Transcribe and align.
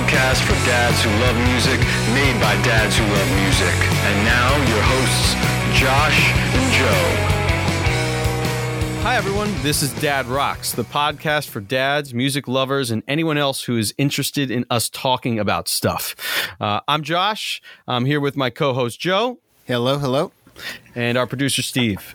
podcast 0.00 0.40
for 0.46 0.54
dads 0.66 1.02
who 1.02 1.10
love 1.20 1.36
music, 1.48 1.78
made 2.14 2.40
by 2.40 2.54
dads 2.64 2.96
who 2.96 3.04
love 3.04 3.30
music. 3.42 3.74
And 4.04 4.24
now, 4.24 4.56
your 4.68 4.82
hosts, 4.82 5.34
Josh 5.78 6.32
and 6.32 6.72
Joe. 6.72 7.26
Hi, 9.02 9.16
everyone. 9.16 9.52
This 9.62 9.82
is 9.82 9.92
Dad 10.00 10.26
Rocks, 10.26 10.72
the 10.72 10.84
podcast 10.84 11.48
for 11.48 11.60
dads, 11.60 12.14
music 12.14 12.48
lovers, 12.48 12.90
and 12.90 13.02
anyone 13.08 13.36
else 13.38 13.64
who 13.64 13.76
is 13.76 13.94
interested 13.98 14.50
in 14.50 14.64
us 14.70 14.88
talking 14.88 15.38
about 15.38 15.68
stuff. 15.68 16.14
Uh, 16.60 16.80
I'm 16.88 17.02
Josh. 17.02 17.60
I'm 17.86 18.04
here 18.06 18.20
with 18.20 18.36
my 18.36 18.48
co 18.50 18.72
host, 18.72 18.98
Joe, 19.00 19.38
Hello, 19.66 19.98
hello. 19.98 20.32
and 20.94 21.18
our 21.18 21.26
producer, 21.26 21.62
Steve. 21.62 22.14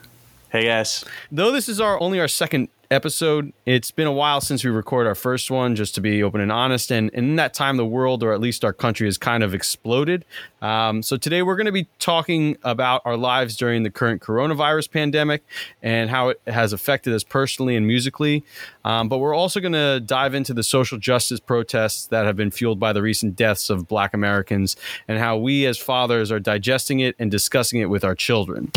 Hey 0.50 0.64
guys. 0.64 1.04
Though 1.30 1.50
this 1.52 1.68
is 1.68 1.80
our 1.80 2.00
only 2.00 2.18
our 2.20 2.28
second 2.28 2.68
episode, 2.90 3.52
it's 3.64 3.90
been 3.90 4.06
a 4.06 4.12
while 4.12 4.40
since 4.40 4.64
we 4.64 4.70
recorded 4.70 5.08
our 5.08 5.14
first 5.14 5.50
one, 5.50 5.74
just 5.74 5.94
to 5.96 6.00
be 6.00 6.22
open 6.22 6.40
and 6.40 6.52
honest. 6.52 6.90
And, 6.90 7.10
in 7.10 7.36
that 7.36 7.54
time, 7.54 7.76
the 7.76 7.86
world, 7.86 8.22
or 8.22 8.32
at 8.32 8.40
least 8.40 8.64
our 8.64 8.72
country, 8.72 9.06
has 9.06 9.18
kind 9.18 9.42
of 9.42 9.54
exploded. 9.54 10.24
Um, 10.62 11.02
so 11.02 11.16
today 11.16 11.42
we're 11.42 11.56
going 11.56 11.66
to 11.66 11.72
be 11.72 11.88
talking 11.98 12.56
about 12.62 13.02
our 13.04 13.16
lives 13.16 13.56
during 13.56 13.82
the 13.82 13.90
current 13.90 14.22
coronavirus 14.22 14.90
pandemic 14.90 15.44
and 15.82 16.10
how 16.10 16.30
it 16.30 16.40
has 16.46 16.72
affected 16.72 17.12
us 17.14 17.22
personally 17.22 17.76
and 17.76 17.86
musically. 17.86 18.44
Um, 18.84 19.08
but 19.08 19.18
we're 19.18 19.34
also 19.34 19.60
going 19.60 19.72
to 19.72 20.00
dive 20.00 20.34
into 20.34 20.54
the 20.54 20.62
social 20.62 20.98
justice 20.98 21.40
protests 21.40 22.06
that 22.08 22.26
have 22.26 22.36
been 22.36 22.50
fueled 22.50 22.80
by 22.80 22.92
the 22.92 23.02
recent 23.02 23.36
deaths 23.36 23.70
of 23.70 23.86
Black 23.86 24.14
Americans 24.14 24.76
and 25.06 25.18
how 25.18 25.36
we 25.36 25.66
as 25.66 25.78
fathers 25.78 26.32
are 26.32 26.40
digesting 26.40 27.00
it 27.00 27.14
and 27.18 27.30
discussing 27.30 27.80
it 27.80 27.86
with 27.86 28.04
our 28.04 28.14
children. 28.14 28.70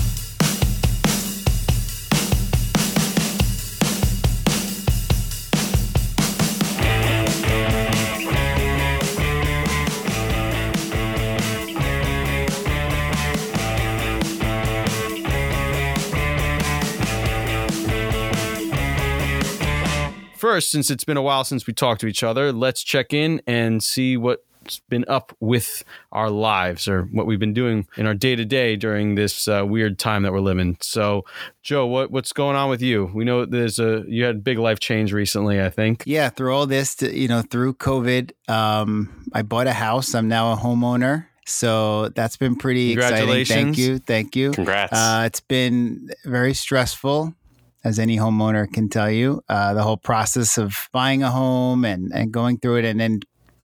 First, 20.49 20.71
since 20.71 20.89
it's 20.89 21.03
been 21.03 21.15
a 21.15 21.21
while 21.21 21.43
since 21.43 21.67
we 21.67 21.73
talked 21.73 22.01
to 22.01 22.07
each 22.07 22.23
other, 22.23 22.51
let's 22.51 22.81
check 22.81 23.13
in 23.13 23.39
and 23.45 23.83
see 23.83 24.17
what's 24.17 24.79
been 24.89 25.05
up 25.07 25.31
with 25.39 25.83
our 26.11 26.31
lives 26.31 26.87
or 26.87 27.03
what 27.03 27.27
we've 27.27 27.39
been 27.39 27.53
doing 27.53 27.87
in 27.97 28.07
our 28.07 28.15
day 28.15 28.35
to 28.35 28.43
day 28.43 28.75
during 28.75 29.13
this 29.13 29.47
uh, 29.47 29.63
weird 29.63 29.99
time 29.99 30.23
that 30.23 30.33
we're 30.33 30.39
living. 30.39 30.75
So, 30.81 31.23
Joe, 31.61 31.85
what 31.85 32.09
what's 32.09 32.33
going 32.33 32.55
on 32.55 32.67
with 32.67 32.81
you? 32.81 33.11
We 33.13 33.25
know 33.25 33.45
there's 33.45 33.77
a 33.77 34.03
you 34.07 34.23
had 34.23 34.37
a 34.37 34.39
big 34.39 34.57
life 34.57 34.79
change 34.79 35.13
recently. 35.13 35.61
I 35.61 35.69
think. 35.69 36.01
Yeah, 36.07 36.29
through 36.29 36.55
all 36.55 36.65
this, 36.65 36.95
to, 36.95 37.15
you 37.15 37.27
know, 37.27 37.43
through 37.43 37.75
COVID, 37.75 38.31
um, 38.49 39.29
I 39.31 39.43
bought 39.43 39.67
a 39.67 39.73
house. 39.73 40.15
I'm 40.15 40.29
now 40.29 40.53
a 40.53 40.57
homeowner. 40.57 41.27
So 41.45 42.09
that's 42.09 42.37
been 42.37 42.55
pretty 42.55 42.93
exciting. 42.93 43.45
Thank 43.45 43.77
you. 43.77 43.99
Thank 43.99 44.35
you. 44.35 44.51
Congrats. 44.51 44.93
Uh, 44.93 45.23
it's 45.25 45.41
been 45.41 46.09
very 46.23 46.55
stressful, 46.55 47.35
as 47.83 47.99
any 47.99 48.17
homeowner 48.17 48.71
can 48.71 48.89
tell 48.89 49.09
you. 49.09 49.41
Uh, 49.49 49.73
the 49.73 49.83
whole 49.83 49.97
process 49.97 50.57
of 50.57 50.89
buying 50.91 51.23
a 51.23 51.31
home 51.31 51.85
and, 51.85 52.11
and 52.13 52.31
going 52.31 52.57
through 52.57 52.77
it 52.77 52.85
and 52.85 52.99
then 52.99 53.21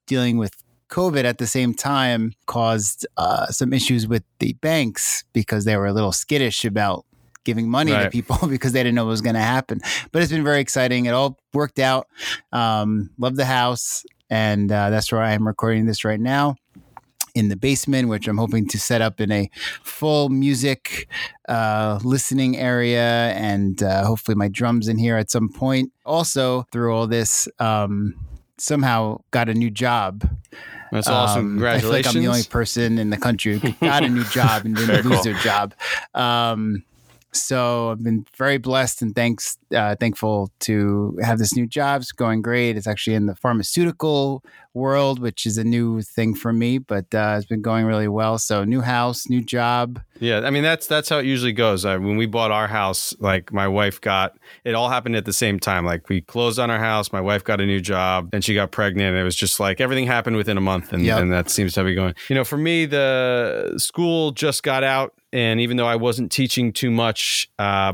dealing 0.07 0.37
with 0.37 0.55
COVID 0.89 1.23
at 1.23 1.37
the 1.37 1.47
same 1.47 1.73
time 1.73 2.33
caused 2.45 3.05
uh, 3.17 3.47
some 3.47 3.73
issues 3.73 4.07
with 4.07 4.23
the 4.39 4.53
banks 4.53 5.23
because 5.33 5.65
they 5.65 5.75
were 5.75 5.87
a 5.87 5.93
little 5.93 6.11
skittish 6.11 6.63
about 6.63 7.05
giving 7.43 7.69
money 7.69 7.91
to 7.91 8.09
people 8.09 8.47
because 8.47 8.71
they 8.73 8.81
didn't 8.81 8.95
know 8.95 9.05
what 9.05 9.11
was 9.11 9.21
going 9.21 9.35
to 9.35 9.41
happen. 9.41 9.81
But 10.11 10.21
it's 10.21 10.31
been 10.31 10.43
very 10.43 10.61
exciting. 10.61 11.05
It 11.05 11.11
all 11.11 11.37
worked 11.53 11.79
out. 11.79 12.07
Um, 12.51 13.11
love 13.17 13.35
the 13.35 13.45
house. 13.45 14.05
And 14.29 14.71
uh, 14.71 14.89
that's 14.89 15.11
where 15.11 15.21
I 15.21 15.33
am 15.33 15.45
recording 15.45 15.85
this 15.85 16.03
right 16.03 16.19
now 16.19 16.55
in 17.35 17.49
the 17.49 17.55
basement, 17.55 18.07
which 18.07 18.27
I'm 18.27 18.37
hoping 18.37 18.67
to 18.69 18.79
set 18.79 19.01
up 19.01 19.21
in 19.21 19.31
a 19.31 19.49
full 19.83 20.29
music 20.29 21.07
uh, 21.47 21.99
listening 22.03 22.57
area 22.57 23.33
and 23.33 23.83
uh, 23.83 24.05
hopefully 24.05 24.35
my 24.35 24.47
drums 24.47 24.87
in 24.87 24.97
here 24.97 25.17
at 25.17 25.29
some 25.29 25.49
point. 25.49 25.91
Also, 26.05 26.65
through 26.71 26.95
all 26.95 27.05
this, 27.05 27.47
um, 27.59 28.15
somehow 28.57 29.19
got 29.31 29.49
a 29.49 29.53
new 29.53 29.69
job. 29.69 30.27
That's 30.91 31.07
awesome. 31.07 31.39
Um, 31.39 31.51
Congratulations. 31.53 31.83
I 31.83 31.87
feel 31.87 31.91
like 31.91 32.15
I'm 32.15 32.21
the 32.21 32.27
only 32.29 32.43
person 32.43 32.97
in 32.97 33.09
the 33.09 33.17
country 33.17 33.59
who 33.59 33.71
got 33.81 34.03
a 34.03 34.09
new 34.09 34.23
job 34.25 34.65
and 34.65 34.75
didn't 34.75 35.05
lose 35.05 35.15
cool. 35.15 35.23
their 35.23 35.41
job. 35.41 35.73
Um, 36.13 36.83
so 37.35 37.91
I've 37.91 38.03
been 38.03 38.25
very 38.37 38.57
blessed 38.57 39.01
and 39.01 39.15
thanks 39.15 39.57
uh, 39.75 39.95
thankful 39.95 40.51
to 40.61 41.17
have 41.21 41.37
this 41.37 41.55
new 41.55 41.67
job. 41.67 42.01
It's 42.01 42.11
going 42.11 42.41
great. 42.41 42.77
It's 42.77 42.87
actually 42.87 43.15
in 43.15 43.25
the 43.25 43.35
pharmaceutical 43.35 44.43
world, 44.73 45.19
which 45.19 45.45
is 45.45 45.57
a 45.57 45.63
new 45.63 46.01
thing 46.01 46.35
for 46.35 46.51
me, 46.53 46.77
but 46.77 47.13
uh, 47.13 47.35
it's 47.37 47.47
been 47.47 47.61
going 47.61 47.85
really 47.85 48.07
well. 48.07 48.37
So 48.37 48.63
new 48.63 48.81
house, 48.81 49.29
new 49.29 49.41
job. 49.41 50.01
Yeah, 50.19 50.41
I 50.41 50.49
mean 50.49 50.63
that's 50.63 50.87
that's 50.87 51.09
how 51.09 51.19
it 51.19 51.25
usually 51.25 51.53
goes. 51.53 51.85
Uh, 51.85 51.97
when 51.97 52.17
we 52.17 52.25
bought 52.25 52.51
our 52.51 52.67
house, 52.67 53.13
like 53.19 53.51
my 53.51 53.67
wife 53.67 53.99
got 54.01 54.37
it 54.63 54.75
all 54.75 54.89
happened 54.89 55.15
at 55.15 55.25
the 55.25 55.33
same 55.33 55.59
time. 55.59 55.85
Like 55.85 56.09
we 56.09 56.21
closed 56.21 56.59
on 56.59 56.69
our 56.69 56.79
house, 56.79 57.11
my 57.11 57.21
wife 57.21 57.43
got 57.43 57.61
a 57.61 57.65
new 57.65 57.81
job, 57.81 58.31
then 58.31 58.41
she 58.41 58.53
got 58.53 58.71
pregnant. 58.71 59.09
And 59.09 59.17
it 59.17 59.23
was 59.23 59.35
just 59.35 59.59
like 59.59 59.79
everything 59.81 60.07
happened 60.07 60.35
within 60.37 60.57
a 60.57 60.61
month, 60.61 60.93
and, 60.93 61.03
Yep. 61.03 61.19
and 61.19 61.31
that 61.31 61.49
seems 61.49 61.73
to 61.73 61.83
be 61.83 61.95
going. 61.95 62.13
You 62.29 62.35
know, 62.35 62.43
for 62.43 62.57
me, 62.57 62.85
the 62.85 63.73
school 63.77 64.31
just 64.31 64.63
got 64.63 64.83
out, 64.83 65.13
and 65.33 65.59
even 65.59 65.77
though 65.77 65.87
I 65.87 65.95
wasn't 65.95 66.31
teaching 66.31 66.71
too 66.73 66.91
much, 66.91 67.49
uh, 67.59 67.93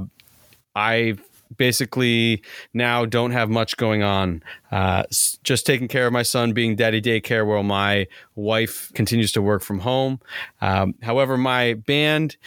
I 0.76 1.16
basically 1.58 2.42
now 2.74 3.06
don't 3.06 3.32
have 3.32 3.50
much 3.50 3.78
going 3.78 4.04
on. 4.04 4.42
Uh, 4.72 5.04
just 5.44 5.66
taking 5.66 5.88
care 5.88 6.08
of 6.08 6.14
my 6.14 6.24
son, 6.24 6.54
being 6.54 6.76
daddy 6.76 7.02
daycare, 7.02 7.46
while 7.46 7.64
my 7.64 8.08
wife 8.36 8.92
continues 8.94 9.32
to 9.34 9.42
work 9.42 9.62
from 9.62 9.80
home. 9.80 10.20
Um, 10.62 10.96
however, 11.02 11.38
my 11.38 11.74
band, 11.74 12.38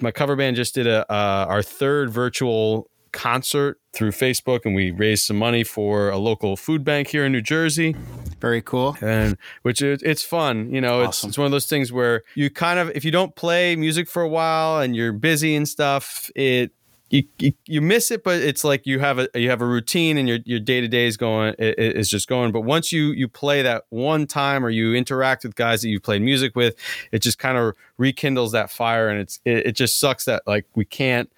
my 0.00 0.10
cover 0.10 0.36
band, 0.36 0.56
just 0.56 0.74
did 0.74 0.86
a 0.86 1.10
uh, 1.10 1.46
our 1.48 1.62
third 1.62 2.10
virtual 2.10 2.88
concert 3.12 3.78
through 3.92 4.10
Facebook, 4.10 4.60
and 4.64 4.74
we 4.74 4.90
raised 4.90 5.24
some 5.24 5.36
money 5.36 5.62
for 5.64 6.08
a 6.10 6.16
local 6.18 6.56
food 6.56 6.82
bank 6.84 7.08
here 7.08 7.24
in 7.26 7.32
New 7.32 7.42
Jersey 7.42 7.94
Very 8.40 8.62
cool. 8.62 8.96
and 9.02 9.36
which 9.62 9.82
is 9.82 10.02
it's 10.02 10.22
fun 10.22 10.72
you 10.74 10.80
know 10.80 11.00
it's, 11.02 11.18
Awesome. 11.18 11.28
it's 11.28 11.38
one 11.38 11.44
of 11.46 11.52
those 11.52 11.66
things 11.66 11.92
where 11.92 12.22
you 12.34 12.48
kind 12.50 12.78
of 12.78 12.90
if 12.94 13.04
you 13.04 13.10
don't 13.10 13.34
play 13.36 13.76
music 13.76 14.08
for 14.08 14.22
a 14.22 14.28
while 14.28 14.80
and 14.80 14.96
you're 14.96 15.12
busy 15.12 15.54
and 15.54 15.68
stuff 15.68 16.30
it 16.34 16.72
you, 17.10 17.24
you, 17.38 17.52
you 17.66 17.82
miss 17.82 18.10
it 18.10 18.24
but 18.24 18.40
it's 18.40 18.64
like 18.64 18.86
you 18.86 18.98
have 18.98 19.18
a 19.18 19.28
you 19.34 19.50
have 19.50 19.60
a 19.60 19.66
routine 19.66 20.16
and 20.16 20.26
your 20.26 20.38
your 20.46 20.58
day-to-day 20.58 21.06
is 21.06 21.18
going 21.18 21.54
i- 21.60 21.64
i- 21.64 21.74
is 21.76 22.08
just 22.08 22.26
going 22.26 22.50
but 22.52 22.62
once 22.62 22.90
you 22.90 23.08
you 23.12 23.28
play 23.28 23.60
that 23.60 23.84
one 23.90 24.26
time 24.26 24.64
or 24.64 24.70
you 24.70 24.94
interact 24.94 25.44
with 25.44 25.54
guys 25.54 25.82
that 25.82 25.88
you've 25.90 26.02
played 26.02 26.22
music 26.22 26.56
with 26.56 26.74
it 27.12 27.20
just 27.20 27.38
kind 27.38 27.58
of 27.58 27.74
rekindles 27.98 28.52
that 28.52 28.70
fire 28.70 29.10
and 29.10 29.20
it's 29.20 29.38
it, 29.44 29.66
it 29.66 29.72
just 29.72 30.00
sucks 30.00 30.24
that 30.24 30.42
like 30.46 30.64
we 30.74 30.86
can't 30.86 31.30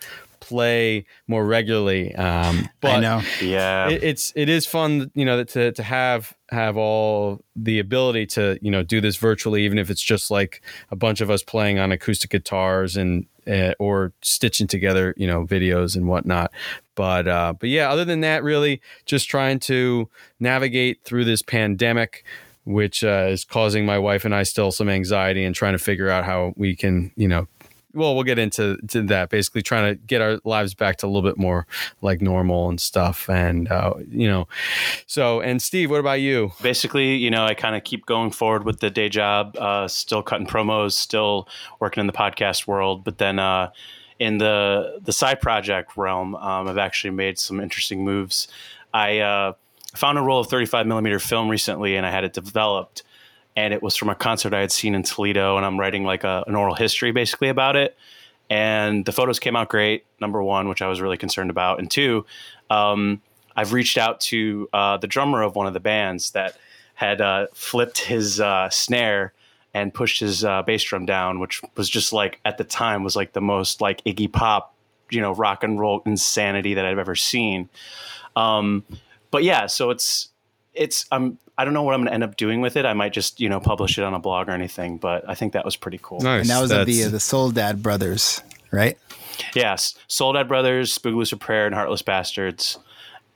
play 0.44 1.06
more 1.26 1.44
regularly 1.44 2.14
um 2.16 2.68
but 2.80 2.96
I 2.96 3.00
know. 3.00 3.22
yeah. 3.40 3.88
it, 3.88 4.02
it's 4.02 4.32
it 4.36 4.48
is 4.48 4.66
fun 4.66 5.10
you 5.14 5.24
know 5.24 5.42
to 5.42 5.72
to 5.72 5.82
have 5.82 6.36
have 6.50 6.76
all 6.76 7.40
the 7.56 7.78
ability 7.78 8.26
to 8.26 8.58
you 8.60 8.70
know 8.70 8.82
do 8.82 9.00
this 9.00 9.16
virtually 9.16 9.64
even 9.64 9.78
if 9.78 9.90
it's 9.90 10.02
just 10.02 10.30
like 10.30 10.62
a 10.90 10.96
bunch 10.96 11.20
of 11.20 11.30
us 11.30 11.42
playing 11.42 11.78
on 11.78 11.90
acoustic 11.92 12.30
guitars 12.30 12.96
and 12.96 13.26
uh, 13.46 13.72
or 13.78 14.12
stitching 14.22 14.66
together 14.66 15.14
you 15.16 15.26
know 15.26 15.46
videos 15.46 15.96
and 15.96 16.06
whatnot 16.06 16.50
but 16.94 17.26
uh 17.26 17.52
but 17.58 17.68
yeah 17.68 17.90
other 17.90 18.04
than 18.04 18.20
that 18.20 18.42
really 18.42 18.80
just 19.06 19.28
trying 19.28 19.58
to 19.58 20.08
navigate 20.38 21.02
through 21.04 21.24
this 21.24 21.42
pandemic 21.42 22.24
which 22.64 23.04
uh, 23.04 23.26
is 23.28 23.44
causing 23.44 23.84
my 23.84 23.98
wife 23.98 24.24
and 24.24 24.34
I 24.34 24.42
still 24.42 24.72
some 24.72 24.88
anxiety 24.88 25.44
and 25.44 25.54
trying 25.54 25.74
to 25.74 25.78
figure 25.78 26.08
out 26.08 26.24
how 26.24 26.54
we 26.56 26.74
can 26.74 27.12
you 27.16 27.28
know 27.28 27.46
well, 27.94 28.14
we'll 28.14 28.24
get 28.24 28.38
into 28.38 28.76
to 28.88 29.02
that. 29.02 29.30
Basically, 29.30 29.62
trying 29.62 29.94
to 29.94 30.00
get 30.02 30.20
our 30.20 30.38
lives 30.44 30.74
back 30.74 30.96
to 30.98 31.06
a 31.06 31.08
little 31.08 31.22
bit 31.28 31.38
more 31.38 31.66
like 32.02 32.20
normal 32.20 32.68
and 32.68 32.80
stuff. 32.80 33.28
And 33.28 33.70
uh, 33.70 33.94
you 34.10 34.28
know, 34.28 34.48
so 35.06 35.40
and 35.40 35.62
Steve, 35.62 35.90
what 35.90 36.00
about 36.00 36.20
you? 36.20 36.52
Basically, 36.62 37.16
you 37.16 37.30
know, 37.30 37.44
I 37.44 37.54
kind 37.54 37.76
of 37.76 37.84
keep 37.84 38.06
going 38.06 38.30
forward 38.30 38.64
with 38.64 38.80
the 38.80 38.90
day 38.90 39.08
job, 39.08 39.56
uh, 39.56 39.88
still 39.88 40.22
cutting 40.22 40.46
promos, 40.46 40.92
still 40.92 41.48
working 41.80 42.00
in 42.00 42.06
the 42.06 42.12
podcast 42.12 42.66
world, 42.66 43.04
but 43.04 43.18
then 43.18 43.38
uh, 43.38 43.70
in 44.18 44.38
the 44.38 45.00
the 45.02 45.12
side 45.12 45.40
project 45.40 45.96
realm, 45.96 46.34
um, 46.36 46.68
I've 46.68 46.78
actually 46.78 47.10
made 47.10 47.38
some 47.38 47.60
interesting 47.60 48.04
moves. 48.04 48.48
I 48.92 49.18
uh, 49.18 49.52
found 49.94 50.18
a 50.18 50.22
roll 50.22 50.40
of 50.40 50.48
35 50.48 50.86
millimeter 50.86 51.18
film 51.18 51.48
recently, 51.48 51.96
and 51.96 52.06
I 52.06 52.10
had 52.10 52.24
it 52.24 52.32
developed. 52.32 53.02
And 53.56 53.72
it 53.72 53.82
was 53.82 53.96
from 53.96 54.08
a 54.08 54.14
concert 54.14 54.52
I 54.52 54.60
had 54.60 54.72
seen 54.72 54.94
in 54.94 55.02
Toledo, 55.02 55.56
and 55.56 55.64
I'm 55.64 55.78
writing 55.78 56.04
like 56.04 56.24
a, 56.24 56.44
an 56.46 56.56
oral 56.56 56.74
history 56.74 57.12
basically 57.12 57.48
about 57.48 57.76
it. 57.76 57.96
And 58.50 59.04
the 59.04 59.12
photos 59.12 59.38
came 59.38 59.56
out 59.56 59.68
great. 59.68 60.04
Number 60.20 60.42
one, 60.42 60.68
which 60.68 60.82
I 60.82 60.88
was 60.88 61.00
really 61.00 61.16
concerned 61.16 61.50
about, 61.50 61.78
and 61.78 61.90
two, 61.90 62.26
um, 62.70 63.22
I've 63.56 63.72
reached 63.72 63.96
out 63.96 64.20
to 64.22 64.68
uh, 64.72 64.96
the 64.96 65.06
drummer 65.06 65.42
of 65.42 65.54
one 65.54 65.66
of 65.66 65.72
the 65.72 65.80
bands 65.80 66.32
that 66.32 66.56
had 66.94 67.20
uh, 67.20 67.46
flipped 67.54 67.98
his 67.98 68.40
uh, 68.40 68.68
snare 68.70 69.32
and 69.72 69.92
pushed 69.92 70.20
his 70.20 70.44
uh, 70.44 70.62
bass 70.62 70.82
drum 70.82 71.04
down, 71.06 71.40
which 71.40 71.60
was 71.76 71.88
just 71.88 72.12
like 72.12 72.40
at 72.44 72.58
the 72.58 72.64
time 72.64 73.02
was 73.02 73.16
like 73.16 73.32
the 73.32 73.40
most 73.40 73.80
like 73.80 74.02
Iggy 74.04 74.32
Pop, 74.32 74.74
you 75.10 75.20
know, 75.20 75.34
rock 75.34 75.64
and 75.64 75.78
roll 75.78 76.02
insanity 76.06 76.74
that 76.74 76.86
I've 76.86 76.98
ever 76.98 77.16
seen. 77.16 77.68
Um, 78.36 78.84
but 79.30 79.42
yeah, 79.42 79.66
so 79.66 79.90
it's 79.90 80.28
it's 80.74 81.06
I'm 81.10 81.38
I 81.56 81.64
don't 81.64 81.74
know 81.74 81.82
what 81.82 81.94
I'm 81.94 82.00
going 82.00 82.08
to 82.08 82.14
end 82.14 82.24
up 82.24 82.36
doing 82.36 82.60
with 82.60 82.76
it. 82.76 82.84
I 82.84 82.94
might 82.94 83.12
just 83.12 83.40
you 83.40 83.48
know 83.48 83.60
publish 83.60 83.98
it 83.98 84.04
on 84.04 84.14
a 84.14 84.18
blog 84.18 84.48
or 84.48 84.52
anything. 84.52 84.98
But 84.98 85.28
I 85.28 85.34
think 85.34 85.52
that 85.52 85.64
was 85.64 85.76
pretty 85.76 86.00
cool. 86.02 86.20
Nice. 86.20 86.42
And 86.42 86.50
that 86.50 86.60
was 86.60 86.70
of 86.70 86.86
the 86.86 87.04
uh, 87.04 87.08
the 87.08 87.20
Soledad 87.20 87.82
brothers, 87.82 88.42
right? 88.70 88.98
Yes, 89.54 89.94
Soledad 90.08 90.48
Brothers, 90.48 90.98
Boogaloo 90.98 91.38
Prayer, 91.40 91.66
and 91.66 91.74
Heartless 91.74 92.02
Bastards. 92.02 92.78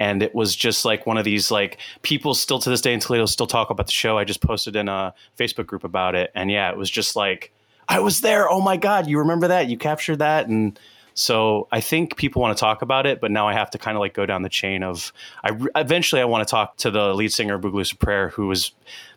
And 0.00 0.23
it 0.23 0.32
was 0.32 0.55
just 0.55 0.85
like 0.85 1.06
one 1.06 1.19
of 1.19 1.25
these 1.25 1.50
like 1.50 1.79
people 2.02 2.35
still 2.35 2.61
to 2.61 2.70
this 2.70 2.81
day 2.81 2.94
in 2.94 3.00
Toledo 3.00 3.26
still 3.26 3.49
talk 3.49 3.70
about 3.70 3.87
the 3.87 3.93
show. 3.93 4.17
I 4.17 4.25
just 4.25 4.41
posted 4.41 4.76
in 4.76 4.88
a 4.88 5.12
Facebook 5.37 5.67
group 5.67 5.82
about 5.82 6.14
it, 6.14 6.31
and 6.34 6.50
yeah, 6.50 6.70
it 6.70 6.76
was 6.76 6.88
just 6.88 7.17
like 7.17 7.52
I 7.88 7.99
was 8.00 8.20
there. 8.20 8.49
Oh 8.49 8.61
my 8.61 8.76
god, 8.76 9.08
you 9.08 9.19
remember 9.19 9.49
that? 9.49 9.69
You 9.69 9.76
captured 9.76 10.20
that, 10.20 10.46
and 10.46 10.79
so 11.19 11.67
I 11.73 11.81
think 11.81 12.17
people 12.17 12.41
want 12.41 12.56
to 12.56 12.61
talk 12.61 12.81
about 12.81 13.05
it, 13.05 13.20
but 13.20 13.32
now 13.32 13.49
I 13.49 13.53
have 13.53 13.70
to 13.70 13.79
kind 13.79 13.97
of 13.97 14.00
like 14.00 14.15
go 14.15 14.25
down 14.25 14.43
the 14.43 14.49
chain 14.49 14.85
of. 14.85 15.12
I 15.43 15.50
eventually 15.75 16.23
I 16.23 16.26
want 16.26 16.47
to 16.47 16.50
talk 16.50 16.76
to 16.79 16.93
the 16.93 17.12
lead 17.12 17.32
singer 17.32 17.55
of 17.55 17.62
Boogaloo 17.62 17.99
Prayer, 17.99 18.29
who 18.29 18.47
was 18.47 18.70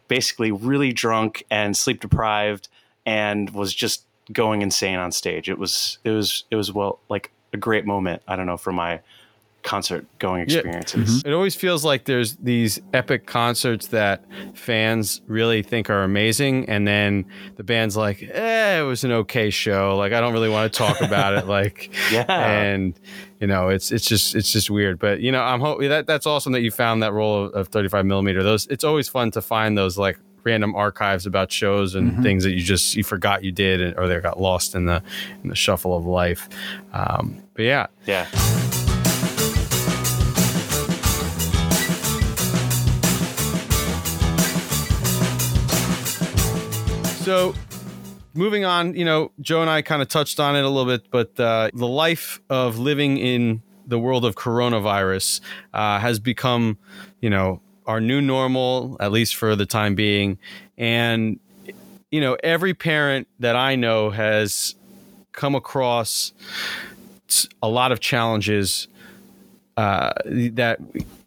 basically 0.08 0.52
really 0.52 0.92
drunk 0.92 1.46
and 1.52 1.78
sleep 1.78 2.02
deprived, 2.02 2.70
and 3.06 3.52
was 3.52 3.72
just 3.72 4.04
going 4.34 4.64
insane 4.64 4.98
on 4.98 5.12
stage. 5.12 5.48
It 5.48 5.60
was 5.60 6.00
it 6.04 6.10
was 6.10 6.44
it 6.50 6.56
was 6.56 6.74
well 6.74 7.00
like 7.08 7.32
a 7.54 7.58
great 7.58 7.86
moment. 7.86 8.24
I 8.28 8.36
don't 8.36 8.48
know 8.48 8.58
for 8.58 8.74
my 8.74 9.02
concert 9.64 10.06
going 10.20 10.46
Yeah. 10.48 10.58
experiences. 10.58 11.24
It 11.26 11.32
always 11.34 11.56
feels 11.56 11.84
like 11.86 12.06
there's 12.06 12.36
these 12.38 12.80
epic 12.94 13.26
concerts 13.26 13.88
that 13.88 14.24
fans 14.54 15.22
really 15.28 15.62
think 15.62 15.90
are 15.90 16.04
amazing, 16.04 16.68
and 16.70 16.88
then 16.88 17.26
the 17.58 17.64
band's 17.64 17.96
like, 17.98 18.24
"Eh, 18.24 18.80
it 18.80 18.84
was 18.84 19.04
an 19.04 19.12
okay 19.12 19.50
show. 19.50 19.96
Like, 19.98 20.14
I 20.14 20.20
don't 20.22 20.34
really 20.34 20.50
want 20.50 20.72
to 20.72 20.78
talk 20.78 21.02
about 21.02 21.34
it." 21.38 21.46
Like, 21.52 21.92
Yeah. 22.12 22.26
and 22.28 22.94
you 23.40 23.48
know, 23.48 23.70
it's 23.70 23.92
it's 23.92 24.06
just 24.06 24.36
it's 24.36 24.52
just 24.52 24.70
weird. 24.70 25.00
But 25.00 25.20
you 25.22 25.32
know, 25.32 25.42
I'm 25.42 25.60
hoping 25.60 25.90
that 25.90 26.08
that's 26.08 26.26
awesome 26.26 26.54
that 26.54 26.62
you 26.62 26.72
found 26.72 27.02
that 27.04 27.14
roll 27.14 27.46
of, 27.46 27.54
of 27.54 27.68
35 27.70 28.06
millimeter. 28.06 28.44
Those 28.44 28.68
it's 28.68 28.84
always 28.84 29.08
fun 29.10 29.32
to 29.32 29.42
find 29.42 29.78
those 29.78 29.98
like 29.98 30.18
random 30.44 30.74
archives 30.76 31.28
about 31.28 31.52
shows 31.52 31.94
and 31.94 32.24
things 32.24 32.44
that 32.44 32.52
you 32.54 32.62
just 32.62 32.96
you 32.96 33.04
forgot 33.04 33.44
you 33.44 33.52
did 33.52 33.96
or 33.98 34.08
they 34.08 34.20
got 34.20 34.40
lost 34.42 34.74
in 34.74 34.86
the 34.86 35.04
in 35.44 35.50
the 35.50 35.56
shuffle 35.56 35.96
of 35.96 36.06
life. 36.06 36.50
Um, 36.94 37.44
but 37.54 37.64
yeah, 37.64 37.88
Yeah. 38.08 38.26
So, 47.32 47.56
moving 48.34 48.66
on, 48.66 48.94
you 48.94 49.06
know, 49.06 49.32
Joe 49.40 49.62
and 49.62 49.70
I 49.70 49.82
kind 49.84 50.02
of 50.02 50.10
touched 50.10 50.38
on 50.42 50.58
it 50.58 50.66
a 50.66 50.68
little 50.68 50.98
bit, 50.98 51.10
but 51.12 51.40
uh, 51.40 51.70
the 51.74 51.88
life 51.88 52.42
of 52.50 52.78
living 52.78 53.18
in 53.18 53.62
the 53.88 53.98
world 53.98 54.26
of 54.26 54.36
coronavirus 54.36 55.40
uh, 55.74 55.98
has 56.00 56.20
become, 56.20 56.78
you 57.22 57.30
know, 57.30 57.62
our 57.86 58.02
new 58.02 58.20
normal, 58.20 58.98
at 59.00 59.14
least 59.14 59.38
for 59.38 59.56
the 59.56 59.66
time 59.66 59.96
being. 59.96 60.40
And, 60.78 61.40
you 62.12 62.20
know, 62.20 62.36
every 62.44 62.74
parent 62.74 63.30
that 63.40 63.56
I 63.56 63.78
know 63.78 64.10
has 64.10 64.76
come 65.32 65.56
across 65.56 66.34
a 67.64 67.70
lot 67.70 67.94
of 67.94 68.02
challenges 68.02 68.90
uh, 69.78 70.12
that 70.26 70.80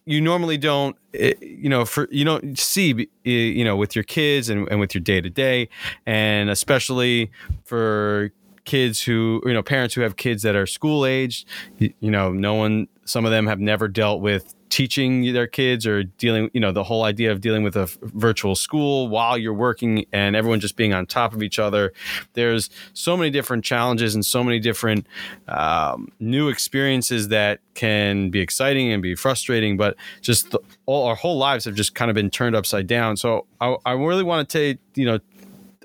you 0.06 0.20
normally 0.20 0.58
don't 0.58 0.96
eh, 1.14 1.34
you 1.40 1.68
know 1.68 1.84
for 1.84 2.08
you 2.10 2.24
don't 2.24 2.58
see 2.58 3.08
eh, 3.24 3.30
you 3.30 3.64
know 3.64 3.76
with 3.76 3.94
your 3.94 4.04
kids 4.04 4.48
and, 4.48 4.68
and 4.70 4.80
with 4.80 4.94
your 4.94 5.02
day 5.02 5.20
to 5.20 5.30
day 5.30 5.68
and 6.06 6.50
especially 6.50 7.30
for 7.64 8.30
kids 8.64 9.02
who 9.02 9.42
you 9.44 9.52
know 9.52 9.62
parents 9.62 9.94
who 9.94 10.00
have 10.00 10.16
kids 10.16 10.42
that 10.42 10.56
are 10.56 10.66
school 10.66 11.04
aged 11.04 11.46
you, 11.78 11.92
you 12.00 12.10
know 12.10 12.32
no 12.32 12.54
one 12.54 12.86
some 13.04 13.24
of 13.24 13.30
them 13.30 13.46
have 13.46 13.60
never 13.60 13.88
dealt 13.88 14.20
with 14.20 14.53
teaching 14.74 15.32
their 15.32 15.46
kids 15.46 15.86
or 15.86 16.02
dealing 16.02 16.50
you 16.52 16.58
know 16.58 16.72
the 16.72 16.82
whole 16.82 17.04
idea 17.04 17.30
of 17.30 17.40
dealing 17.40 17.62
with 17.62 17.76
a 17.76 17.82
f- 17.82 17.96
virtual 18.02 18.56
school 18.56 19.06
while 19.06 19.38
you're 19.38 19.54
working 19.54 20.04
and 20.12 20.34
everyone 20.34 20.58
just 20.58 20.74
being 20.74 20.92
on 20.92 21.06
top 21.06 21.32
of 21.32 21.44
each 21.44 21.60
other. 21.60 21.92
There's 22.32 22.70
so 22.92 23.16
many 23.16 23.30
different 23.30 23.64
challenges 23.64 24.16
and 24.16 24.26
so 24.26 24.42
many 24.42 24.58
different 24.58 25.06
um, 25.46 26.10
new 26.18 26.48
experiences 26.48 27.28
that 27.28 27.60
can 27.74 28.30
be 28.30 28.40
exciting 28.40 28.90
and 28.90 29.00
be 29.00 29.14
frustrating 29.14 29.76
but 29.76 29.94
just 30.20 30.50
the, 30.50 30.58
all 30.86 31.06
our 31.06 31.14
whole 31.14 31.38
lives 31.38 31.64
have 31.66 31.76
just 31.76 31.94
kind 31.94 32.10
of 32.10 32.16
been 32.16 32.28
turned 32.30 32.56
upside 32.56 32.88
down. 32.88 33.16
So 33.16 33.46
i, 33.60 33.76
I 33.86 33.92
really 33.92 34.24
want 34.24 34.48
to 34.48 34.58
take 34.58 34.78
you 34.96 35.06
know 35.06 35.20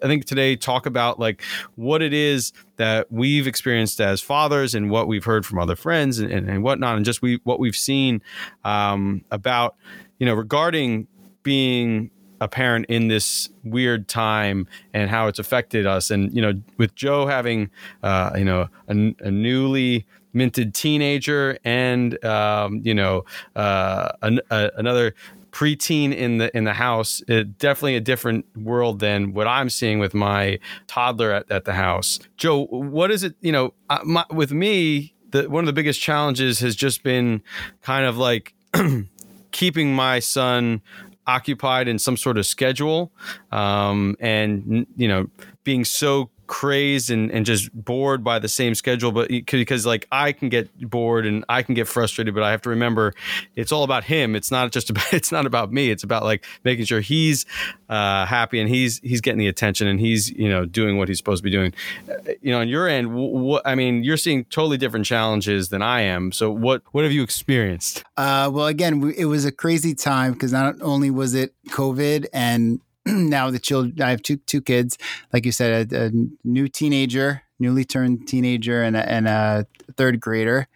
I 0.04 0.07
think 0.07 0.25
today 0.25 0.56
talk 0.56 0.86
about 0.86 1.19
like 1.19 1.42
what 1.75 2.01
it 2.01 2.13
is 2.13 2.54
that 2.78 3.12
we've 3.12 3.48
experienced 3.48 4.00
as 4.00 4.22
fathers 4.22 4.75
and 4.75 4.90
what 4.90 5.07
we've 5.07 5.25
heard 5.25 5.46
from 5.46 5.60
other 5.60 5.75
friends 5.75 6.19
and, 6.19 6.31
and, 6.31 6.50
and 6.50 6.63
whatnot, 6.63 6.96
and 6.96 7.06
just 7.06 7.22
we 7.22 7.40
what 7.44 7.60
we've 7.60 7.75
seen 7.75 8.22
um, 8.63 9.24
about 9.31 9.75
you 10.19 10.25
know 10.25 10.34
regarding 10.34 11.07
being 11.44 12.12
a 12.42 12.48
parent 12.48 12.86
in 12.88 13.07
this 13.07 13.50
weird 13.63 14.07
time 14.07 14.68
and 14.94 15.10
how 15.10 15.28
it's 15.28 15.40
affected 15.40 15.86
us. 15.86 16.10
And 16.10 16.34
you 16.34 16.42
know, 16.42 16.54
with 16.78 16.95
Joe 16.95 17.28
having 17.28 17.69
uh, 18.04 18.31
you 18.36 18.45
know 18.45 18.68
a, 18.88 19.16
a 19.19 19.31
newly 19.31 20.06
minted 20.34 20.74
teenager 20.74 21.57
and 21.63 22.24
um, 22.24 22.81
you 22.84 22.94
know 22.94 23.25
uh, 23.56 24.10
an, 24.22 24.40
a, 24.52 24.72
another 24.78 25.13
preteen 25.51 26.16
in 26.16 26.38
the 26.38 26.56
in 26.56 26.63
the 26.63 26.74
house 26.74 27.22
it, 27.28 27.57
definitely 27.57 27.96
a 27.96 28.01
different 28.01 28.46
world 28.56 29.00
than 29.00 29.34
what 29.34 29.48
i'm 29.48 29.69
seeing 29.69 30.00
with 30.00 30.13
my 30.13 30.60
toddler 30.88 31.31
at, 31.31 31.51
at 31.51 31.66
the 31.66 31.74
house. 31.74 32.19
Joe 32.38 32.66
what 32.66 33.12
is 33.12 33.24
it 33.24 33.36
you 33.42 33.51
know 33.51 33.74
uh, 33.90 34.00
my, 34.04 34.25
with 34.31 34.51
me 34.51 35.13
the 35.31 35.50
one 35.50 35.63
of 35.63 35.66
the 35.66 35.74
biggest 35.74 36.00
challenges 36.00 36.60
has 36.60 36.75
just 36.75 37.04
been 37.04 37.42
kind 37.81 38.06
of 38.06 38.18
like 38.18 38.54
keeping 39.51 39.94
my 39.94 40.19
son 40.19 40.81
occupied 41.28 41.88
in 41.88 42.00
some 42.00 42.18
sort 42.18 42.38
of 42.38 42.45
schedule 42.45 43.12
um, 43.52 44.16
and 44.19 44.88
you 44.95 45.07
know 45.07 45.28
being 45.63 45.86
so 45.86 46.30
crazed 46.50 47.10
and, 47.10 47.31
and 47.31 47.46
just 47.46 47.72
bored 47.74 48.24
by 48.24 48.40
the 48.40 48.50
same 48.50 48.75
schedule 48.75 49.12
but 49.12 49.30
because 49.30 49.86
like 49.86 50.07
i 50.12 50.31
can 50.31 50.50
get 50.50 50.69
bored 50.90 51.25
and 51.25 51.46
i 51.48 51.62
can 51.62 51.75
get 51.75 51.88
frustrated 51.88 52.34
but 52.34 52.44
i 52.44 52.51
have 52.51 52.62
to 52.62 52.69
remember 52.69 53.13
it's 53.56 53.72
all 53.72 53.84
about 53.84 54.04
him. 54.04 54.36
It's 54.36 54.51
not 54.51 54.72
just 54.72 54.90
about 54.90 55.13
it's 55.13 55.31
not 55.31 55.46
about 55.46 55.72
me. 55.72 55.90
It's 55.90 56.04
about 56.04 56.24
like 56.24 56.46
making 56.63 56.86
sure 56.86 57.01
he's 57.01 57.46
uh, 57.90 58.25
happy 58.25 58.60
and 58.60 58.69
he's 58.69 59.00
he's 59.00 59.22
getting 59.22 59.40
the 59.40 59.48
attention 59.48 59.88
and 59.88 60.00
he's 60.00 60.30
you 60.31 60.50
know 60.50 60.66
doing 60.66 60.97
what 60.97 61.07
he's 61.07 61.18
supposed 61.18 61.40
to 61.40 61.44
be 61.44 61.52
doing. 61.52 61.74
Uh, 62.09 62.33
you 62.42 62.52
know 62.52 62.59
on 62.59 62.68
your 62.68 62.88
end 62.88 63.14
what 63.14 63.62
i 63.66 63.76
mean 63.76 64.04
you're 64.04 64.18
seeing 64.18 64.44
totally 64.45 64.78
different 64.78 65.06
challenges 65.06 65.69
than 65.69 65.81
i 65.81 66.02
am. 66.02 66.31
So 66.31 66.52
what 66.52 66.81
what 66.92 67.04
have 67.04 67.14
you 67.14 67.24
experienced? 67.24 68.04
Uh, 68.18 68.50
well, 68.52 68.68
again, 68.68 69.14
it 69.18 69.26
was 69.26 69.45
a 69.45 69.52
crazy 69.52 69.94
time 69.94 70.33
because 70.33 70.52
not 70.52 70.76
only 70.81 71.09
was 71.09 71.33
it 71.33 71.54
COVID, 71.69 72.28
and 72.33 72.81
now 73.30 73.49
the 73.49 73.59
children. 73.59 74.01
I 74.01 74.11
have 74.11 74.21
two 74.21 74.37
two 74.37 74.61
kids, 74.61 74.97
like 75.33 75.45
you 75.45 75.51
said, 75.51 75.92
a, 75.94 76.07
a 76.07 76.11
new 76.44 76.68
teenager, 76.68 77.44
newly 77.59 77.85
turned 77.85 78.28
teenager, 78.28 78.83
and 78.83 78.95
a, 78.95 79.09
and 79.09 79.28
a 79.28 79.68
third 79.97 80.19
grader. 80.19 80.68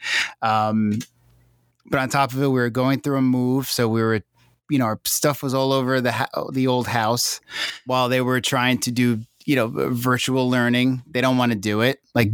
Um, 0.41 0.99
but 1.85 1.99
on 1.99 2.09
top 2.09 2.33
of 2.33 2.41
it, 2.41 2.47
we 2.47 2.53
were 2.53 2.69
going 2.69 3.01
through 3.01 3.17
a 3.17 3.21
move, 3.21 3.67
so 3.67 3.87
we 3.87 4.01
were, 4.01 4.21
you 4.69 4.79
know, 4.79 4.85
our 4.85 4.99
stuff 5.03 5.43
was 5.43 5.53
all 5.53 5.71
over 5.71 6.01
the 6.01 6.27
the 6.51 6.67
old 6.67 6.87
house, 6.87 7.41
while 7.85 8.09
they 8.09 8.21
were 8.21 8.41
trying 8.41 8.79
to 8.79 8.91
do, 8.91 9.21
you 9.45 9.55
know, 9.55 9.67
virtual 9.67 10.49
learning. 10.49 11.03
They 11.07 11.21
don't 11.21 11.37
want 11.37 11.51
to 11.51 11.57
do 11.57 11.81
it, 11.81 11.99
like 12.15 12.31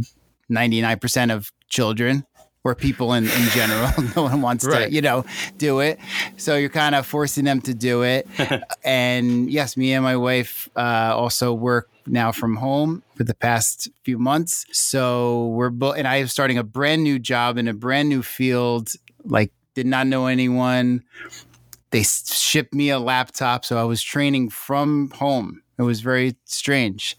ninety 0.48 0.80
nine 0.80 0.98
percent 0.98 1.30
of 1.30 1.52
children 1.68 2.24
or 2.64 2.74
people 2.74 3.14
in, 3.14 3.24
in 3.24 3.48
general. 3.54 3.90
no 4.16 4.22
one 4.24 4.42
wants 4.42 4.64
Right. 4.66 4.86
to, 4.88 4.92
you 4.92 5.00
know, 5.00 5.24
do 5.56 5.80
it. 5.80 5.98
So 6.36 6.56
you're 6.56 6.68
kind 6.68 6.94
of 6.94 7.06
forcing 7.06 7.44
them 7.44 7.60
to 7.62 7.74
do 7.74 8.02
it. 8.02 8.26
and 8.84 9.50
yes, 9.50 9.76
me 9.76 9.92
and 9.94 10.02
my 10.04 10.16
wife 10.16 10.68
uh, 10.76 11.12
also 11.16 11.54
work 11.54 11.88
now 12.06 12.32
from 12.32 12.56
home 12.56 13.02
for 13.16 13.24
the 13.24 13.34
past 13.34 13.88
few 14.04 14.18
months. 14.18 14.66
So 14.72 15.46
we're 15.48 15.70
both, 15.70 15.96
and 15.96 16.06
I 16.06 16.16
am 16.16 16.26
starting 16.26 16.58
a 16.58 16.62
brand 16.64 17.02
new 17.02 17.18
job 17.18 17.56
in 17.56 17.66
a 17.68 17.74
brand 17.74 18.08
new 18.08 18.22
field. 18.22 18.90
Like, 19.24 19.52
did 19.74 19.86
not 19.86 20.06
know 20.06 20.26
anyone. 20.26 21.02
They 21.90 22.02
shipped 22.02 22.74
me 22.74 22.90
a 22.90 22.98
laptop, 22.98 23.64
so 23.64 23.78
I 23.78 23.84
was 23.84 24.02
training 24.02 24.50
from 24.50 25.10
home. 25.10 25.62
It 25.78 25.82
was 25.82 26.00
very 26.02 26.36
strange. 26.44 27.16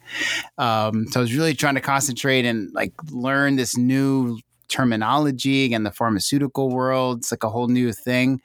Um, 0.58 1.08
so 1.10 1.20
I 1.20 1.24
was 1.24 1.34
really 1.36 1.56
trying 1.56 1.76
to 1.76 1.82
concentrate 1.82 2.46
and 2.46 2.72
like 2.74 2.94
learn 3.10 3.56
this 3.56 3.76
new 3.76 4.40
terminology 4.72 5.74
and 5.74 5.86
the 5.86 5.92
pharmaceutical 5.92 6.70
world. 6.70 7.20
It's 7.20 7.32
like 7.32 7.44
a 7.44 7.50
whole 7.50 7.68
new 7.68 7.92
thing. 7.92 8.42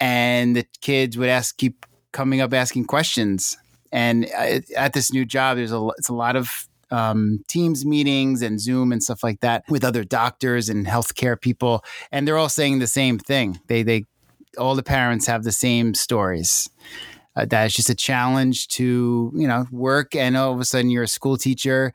And 0.00 0.56
the 0.56 0.66
kids 0.80 1.16
would 1.16 1.28
ask, 1.28 1.56
keep 1.56 1.86
coming 2.12 2.40
up 2.40 2.52
asking 2.52 2.86
questions. 2.86 3.56
And 3.92 4.26
uh, 4.36 4.60
at 4.76 4.94
this 4.94 5.12
new 5.12 5.24
job, 5.24 5.58
there's 5.58 5.72
a 5.72 5.88
it's 5.98 6.08
a 6.08 6.14
lot 6.14 6.34
of 6.34 6.66
um, 6.90 7.42
Teams 7.48 7.84
meetings 7.84 8.42
and 8.42 8.60
Zoom 8.60 8.92
and 8.92 9.02
stuff 9.02 9.22
like 9.22 9.40
that 9.40 9.64
with 9.68 9.84
other 9.84 10.04
doctors 10.04 10.68
and 10.68 10.86
healthcare 10.86 11.40
people, 11.40 11.84
and 12.10 12.26
they're 12.26 12.38
all 12.38 12.48
saying 12.48 12.78
the 12.78 12.86
same 12.86 13.18
thing. 13.18 13.60
They 13.66 13.82
they 13.82 14.06
all 14.58 14.74
the 14.74 14.82
parents 14.82 15.26
have 15.26 15.44
the 15.44 15.52
same 15.52 15.94
stories. 15.94 16.68
Uh, 17.34 17.46
that 17.46 17.64
it's 17.64 17.74
just 17.74 17.88
a 17.88 17.94
challenge 17.94 18.68
to 18.68 19.32
you 19.34 19.48
know 19.48 19.66
work, 19.70 20.14
and 20.14 20.36
all 20.36 20.52
of 20.52 20.60
a 20.60 20.64
sudden 20.64 20.90
you're 20.90 21.04
a 21.04 21.08
school 21.08 21.36
teacher. 21.36 21.92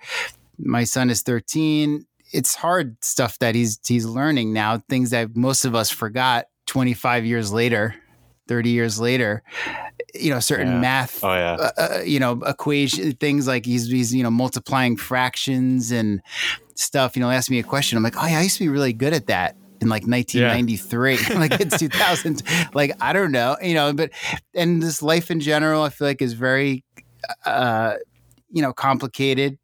My 0.59 0.83
son 0.83 1.09
is 1.11 1.21
13. 1.21 2.05
It's 2.33 2.55
hard 2.55 2.97
stuff 3.03 3.39
that 3.39 3.55
he's 3.55 3.79
he's 3.85 4.05
learning 4.05 4.53
now. 4.53 4.83
Things 4.89 5.11
that 5.11 5.35
most 5.35 5.65
of 5.65 5.75
us 5.75 5.89
forgot 5.91 6.45
25 6.67 7.25
years 7.25 7.51
later 7.53 7.95
30 8.47 8.69
years 8.69 8.97
later, 8.97 9.43
you 10.15 10.29
know, 10.29 10.39
certain 10.39 10.67
Yeah. 10.69 10.79
math, 10.79 11.21
Oh 11.21 11.33
yeah. 11.33 11.53
uh, 11.59 11.71
uh, 11.77 12.01
you 12.05 12.17
know, 12.17 12.41
equation 12.45 13.11
things 13.11 13.45
like 13.45 13.65
he's, 13.65 13.87
he's, 13.87 14.15
you 14.15 14.23
know, 14.23 14.31
multiplying 14.31 14.95
fractions 14.95 15.91
and 15.91 16.21
stuff. 16.75 17.17
You 17.17 17.21
know, 17.21 17.29
ask 17.29 17.51
me 17.51 17.59
a 17.59 17.63
question. 17.63 17.97
I'm 17.97 18.03
like, 18.03 18.15
oh 18.15 18.25
yeah, 18.25 18.39
I 18.39 18.43
used 18.43 18.55
to 18.59 18.63
be 18.63 18.69
really 18.69 18.93
good 18.93 19.11
at 19.13 19.27
that 19.27 19.57
in 19.81 19.89
like 19.89 20.07
1993. 20.07 21.35
like 21.35 21.59
it's 21.59 21.77
2000. 21.79 22.41
Like, 22.73 22.93
I 23.01 23.11
don't 23.11 23.33
know, 23.33 23.57
you 23.61 23.73
know, 23.73 23.91
but, 23.91 24.11
and 24.55 24.81
this 24.81 25.01
life 25.01 25.29
in 25.29 25.41
general, 25.41 25.83
I 25.83 25.89
feel 25.89 26.07
like 26.07 26.21
is 26.21 26.31
very, 26.31 26.85
uh, 27.45 27.95
you 28.49 28.61
know, 28.61 28.71
complicated 28.71 29.57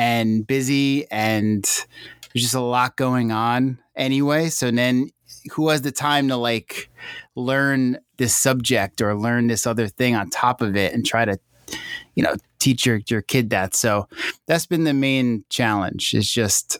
and 0.00 0.46
busy 0.46 1.06
and 1.10 1.64
there's 1.64 2.42
just 2.42 2.54
a 2.54 2.60
lot 2.60 2.96
going 2.96 3.32
on 3.32 3.78
anyway. 3.94 4.48
So 4.48 4.70
then 4.70 5.10
who 5.52 5.68
has 5.68 5.82
the 5.82 5.92
time 5.92 6.28
to 6.28 6.36
like 6.36 6.88
learn 7.36 7.98
this 8.16 8.34
subject 8.34 9.02
or 9.02 9.14
learn 9.14 9.48
this 9.48 9.66
other 9.66 9.88
thing 9.88 10.16
on 10.16 10.30
top 10.30 10.62
of 10.62 10.74
it 10.74 10.94
and 10.94 11.04
try 11.04 11.26
to, 11.26 11.38
you 12.14 12.22
know, 12.22 12.34
teach 12.58 12.86
your, 12.86 13.02
your 13.10 13.20
kid 13.20 13.50
that. 13.50 13.74
So 13.74 14.08
that's 14.46 14.64
been 14.64 14.84
the 14.84 14.94
main 14.94 15.44
challenge 15.50 16.14
is 16.14 16.30
just, 16.32 16.78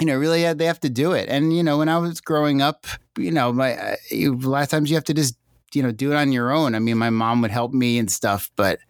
you 0.00 0.08
know, 0.08 0.16
really 0.16 0.52
they 0.52 0.66
have 0.66 0.80
to 0.80 0.90
do 0.90 1.12
it. 1.12 1.28
And, 1.28 1.56
you 1.56 1.62
know, 1.62 1.78
when 1.78 1.88
I 1.88 1.98
was 1.98 2.20
growing 2.20 2.60
up, 2.60 2.88
you 3.16 3.30
know, 3.30 3.52
my, 3.52 3.96
a 4.10 4.28
lot 4.30 4.64
of 4.64 4.68
times 4.68 4.90
you 4.90 4.96
have 4.96 5.04
to 5.04 5.14
just, 5.14 5.36
you 5.74 5.82
know, 5.82 5.92
do 5.92 6.10
it 6.10 6.16
on 6.16 6.32
your 6.32 6.50
own. 6.50 6.74
I 6.74 6.80
mean, 6.80 6.98
my 6.98 7.10
mom 7.10 7.40
would 7.42 7.52
help 7.52 7.72
me 7.72 7.98
and 7.98 8.10
stuff, 8.10 8.50
but 8.56 8.80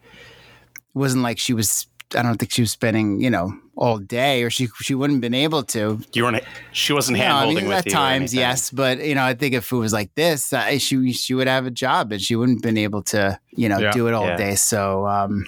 it 0.71 0.95
wasn't 0.95 1.21
like 1.21 1.37
she 1.37 1.53
was, 1.53 1.85
I 2.15 2.21
don't 2.21 2.37
think 2.37 2.51
she 2.51 2.61
was 2.61 2.71
spending, 2.71 3.19
you 3.21 3.29
know, 3.29 3.53
all 3.75 3.97
day 3.97 4.43
or 4.43 4.49
she, 4.49 4.67
she 4.81 4.95
wouldn't 4.95 5.17
have 5.17 5.21
been 5.21 5.33
able 5.33 5.63
to. 5.63 5.99
You 6.13 6.23
weren't. 6.23 6.43
She 6.71 6.93
wasn't 6.93 7.17
hand 7.17 7.33
I 7.33 7.43
holding 7.43 7.63
mean, 7.63 7.67
with 7.67 7.77
at 7.79 7.85
you. 7.85 7.91
times, 7.91 8.33
yes, 8.33 8.71
but 8.71 9.03
you 9.03 9.15
know, 9.15 9.23
I 9.23 9.33
think 9.33 9.53
if 9.55 9.71
it 9.71 9.75
was 9.75 9.93
like 9.93 10.13
this, 10.15 10.53
uh, 10.53 10.77
she 10.79 11.11
she 11.13 11.33
would 11.33 11.47
have 11.47 11.65
a 11.65 11.71
job, 11.71 12.11
and 12.11 12.21
she 12.21 12.35
wouldn't 12.35 12.59
have 12.59 12.63
been 12.63 12.77
able 12.77 13.03
to, 13.03 13.39
you 13.51 13.67
know, 13.67 13.79
Yeah. 13.79 13.91
do 13.91 14.07
it 14.07 14.13
all 14.13 14.25
Yeah. 14.27 14.37
day. 14.37 14.55
So, 14.55 15.05
um, 15.07 15.45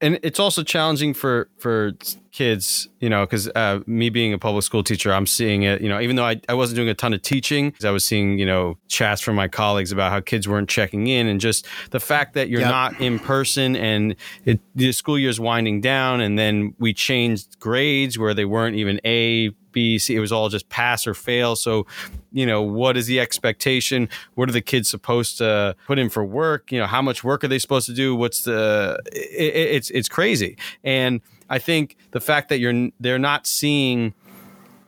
and 0.00 0.18
it's 0.22 0.38
also 0.38 0.62
challenging 0.62 1.14
for 1.14 1.48
for 1.58 1.92
kids 2.32 2.88
you 3.00 3.08
know 3.08 3.24
because 3.24 3.48
uh, 3.54 3.80
me 3.86 4.10
being 4.10 4.32
a 4.34 4.38
public 4.38 4.62
school 4.62 4.82
teacher 4.82 5.10
i'm 5.12 5.26
seeing 5.26 5.62
it 5.62 5.80
you 5.80 5.88
know 5.88 5.98
even 6.00 6.16
though 6.16 6.24
I, 6.24 6.38
I 6.50 6.54
wasn't 6.54 6.76
doing 6.76 6.88
a 6.90 6.94
ton 6.94 7.14
of 7.14 7.22
teaching 7.22 7.72
i 7.82 7.90
was 7.90 8.04
seeing 8.04 8.38
you 8.38 8.44
know 8.44 8.76
chats 8.88 9.22
from 9.22 9.36
my 9.36 9.48
colleagues 9.48 9.92
about 9.92 10.12
how 10.12 10.20
kids 10.20 10.46
weren't 10.46 10.68
checking 10.68 11.06
in 11.06 11.26
and 11.26 11.40
just 11.40 11.66
the 11.92 12.00
fact 12.00 12.34
that 12.34 12.50
you're 12.50 12.60
Yep. 12.60 12.70
not 12.70 13.00
in 13.00 13.18
person 13.18 13.74
and 13.74 14.16
it, 14.44 14.60
the 14.74 14.92
school 14.92 15.18
year's 15.18 15.40
winding 15.40 15.80
down 15.80 16.20
and 16.20 16.38
then 16.38 16.74
we 16.78 16.92
changed 16.92 17.58
grades 17.58 18.18
where 18.18 18.34
they 18.34 18.44
weren't 18.44 18.76
even 18.76 19.00
a 19.04 19.50
b 19.76 19.98
c 19.98 20.16
it 20.16 20.20
was 20.20 20.32
all 20.32 20.48
just 20.48 20.68
pass 20.70 21.06
or 21.06 21.14
fail. 21.14 21.54
So 21.56 21.86
you 22.32 22.46
know 22.50 22.62
what 22.62 22.96
is 22.96 23.06
the 23.06 23.20
expectation? 23.20 24.08
What 24.34 24.48
are 24.48 24.52
the 24.52 24.62
kids 24.72 24.88
supposed 24.88 25.36
to 25.38 25.76
put 25.86 25.98
in 25.98 26.08
for 26.08 26.24
work? 26.24 26.72
You 26.72 26.78
know 26.80 26.86
how 26.86 27.02
much 27.02 27.22
work 27.22 27.44
are 27.44 27.48
they 27.48 27.58
supposed 27.58 27.86
to 27.86 27.94
do? 27.94 28.16
What's 28.16 28.40
the 28.44 28.98
it- 29.12 29.74
it's 29.76 29.90
it's 29.90 30.08
crazy. 30.08 30.56
And 30.82 31.20
i 31.48 31.58
think 31.68 31.96
the 32.10 32.20
fact 32.20 32.48
that 32.48 32.58
you're 32.58 32.90
they're 32.98 33.20
not 33.30 33.46
seeing 33.46 34.14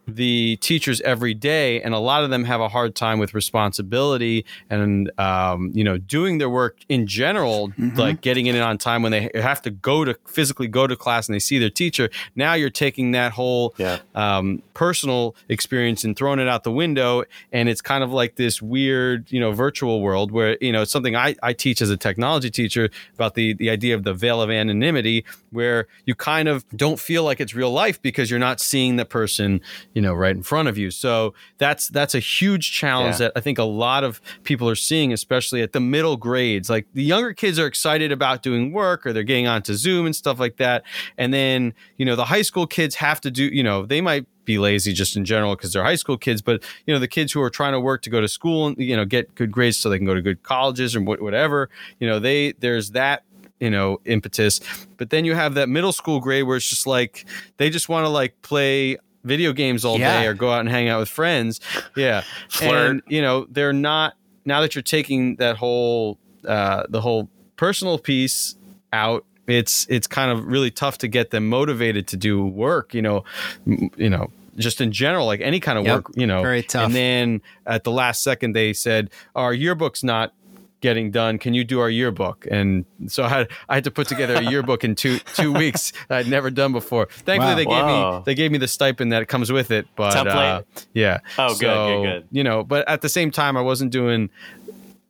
the 0.08 0.56
teachers 0.62 1.00
every 1.02 1.34
day 1.34 1.80
and 1.82 1.92
a 1.94 1.98
lot 1.98 2.24
of 2.24 2.30
them 2.30 2.44
have 2.44 2.60
a 2.60 2.68
hard 2.68 2.94
time 2.94 3.18
with 3.18 3.34
responsibility 3.34 4.44
and 4.70 5.10
um, 5.20 5.70
you 5.74 5.84
know 5.84 5.98
doing 5.98 6.38
their 6.38 6.48
work 6.48 6.78
in 6.88 7.06
general 7.06 7.70
like 7.96 8.20
getting 8.22 8.46
in 8.46 8.56
it 8.56 8.60
on 8.60 8.78
time 8.78 9.02
when 9.02 9.12
they 9.12 9.30
have 9.34 9.60
to 9.60 9.70
go 9.70 10.04
to 10.04 10.16
physically 10.26 10.66
go 10.66 10.86
to 10.86 10.96
class 10.96 11.28
and 11.28 11.34
they 11.34 11.38
see 11.38 11.58
their 11.58 11.68
teacher 11.70 12.08
now 12.34 12.54
you're 12.54 12.70
taking 12.70 13.12
that 13.12 13.32
whole 13.32 13.74
Yeah. 13.76 13.98
um, 14.14 14.62
personal 14.74 15.36
experience 15.48 16.04
and 16.04 16.16
throwing 16.16 16.38
it 16.38 16.48
out 16.48 16.64
the 16.64 16.72
window 16.72 17.24
and 17.52 17.68
it's 17.68 17.80
kind 17.82 18.02
of 18.02 18.10
like 18.12 18.36
this 18.36 18.62
weird 18.62 19.30
you 19.30 19.40
know 19.40 19.52
virtual 19.52 20.00
world 20.00 20.32
where 20.32 20.56
you 20.60 20.72
know 20.72 20.82
it's 20.82 20.90
something 20.92 21.14
I, 21.16 21.34
I 21.42 21.52
teach 21.52 21.82
as 21.82 21.90
a 21.90 21.96
technology 21.96 22.50
teacher 22.50 22.88
about 23.14 23.34
the 23.34 23.52
the 23.54 23.68
idea 23.68 23.94
of 23.94 24.04
the 24.04 24.14
veil 24.14 24.40
of 24.40 24.50
anonymity 24.50 25.24
where 25.50 25.86
you 26.06 26.14
kind 26.14 26.48
of 26.48 26.64
don't 26.76 26.98
feel 26.98 27.24
like 27.24 27.40
it's 27.40 27.54
real 27.54 27.72
life 27.72 28.00
because 28.00 28.30
you're 28.30 28.38
not 28.38 28.60
seeing 28.60 28.96
the 28.96 29.04
person 29.04 29.60
you 29.98 30.02
know 30.06 30.14
right 30.14 30.36
in 30.36 30.44
front 30.44 30.68
of 30.68 30.78
you. 30.78 30.92
So 30.92 31.34
that's 31.58 31.88
that's 31.88 32.14
a 32.14 32.20
huge 32.20 32.70
challenge 32.70 33.14
Yeah. 33.14 33.26
that 33.26 33.32
i 33.34 33.40
think 33.40 33.58
a 33.58 33.64
lot 33.86 34.04
of 34.04 34.20
people 34.44 34.68
are 34.68 34.76
seeing 34.76 35.12
especially 35.12 35.60
at 35.60 35.72
the 35.72 35.80
middle 35.80 36.16
grades. 36.16 36.70
Like 36.70 36.86
the 36.94 37.02
younger 37.02 37.32
kids 37.34 37.58
are 37.58 37.66
excited 37.66 38.12
about 38.12 38.44
doing 38.44 38.70
work 38.72 39.04
or 39.04 39.12
they're 39.12 39.24
getting 39.32 39.48
onto 39.48 39.74
zoom 39.74 40.06
and 40.06 40.14
stuff 40.14 40.38
like 40.38 40.56
that. 40.58 40.84
And 41.16 41.34
then 41.34 41.74
you 41.96 42.04
know 42.06 42.14
the 42.14 42.26
high 42.26 42.42
school 42.50 42.66
kids 42.68 42.94
have 43.06 43.20
to 43.22 43.30
do 43.38 43.44
you 43.58 43.64
know 43.64 43.84
they 43.86 44.00
might 44.00 44.24
be 44.44 44.56
lazy 44.58 44.92
just 44.92 45.16
in 45.16 45.24
general 45.24 45.56
because 45.56 45.72
they're 45.72 45.82
high 45.92 46.00
school 46.04 46.16
kids 46.16 46.40
but 46.40 46.62
you 46.86 46.94
know 46.94 47.00
the 47.00 47.08
kids 47.18 47.32
who 47.32 47.40
are 47.42 47.50
trying 47.50 47.72
to 47.72 47.80
work 47.80 48.00
to 48.02 48.10
go 48.10 48.20
to 48.20 48.28
school 48.28 48.68
and 48.68 48.78
you 48.78 48.96
know 48.96 49.04
get 49.04 49.34
good 49.34 49.50
grades 49.50 49.76
so 49.76 49.90
they 49.90 49.98
can 49.98 50.06
go 50.06 50.14
to 50.14 50.22
good 50.22 50.42
colleges 50.42 50.94
or 50.96 51.02
whatever 51.02 51.68
you 52.00 52.06
know 52.08 52.18
they 52.18 52.52
there's 52.60 52.92
that 52.92 53.24
you 53.60 53.70
know 53.70 54.00
impetus. 54.04 54.60
But 54.96 55.10
then 55.10 55.24
you 55.24 55.34
have 55.34 55.54
that 55.54 55.68
middle 55.68 55.92
school 55.92 56.20
grade 56.20 56.44
where 56.46 56.56
it's 56.56 56.70
just 56.70 56.86
like 56.86 57.26
they 57.56 57.68
just 57.70 57.88
want 57.88 58.04
to 58.04 58.08
like 58.08 58.40
play 58.42 58.96
video 59.24 59.52
games 59.52 59.84
all 59.84 59.98
Yeah. 59.98 60.20
day 60.20 60.26
or 60.26 60.34
go 60.34 60.50
out 60.52 60.60
and 60.60 60.68
hang 60.68 60.88
out 60.88 61.00
with 61.00 61.08
friends 61.08 61.60
yeah 61.96 62.22
Flirt. 62.48 62.90
and 62.90 63.02
you 63.08 63.20
know 63.22 63.46
they're 63.50 63.72
not 63.72 64.14
now 64.44 64.60
that 64.60 64.74
you're 64.74 64.82
taking 64.82 65.36
that 65.36 65.56
whole 65.56 66.18
uh 66.46 66.84
the 66.88 67.00
whole 67.00 67.28
personal 67.56 67.98
piece 67.98 68.54
out 68.92 69.24
it's 69.46 69.86
it's 69.90 70.06
kind 70.06 70.30
of 70.30 70.46
really 70.46 70.70
tough 70.70 70.98
to 70.98 71.08
get 71.08 71.30
them 71.30 71.48
motivated 71.48 72.06
to 72.08 72.16
do 72.16 72.44
work 72.46 72.94
you 72.94 73.02
know 73.02 73.24
m- 73.66 73.90
you 73.96 74.08
know 74.08 74.30
just 74.56 74.80
in 74.80 74.90
general 74.92 75.26
like 75.26 75.40
any 75.40 75.60
kind 75.60 75.78
of 75.78 75.84
Yep. 75.84 75.94
work 75.94 76.06
you 76.14 76.26
know 76.26 76.42
Very 76.42 76.62
tough. 76.62 76.86
and 76.86 76.94
then 76.94 77.42
at 77.66 77.84
the 77.84 77.90
last 77.92 78.22
second 78.22 78.52
they 78.54 78.72
said 78.72 79.10
our 79.34 79.52
yearbook's 79.52 80.02
not 80.04 80.32
getting 80.80 81.10
done 81.10 81.38
can 81.38 81.54
you 81.54 81.64
do 81.64 81.80
our 81.80 81.90
yearbook? 81.90 82.46
And 82.50 82.84
so 83.08 83.24
i 83.24 83.28
had, 83.28 83.48
I 83.68 83.74
had 83.74 83.84
to 83.84 83.90
put 83.90 84.06
together 84.08 84.34
a 84.34 84.42
yearbook 84.42 84.84
in 84.84 84.94
two 84.94 85.18
two 85.34 85.52
weeks 85.52 85.92
that 86.08 86.18
i'd 86.18 86.28
never 86.28 86.50
done 86.50 86.72
before. 86.72 87.06
Thankfully 87.10 87.52
Wow. 87.52 87.56
they 87.56 87.64
gave 87.64 87.86
me 87.86 88.22
they 88.26 88.34
gave 88.34 88.52
me 88.52 88.58
the 88.58 88.68
stipend 88.68 89.12
that 89.12 89.26
comes 89.28 89.50
with 89.50 89.70
it 89.70 89.86
but 89.96 90.14
uh, 90.26 90.62
yeah. 90.94 91.18
Oh, 91.38 91.48
good, 91.58 91.60
good, 91.60 92.02
good. 92.02 92.28
you 92.30 92.44
know 92.44 92.62
but 92.64 92.88
at 92.88 93.00
the 93.00 93.08
same 93.08 93.30
time 93.30 93.56
i 93.56 93.60
wasn't 93.60 93.90
doing 93.92 94.30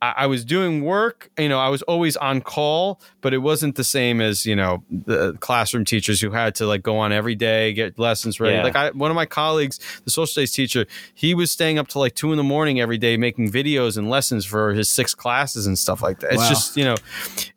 I, 0.01 0.13
I 0.17 0.25
was 0.27 0.45
doing 0.45 0.83
work 0.83 1.29
you 1.37 1.49
know 1.49 1.59
i 1.59 1.67
was 1.69 1.81
always 1.83 2.15
on 2.17 2.41
call 2.41 2.99
but 3.21 3.33
it 3.33 3.39
wasn't 3.39 3.75
the 3.75 3.83
same 3.83 4.21
as 4.21 4.45
you 4.45 4.55
know 4.55 4.83
the 4.89 5.33
classroom 5.39 5.83
teachers 5.85 6.21
who 6.21 6.31
had 6.31 6.55
to 6.55 6.65
like 6.65 6.81
go 6.83 6.97
on 6.97 7.11
every 7.11 7.35
day 7.35 7.73
get 7.73 7.99
lessons 7.99 8.39
ready 8.39 8.55
Yeah. 8.55 8.63
like 8.63 8.75
I, 8.75 8.91
one 8.91 9.11
of 9.11 9.15
my 9.15 9.25
colleagues 9.25 9.79
the 10.05 10.09
social 10.11 10.27
studies 10.27 10.51
teacher 10.53 10.85
he 11.13 11.33
was 11.33 11.51
staying 11.51 11.77
up 11.79 11.87
to 11.89 11.99
like 11.99 12.15
two 12.15 12.31
in 12.31 12.37
the 12.37 12.43
morning 12.43 12.79
every 12.79 12.97
day 12.97 13.17
making 13.17 13.51
videos 13.51 13.97
and 13.97 14.09
lessons 14.09 14.45
for 14.45 14.73
his 14.73 14.89
six 14.89 15.13
classes 15.13 15.67
and 15.67 15.77
stuff 15.77 16.01
like 16.01 16.19
that 16.21 16.31
it's 16.33 16.43
Wow. 16.43 16.49
just 16.49 16.77
you 16.77 16.85
know 16.85 16.95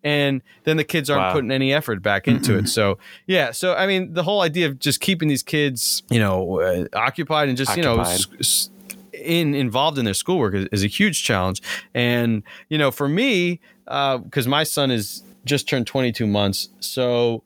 and 0.03 0.43
then 0.65 0.77
the 0.77 0.85
kids 0.85 1.11
aren't 1.11 1.23
Wow. 1.23 1.33
putting 1.35 1.51
any 1.51 1.73
effort 1.73 2.03
back 2.03 2.27
into 2.27 2.57
it 2.59 2.69
so 2.69 2.99
yeah 3.27 3.51
so 3.53 3.75
i 3.75 3.87
mean 3.87 4.15
the 4.15 4.23
whole 4.25 4.41
idea 4.41 4.67
of 4.67 4.79
just 4.79 5.01
keeping 5.01 5.29
these 5.29 5.43
kids 5.43 6.03
you 6.11 6.19
know 6.19 6.61
uh, 6.61 6.87
occupied 6.95 7.49
and 7.49 7.57
just 7.57 7.77
you 7.77 7.83
know 7.83 8.01
s- 8.01 8.71
in 9.23 9.55
involved 9.55 9.99
in 9.99 10.05
their 10.05 10.15
schoolwork 10.15 10.55
is, 10.55 10.69
is 10.73 10.85
a 10.85 10.89
huge 10.89 11.25
challenge. 11.25 11.63
And 11.95 12.43
you 12.69 12.79
know 12.79 12.91
for 12.91 13.09
me 13.09 13.61
uh, 13.87 14.19
because 14.19 14.47
my 14.47 14.65
son 14.65 14.91
is 14.91 15.23
just 15.45 15.69
turned 15.69 15.87
22 15.89 16.25
months 16.25 16.69
so 16.79 17.43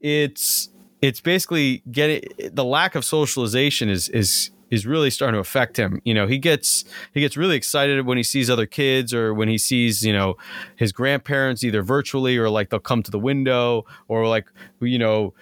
it's 0.00 0.70
it's 1.02 1.20
basically 1.20 1.82
getting 1.90 2.22
the 2.52 2.64
lack 2.64 2.94
of 2.94 3.04
socialization 3.04 3.90
is 3.90 4.08
is 4.08 4.50
is 4.74 4.86
really 4.86 5.10
starting 5.10 5.34
to 5.34 5.38
affect 5.38 5.76
him. 5.76 6.00
You 6.04 6.12
know, 6.14 6.26
he 6.26 6.38
gets 6.38 6.84
he 7.12 7.20
gets 7.20 7.36
really 7.36 7.56
excited 7.56 8.04
when 8.04 8.16
he 8.16 8.24
sees 8.24 8.50
other 8.50 8.66
kids 8.66 9.14
or 9.14 9.32
when 9.32 9.48
he 9.48 9.56
sees, 9.56 10.04
you 10.04 10.12
know, 10.12 10.36
his 10.76 10.92
grandparents 10.92 11.62
either 11.62 11.82
virtually 11.82 12.36
or 12.36 12.50
like 12.50 12.70
they'll 12.70 12.80
come 12.80 13.02
to 13.04 13.10
the 13.10 13.18
window 13.18 13.84
or 14.08 14.26
like 14.26 14.46
you 14.80 14.98
know, 14.98 15.32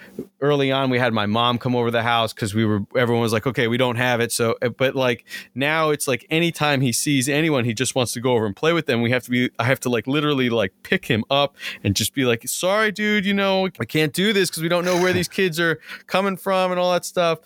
early 0.41 0.71
on 0.71 0.91
we 0.91 0.99
had 0.99 1.13
my 1.13 1.27
mom 1.27 1.59
come 1.59 1.75
over 1.75 1.91
the 1.91 2.03
house 2.03 2.33
cuz 2.33 2.55
we 2.55 2.65
were 2.65 2.81
everyone 2.97 3.23
was 3.23 3.33
like, 3.33 3.47
"Okay, 3.47 3.69
we 3.69 3.77
don't 3.77 3.97
have 3.97 4.21
it." 4.21 4.31
So 4.31 4.57
eh, 4.61 4.69
but 4.69 4.95
like 4.95 5.25
now 5.55 5.91
it's 5.91 6.07
like 6.07 6.27
anytime 6.31 6.83
he 6.83 6.93
sees 6.93 7.29
anyone, 7.29 7.65
he 7.65 7.75
just 7.75 7.95
wants 7.95 8.13
to 8.13 8.21
go 8.21 8.35
over 8.35 8.47
and 8.47 8.55
play 8.55 8.73
with 8.73 8.87
them. 8.87 9.01
We 9.01 9.11
have 9.11 9.25
to 9.25 9.31
be 9.31 9.51
I 9.59 9.65
have 9.65 9.81
to 9.81 9.89
like 9.89 10.07
literally 10.07 10.51
like 10.51 10.73
pick 10.83 11.07
him 11.07 11.25
up 11.31 11.57
and 11.83 11.97
just 11.97 12.15
be 12.15 12.25
like, 12.25 12.47
"Sorry, 12.47 12.93
dude, 12.93 13.25
you 13.25 13.35
know, 13.35 13.69
I 13.81 13.85
can't 13.85 14.13
do 14.13 14.33
this 14.33 14.51
cuz 14.51 14.63
we 14.63 14.69
don't 14.69 14.85
know 14.85 15.01
where 15.01 15.15
these 15.15 15.29
kids 15.29 15.59
are 15.59 15.81
coming 16.07 16.37
from 16.37 16.71
and 16.71 16.79
all 16.79 16.93
that 16.93 17.07
stuff." 17.07 17.39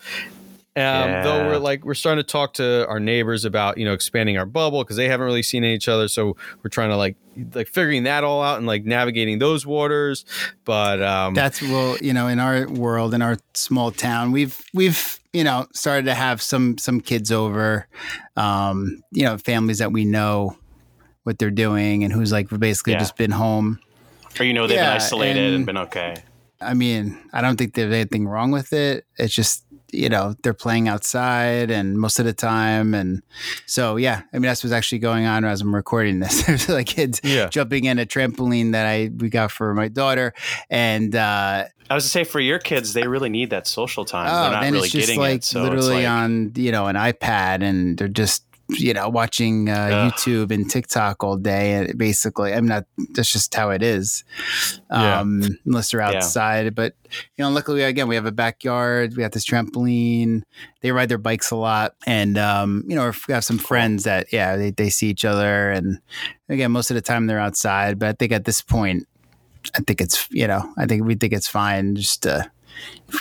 Um, 0.77 1.23
Though 1.23 1.47
we're 1.47 1.57
like 1.57 1.83
we're 1.83 1.93
starting 1.95 2.23
to 2.23 2.27
talk 2.31 2.53
to 2.55 2.87
our 2.87 2.99
neighbors 2.99 3.45
about 3.45 3.77
you 3.77 3.85
know 3.85 3.93
expanding 3.93 4.37
our 4.37 4.45
bubble 4.45 4.83
because 4.83 4.95
they 4.95 5.07
haven't 5.09 5.25
really 5.25 5.41
seen 5.43 5.63
each 5.63 5.87
other, 5.87 6.07
so 6.07 6.37
we're 6.63 6.69
trying 6.69 6.89
to 6.89 6.97
like 6.97 7.17
like 7.53 7.67
figuring 7.67 8.03
that 8.03 8.23
all 8.23 8.41
out 8.43 8.57
and 8.57 8.67
like 8.67 8.85
navigating 8.85 9.39
those 9.39 9.65
waters. 9.65 10.23
But 10.65 11.01
um, 11.01 11.33
That's 11.33 11.61
well, 11.61 11.97
you 12.01 12.13
know, 12.13 12.27
in 12.27 12.39
our 12.39 12.67
world, 12.67 13.13
in 13.13 13.21
our 13.21 13.37
small 13.53 13.91
town, 13.91 14.31
we've 14.31 14.61
we've 14.73 15.19
you 15.33 15.43
know 15.43 15.65
started 15.73 16.05
to 16.05 16.13
have 16.13 16.41
some 16.41 16.77
some 16.77 17.01
kids 17.01 17.31
over, 17.31 17.87
um, 18.35 19.01
you 19.11 19.23
know, 19.23 19.37
families 19.37 19.79
that 19.79 19.91
we 19.91 20.05
know 20.05 20.57
what 21.23 21.39
they're 21.39 21.51
doing 21.51 22.03
and 22.03 22.13
who's 22.13 22.31
like 22.31 22.49
basically 22.49 22.93
Yeah. 22.93 22.99
just 22.99 23.17
been 23.17 23.31
home. 23.31 23.79
Or 24.39 24.45
you 24.45 24.53
know 24.53 24.67
they've 24.67 24.77
Yeah, 24.77 24.85
been 24.91 24.95
isolated 24.95 25.43
and, 25.45 25.55
and- 25.55 25.65
been 25.65 25.77
okay. 25.77 26.15
I 26.61 26.73
mean, 26.73 27.17
I 27.33 27.41
don't 27.41 27.57
think 27.57 27.73
there's 27.73 27.93
anything 27.93 28.27
wrong 28.27 28.51
with 28.51 28.73
it. 28.73 29.05
It's 29.17 29.33
just 29.33 29.63
you 29.91 30.09
know 30.09 30.35
they're 30.43 30.53
playing 30.53 30.87
outside 30.87 31.71
and 31.71 31.97
most 31.97 32.19
of 32.19 32.25
the 32.25 32.33
time 32.33 32.93
and 32.93 33.21
so 33.65 33.95
yeah 33.95 34.21
i 34.33 34.35
mean 34.37 34.41
that's 34.41 34.61
what's 34.63 34.73
actually 34.73 34.99
going 34.99 35.25
on 35.25 35.45
as 35.45 35.61
i'm 35.61 35.73
recording 35.73 36.19
this 36.19 36.43
there's 36.45 36.67
like 36.67 36.87
kids 36.87 37.21
Yeah. 37.23 37.47
jumping 37.47 37.85
in 37.85 37.97
a 37.97 38.05
trampoline 38.05 38.73
that 38.73 38.85
i 38.85 39.09
we 39.15 39.29
got 39.29 39.49
for 39.51 39.73
my 39.73 39.87
daughter 39.87 40.33
and 40.69 41.15
uh 41.15 41.65
I 41.89 41.95
was 41.95 42.03
to 42.03 42.09
say 42.09 42.25
for 42.25 42.41
your 42.41 42.59
kids, 42.59 42.91
they 42.91 43.07
really 43.07 43.29
need 43.29 43.51
that 43.51 43.65
social 43.65 44.03
time. 44.03 44.25
They're 44.25 44.49
oh 44.49 44.51
not 44.51 44.61
then 44.61 44.73
really 44.73 44.87
it's 44.87 44.93
just 44.93 45.07
getting 45.07 45.21
like 45.21 45.37
it. 45.37 45.43
So 45.45 45.63
literally 45.63 46.03
like, 46.03 46.07
on 46.09 46.51
you 46.55 46.69
know 46.73 46.87
an 46.87 46.97
ipad 46.97 47.63
and 47.63 47.97
they're 47.97 48.09
just 48.09 48.43
you 48.69 48.93
know 48.93 49.07
watching 49.07 49.69
uh, 49.69 49.87
youtube 50.11 50.51
and 50.51 50.69
tiktok 50.69 51.23
all 51.23 51.37
day 51.37 51.73
and 51.73 51.97
basically 51.97 52.53
i'm 52.53 52.67
not 52.67 52.85
that's 53.13 53.31
just 53.31 53.53
how 53.55 53.69
it 53.69 53.81
is 53.81 54.23
Yeah. 54.91 55.19
um 55.21 55.41
unless 55.65 55.91
they're 55.91 56.01
Yeah. 56.01 56.17
outside 56.17 56.75
but 56.75 56.93
you 57.37 57.43
know 57.43 57.49
luckily 57.49 57.83
again 57.83 58.07
we 58.07 58.15
have 58.15 58.25
a 58.25 58.31
backyard 58.31 59.15
we 59.15 59.23
have 59.23 59.31
this 59.31 59.45
trampoline 59.45 60.43
they 60.81 60.91
ride 60.91 61.07
their 61.09 61.17
bikes 61.17 61.49
a 61.51 61.55
lot 61.55 61.95
and 62.05 62.37
um 62.37 62.83
you 62.87 62.95
know 62.95 63.11
we 63.27 63.33
have 63.33 63.45
some 63.45 63.57
friends 63.57 64.03
that 64.03 64.33
yeah 64.33 64.57
they, 64.57 64.71
they 64.71 64.89
see 64.89 65.07
each 65.07 65.23
other 65.23 65.71
and 65.71 65.99
again 66.49 66.71
most 66.71 66.91
of 66.91 66.95
the 66.95 67.01
time 67.01 67.27
they're 67.27 67.39
outside 67.39 67.97
but 67.97 68.09
i 68.09 68.13
think 68.13 68.31
at 68.33 68.43
this 68.45 68.61
point 68.61 69.07
i 69.75 69.79
think 69.81 70.01
it's 70.01 70.27
you 70.31 70.47
know 70.47 70.73
i 70.77 70.85
think 70.85 71.05
we 71.05 71.15
think 71.15 71.31
it's 71.31 71.47
fine 71.47 71.95
just 71.95 72.23
to 72.23 72.49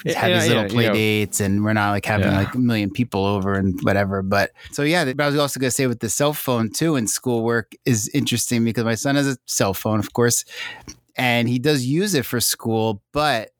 Yeah, 0.04 0.18
have 0.18 0.40
these 0.40 0.48
little 0.48 0.64
yeah, 0.64 0.68
play 0.68 0.92
dates 0.92 1.40
and 1.40 1.64
we're 1.64 1.72
not 1.72 1.90
like 1.90 2.04
having 2.04 2.26
Yeah. 2.26 2.38
like 2.38 2.54
a 2.54 2.58
million 2.58 2.90
people 2.90 3.24
over 3.24 3.54
and 3.54 3.78
whatever 3.82 4.20
but 4.20 4.50
so 4.72 4.82
yeah 4.82 5.04
but 5.04 5.20
i 5.20 5.26
was 5.26 5.38
also 5.38 5.60
going 5.60 5.68
to 5.68 5.74
say 5.74 5.86
with 5.86 6.00
the 6.00 6.08
cell 6.08 6.32
phone 6.32 6.70
too 6.70 6.96
and 6.96 7.08
schoolwork 7.08 7.72
is 7.84 8.08
interesting 8.08 8.64
because 8.64 8.84
my 8.84 8.96
son 8.96 9.14
has 9.14 9.28
a 9.28 9.36
cell 9.46 9.74
phone 9.74 10.00
of 10.00 10.12
course 10.12 10.44
and 11.16 11.48
he 11.48 11.58
does 11.60 11.84
use 11.86 12.14
it 12.14 12.26
for 12.26 12.40
school 12.40 13.00
but 13.12 13.52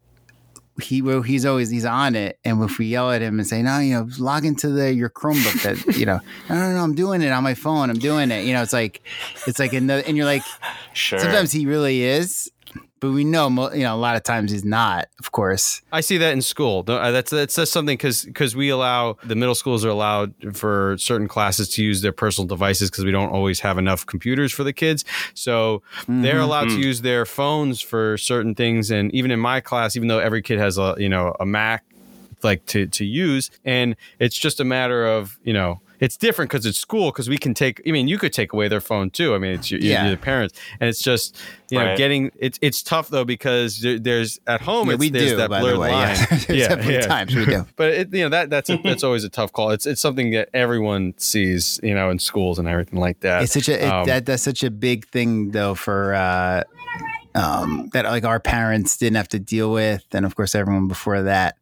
he 0.83 1.01
well, 1.01 1.23
he's 1.23 1.47
always 1.47 1.71
he's 1.71 1.87
on 1.87 2.15
it 2.15 2.39
and 2.45 2.63
if 2.63 2.79
we 2.79 2.87
yell 2.87 3.11
at 3.11 3.23
him 3.23 3.39
and 3.39 3.49
say 3.49 3.63
no 3.63 3.79
you 3.79 3.95
know 3.95 4.09
log 4.19 4.45
into 4.45 4.69
the 4.69 4.93
your 4.93 5.09
chromebook 5.09 5.63
that 5.63 5.97
you 5.97 6.05
know 6.05 6.21
no 6.51 6.55
no 6.55 6.73
no 6.73 6.83
i'm 6.83 6.95
doing 6.95 7.23
it 7.23 7.31
on 7.31 7.43
my 7.43 7.55
phone 7.55 7.89
i'm 7.89 7.99
doing 7.99 8.31
it 8.31 8.45
you 8.45 8.53
know 8.53 8.63
it's 8.63 8.75
like 8.75 9.01
it's 9.47 9.59
like 9.59 9.73
another 9.73 10.03
and 10.07 10.17
you're 10.17 10.27
like 10.27 10.43
sure. 10.93 11.19
sometimes 11.19 11.51
he 11.51 11.67
really 11.67 12.03
is 12.03 12.51
but 13.01 13.11
we 13.11 13.25
know 13.25 13.49
you 13.73 13.83
know 13.83 13.95
a 13.95 13.97
lot 13.97 14.17
of 14.17 14.23
times 14.23 14.51
he's 14.51 14.65
not 14.65 15.09
of 15.19 15.33
course 15.33 15.83
I 15.93 16.01
see 16.01 16.19
that 16.19 16.33
in 16.33 16.43
school. 16.43 16.85
No, 16.87 16.97
uh, 16.97 17.11
That's 17.11 17.31
that's 17.31 17.55
just 17.55 17.73
something 17.73 17.97
because 17.97 18.57
we 18.57 18.69
allow 18.71 19.17
the 19.25 19.35
middle 19.35 19.55
schools 19.55 19.85
are 19.85 19.89
allowed 19.89 20.35
for 20.55 20.97
certain 20.99 21.29
classes 21.29 21.69
to 21.71 21.85
use 21.85 22.03
their 22.03 22.13
personal 22.13 22.47
devices 22.47 22.91
because 22.91 23.05
we 23.05 23.11
don't 23.11 23.31
always 23.31 23.61
have 23.61 23.79
enough 23.79 24.05
computers 24.05 24.53
for 24.53 24.65
the 24.65 24.73
kids. 24.73 25.05
So 25.35 25.83
they're 26.09 26.41
allowed 26.41 26.69
to 26.69 26.79
use 26.79 27.03
their 27.03 27.25
phones 27.25 27.81
for 27.81 28.19
certain 28.19 28.55
things. 28.55 28.91
And 28.91 29.15
even 29.15 29.31
in 29.31 29.41
my 29.41 29.61
class, 29.61 29.97
even 29.97 30.09
though 30.09 30.19
every 30.19 30.43
kid 30.43 30.59
has 30.59 30.79
a 30.79 30.95
you 30.99 31.09
know 31.09 31.35
a 31.41 31.47
Mac 31.47 31.85
like 32.43 32.67
to 32.67 32.87
to 32.87 33.05
use, 33.05 33.51
and 33.65 33.97
it's 34.19 34.37
just 34.37 34.61
a 34.61 34.65
matter 34.65 35.07
of 35.07 35.39
you 35.45 35.53
know. 35.53 35.81
It's 36.01 36.17
different 36.17 36.51
because 36.51 36.67
it's 36.67 36.79
school 36.79 37.11
because 37.11 37.29
we 37.29 37.39
can 37.39 37.55
take. 37.55 37.81
I 37.87 37.91
mean, 37.91 38.07
you 38.09 38.19
could 38.19 38.33
take 38.33 38.53
away 38.53 38.69
their 38.69 38.81
phone 38.81 39.11
too. 39.11 39.35
I 39.35 39.39
mean, 39.39 39.53
it's 39.53 39.71
your, 39.71 39.81
Yeah. 39.81 40.07
you're 40.09 40.17
parents, 40.17 40.59
and 40.81 40.89
it's 40.89 41.01
just 41.03 41.37
you 41.71 41.79
know 41.79 41.87
Right. 41.87 41.97
getting. 41.99 42.31
It's 42.39 42.59
it's 42.61 42.83
tough 42.83 43.09
though 43.09 43.25
because 43.25 43.81
there, 43.81 43.99
there's 43.99 44.39
at 44.47 44.61
home. 44.61 44.89
Yeah, 44.89 44.95
it's, 44.95 45.01
we 45.01 45.11
there's 45.11 45.31
do 45.31 45.37
that 45.39 45.51
by 45.51 45.61
blurred 45.61 45.77
the 45.77 45.81
way 45.81 45.91
line. 45.93 46.17
yeah 46.31 46.37
there's 46.47 46.69
definitely 46.69 47.03
times 47.03 47.35
we 47.35 47.45
do 47.47 47.67
But 47.77 47.93
it, 47.93 48.13
you 48.15 48.23
know 48.25 48.29
that 48.31 48.51
that's 48.51 48.69
a, 48.71 48.77
that's 48.85 49.03
always 49.05 49.25
a 49.25 49.31
tough 49.31 49.53
call. 49.53 49.71
It's 49.71 49.87
it's 49.87 50.01
something 50.01 50.31
that 50.33 50.49
everyone 50.53 51.15
sees, 51.19 51.81
you 51.83 51.95
know, 51.95 52.11
in 52.11 52.19
schools 52.19 52.59
and 52.59 52.69
everything 52.69 53.01
like 53.01 53.21
that. 53.21 53.43
It's 53.43 53.53
such 53.55 53.69
a 53.69 53.85
it, 53.85 53.89
Um, 53.89 54.07
that 54.07 54.27
that's 54.27 54.43
such 54.43 54.63
a 54.65 54.71
big 54.71 55.07
thing 55.09 55.51
though 55.53 55.75
for 55.75 56.15
uh, 56.15 56.63
um, 57.35 57.89
that 57.93 58.05
like 58.07 58.25
our 58.25 58.41
parents 58.41 58.97
didn't 58.97 59.17
have 59.17 59.29
to 59.29 59.39
deal 59.39 59.71
with, 59.73 60.05
and 60.13 60.25
of 60.25 60.35
course 60.37 60.55
everyone 60.55 60.89
before 60.89 61.23
that. 61.23 61.57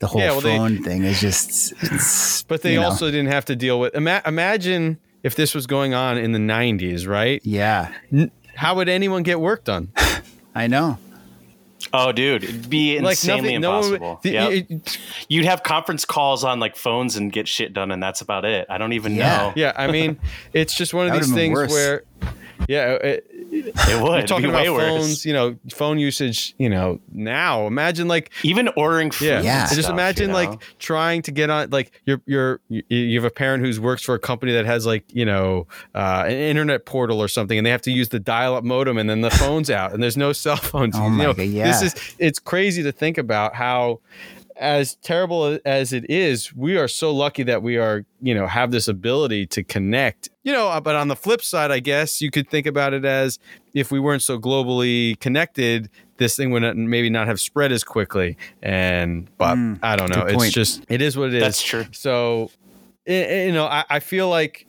The 0.00 0.06
whole 0.08 0.20
Yeah, 0.20 0.30
well, 0.32 0.40
they- 0.40 0.56
phone 0.56 0.82
thing 0.82 1.04
is 1.04 1.20
just. 1.20 1.72
It's, 1.82 2.42
but 2.48 2.62
they 2.62 2.74
you 2.74 2.80
know, 2.80 2.86
also 2.86 3.06
didn't 3.10 3.28
have 3.30 3.44
to 3.46 3.56
deal 3.56 3.78
with. 3.80 3.94
Ima- 3.94 4.22
imagine 4.26 4.98
if 5.22 5.34
this 5.36 5.54
was 5.54 5.66
going 5.66 5.94
on 5.94 6.18
in 6.18 6.32
the 6.32 6.38
'90s, 6.38 7.06
right? 7.08 7.40
yeah, 7.44 7.92
N- 8.12 8.30
How 8.56 8.74
would 8.74 8.88
anyone 8.88 9.22
get 9.22 9.40
work 9.40 9.64
done? 9.64 9.92
I 10.54 10.66
know. 10.66 10.98
oh, 11.92 12.12
dude, 12.12 12.44
it'd 12.44 12.68
be 12.70 12.96
insanely 12.96 13.56
no 13.58 13.70
one 13.80 13.90
would- 13.90 13.94
impossible. 14.02 14.20
the- 14.22 14.30
Yep. 14.30 14.50
it- 14.70 14.98
You'd 15.28 15.44
have 15.46 15.62
conference 15.62 16.04
calls 16.04 16.42
on 16.44 16.58
like 16.60 16.76
phones 16.76 17.16
and 17.16 17.32
get 17.32 17.46
shit 17.48 17.72
done, 17.72 17.90
and 17.90 18.02
that's 18.02 18.20
about 18.20 18.44
it. 18.44 18.66
I 18.68 18.78
don't 18.78 18.92
even 18.92 19.14
Yeah. 19.14 19.36
know. 19.36 19.52
yeah, 19.56 19.72
I 19.76 19.86
mean, 19.90 20.18
it's 20.52 20.74
just 20.74 20.92
one 20.92 21.06
of 21.08 21.12
these 21.14 21.32
things 21.32 21.54
worse. 21.54 21.70
where, 21.70 22.02
yeah, 22.68 22.92
it, 22.92 23.26
It 23.32 23.64
would. 23.66 23.74
you're 23.76 24.16
It'd 24.18 24.28
talking 24.28 24.46
be 24.50 24.54
way 24.54 24.66
about 24.66 24.74
worse. 24.74 24.88
phones, 24.88 25.26
you 25.26 25.32
know, 25.32 25.56
phone 25.72 25.98
usage, 25.98 26.54
you 26.58 26.68
know, 26.68 27.00
now. 27.12 27.66
Imagine 27.66 28.08
like 28.08 28.30
Even 28.42 28.68
ordering 28.76 29.10
food. 29.10 29.26
Yeah. 29.26 29.36
and 29.36 29.44
Yeah. 29.44 29.68
Just 29.72 29.88
imagine 29.88 30.28
you 30.28 30.32
know? 30.32 30.50
like 30.50 30.62
trying 30.78 31.22
to 31.22 31.30
get 31.32 31.50
on 31.50 31.70
like 31.70 31.92
you're 32.04 32.20
you're 32.26 32.60
you 32.68 32.82
you 32.88 33.18
have 33.20 33.24
a 33.30 33.34
parent 33.34 33.64
who's 33.64 33.78
works 33.78 34.02
for 34.02 34.14
a 34.14 34.18
company 34.18 34.52
that 34.52 34.66
has 34.66 34.86
like, 34.86 35.04
you 35.14 35.24
know, 35.24 35.66
uh, 35.94 36.24
an 36.26 36.32
internet 36.32 36.84
portal 36.86 37.20
or 37.20 37.28
something 37.28 37.58
and 37.58 37.66
they 37.66 37.70
have 37.70 37.82
to 37.82 37.90
use 37.92 38.08
the 38.08 38.20
dial-up 38.20 38.64
modem 38.64 38.98
and 38.98 39.08
then 39.10 39.20
the 39.20 39.30
phone's 39.30 39.70
out 39.70 39.92
and 39.92 40.02
there's 40.02 40.16
no 40.16 40.32
cell 40.32 40.56
phones. 40.56 40.96
Oh 40.96 41.04
you 41.04 41.10
my 41.10 41.24
know, 41.24 41.32
God, 41.34 41.42
yeah. 41.46 41.66
This 41.78 41.94
is 41.94 42.14
it's 42.18 42.38
crazy 42.38 42.82
to 42.82 42.92
think 42.92 43.18
about 43.18 43.54
how 43.54 44.00
as 44.56 44.94
terrible 44.96 45.58
as 45.64 45.92
it 45.92 46.08
is, 46.10 46.54
we 46.54 46.76
are 46.76 46.88
so 46.88 47.12
lucky 47.12 47.42
that 47.44 47.62
we 47.62 47.76
are, 47.76 48.04
you 48.22 48.34
know, 48.34 48.46
have 48.46 48.70
this 48.70 48.86
ability 48.88 49.46
to 49.48 49.62
connect. 49.64 50.28
You 50.44 50.52
know, 50.52 50.68
uh, 50.68 50.80
but 50.80 50.94
on 50.94 51.08
the 51.08 51.16
flip 51.16 51.42
side, 51.42 51.70
I 51.70 51.80
guess 51.80 52.20
you 52.20 52.30
could 52.30 52.48
think 52.48 52.66
about 52.66 52.92
it 52.94 53.04
as 53.04 53.38
if 53.74 53.90
we 53.90 53.98
weren't 53.98 54.22
so 54.22 54.38
globally 54.38 55.18
connected, 55.20 55.90
this 56.18 56.36
thing 56.36 56.50
would 56.52 56.62
not- 56.62 56.76
maybe 56.76 57.10
not 57.10 57.26
have 57.26 57.40
spread 57.40 57.72
as 57.72 57.82
quickly. 57.82 58.36
And 58.62 59.28
but 59.38 59.56
Mm, 59.56 59.78
I 59.82 59.96
don't 59.96 60.10
know. 60.14 60.22
It's 60.22 60.34
point. 60.34 60.52
just 60.54 60.84
it 60.88 61.02
is 61.02 61.16
what 61.16 61.28
it 61.28 61.34
is. 61.34 61.42
That's 61.42 61.62
true. 61.62 61.86
So, 61.92 62.50
i- 63.08 63.12
i- 63.12 63.42
you 63.46 63.52
know, 63.52 63.66
I, 63.66 63.84
I 63.90 64.00
feel 64.00 64.28
like 64.28 64.66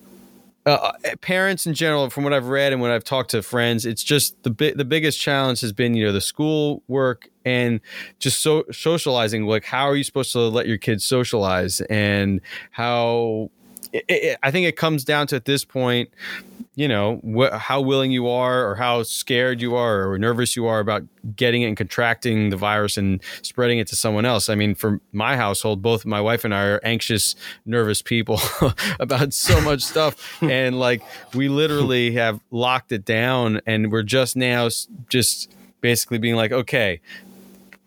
uh, 0.66 0.94
parents 1.22 1.68
in 1.68 1.76
general, 1.76 2.10
from 2.10 2.24
what 2.24 2.34
I've 2.34 2.48
read 2.48 2.74
and 2.74 2.82
what 2.82 2.90
I've 2.90 3.04
talked 3.04 3.30
to 3.32 3.44
friends, 3.44 3.86
it's 3.86 4.04
just 4.04 4.42
the 4.42 4.50
bi- 4.50 4.74
the 4.76 4.84
biggest 4.86 5.20
challenge 5.20 5.62
has 5.62 5.72
been 5.74 5.94
you 5.94 6.04
know 6.08 6.12
the 6.12 6.20
school 6.22 6.82
work 6.88 7.30
and 7.46 7.80
just 8.20 8.42
so 8.42 8.66
socializing. 8.72 9.46
Like, 9.46 9.64
how 9.64 9.86
are 9.86 9.96
you 9.96 10.04
supposed 10.04 10.32
to 10.34 10.40
let 10.40 10.68
your 10.68 10.78
kids 10.78 11.06
socialize, 11.06 11.82
and 11.82 12.42
how 12.72 13.52
i 13.94 14.02
i 14.10 14.36
I 14.44 14.52
think 14.52 14.68
it 14.68 14.76
comes 14.76 15.06
down 15.06 15.28
to 15.28 15.36
at 15.36 15.46
this 15.46 15.64
point, 15.64 16.10
you 16.76 16.88
know, 16.88 17.22
wh- 17.24 17.56
how 17.56 17.80
willing 17.82 18.12
you 18.12 18.28
are, 18.28 18.68
or 18.68 18.76
how 18.76 19.04
scared 19.04 19.62
you 19.62 19.76
are, 19.76 20.10
or 20.10 20.18
nervous 20.18 20.56
you 20.56 20.66
are 20.66 20.80
about 20.80 21.04
getting 21.36 21.62
it 21.62 21.68
and 21.68 21.78
contracting 21.78 22.50
the 22.50 22.58
virus 22.58 22.98
and 22.98 23.22
spreading 23.42 23.80
it 23.80 23.88
to 23.88 23.96
someone 23.96 24.26
else. 24.26 24.50
I 24.50 24.56
mean, 24.56 24.76
for 24.76 25.00
my 25.14 25.38
household, 25.38 25.82
both 25.82 26.06
my 26.06 26.20
wife 26.20 26.44
and 26.44 26.54
I 26.54 26.66
are 26.66 26.82
anxious, 26.84 27.36
nervous 27.66 28.02
people 28.02 28.40
about 29.00 29.34
so 29.34 29.62
much 29.62 29.82
stuff, 29.82 30.16
and 30.42 30.80
like 30.80 31.02
we 31.34 31.48
literally 31.48 32.12
have 32.14 32.40
locked 32.52 32.92
it 32.92 33.06
down, 33.06 33.62
and 33.66 33.92
we're 33.92 34.04
just 34.04 34.36
now 34.36 34.68
just 35.10 35.52
basically 35.82 36.18
being 36.18 36.36
like, 36.36 36.52
okay, 36.52 37.00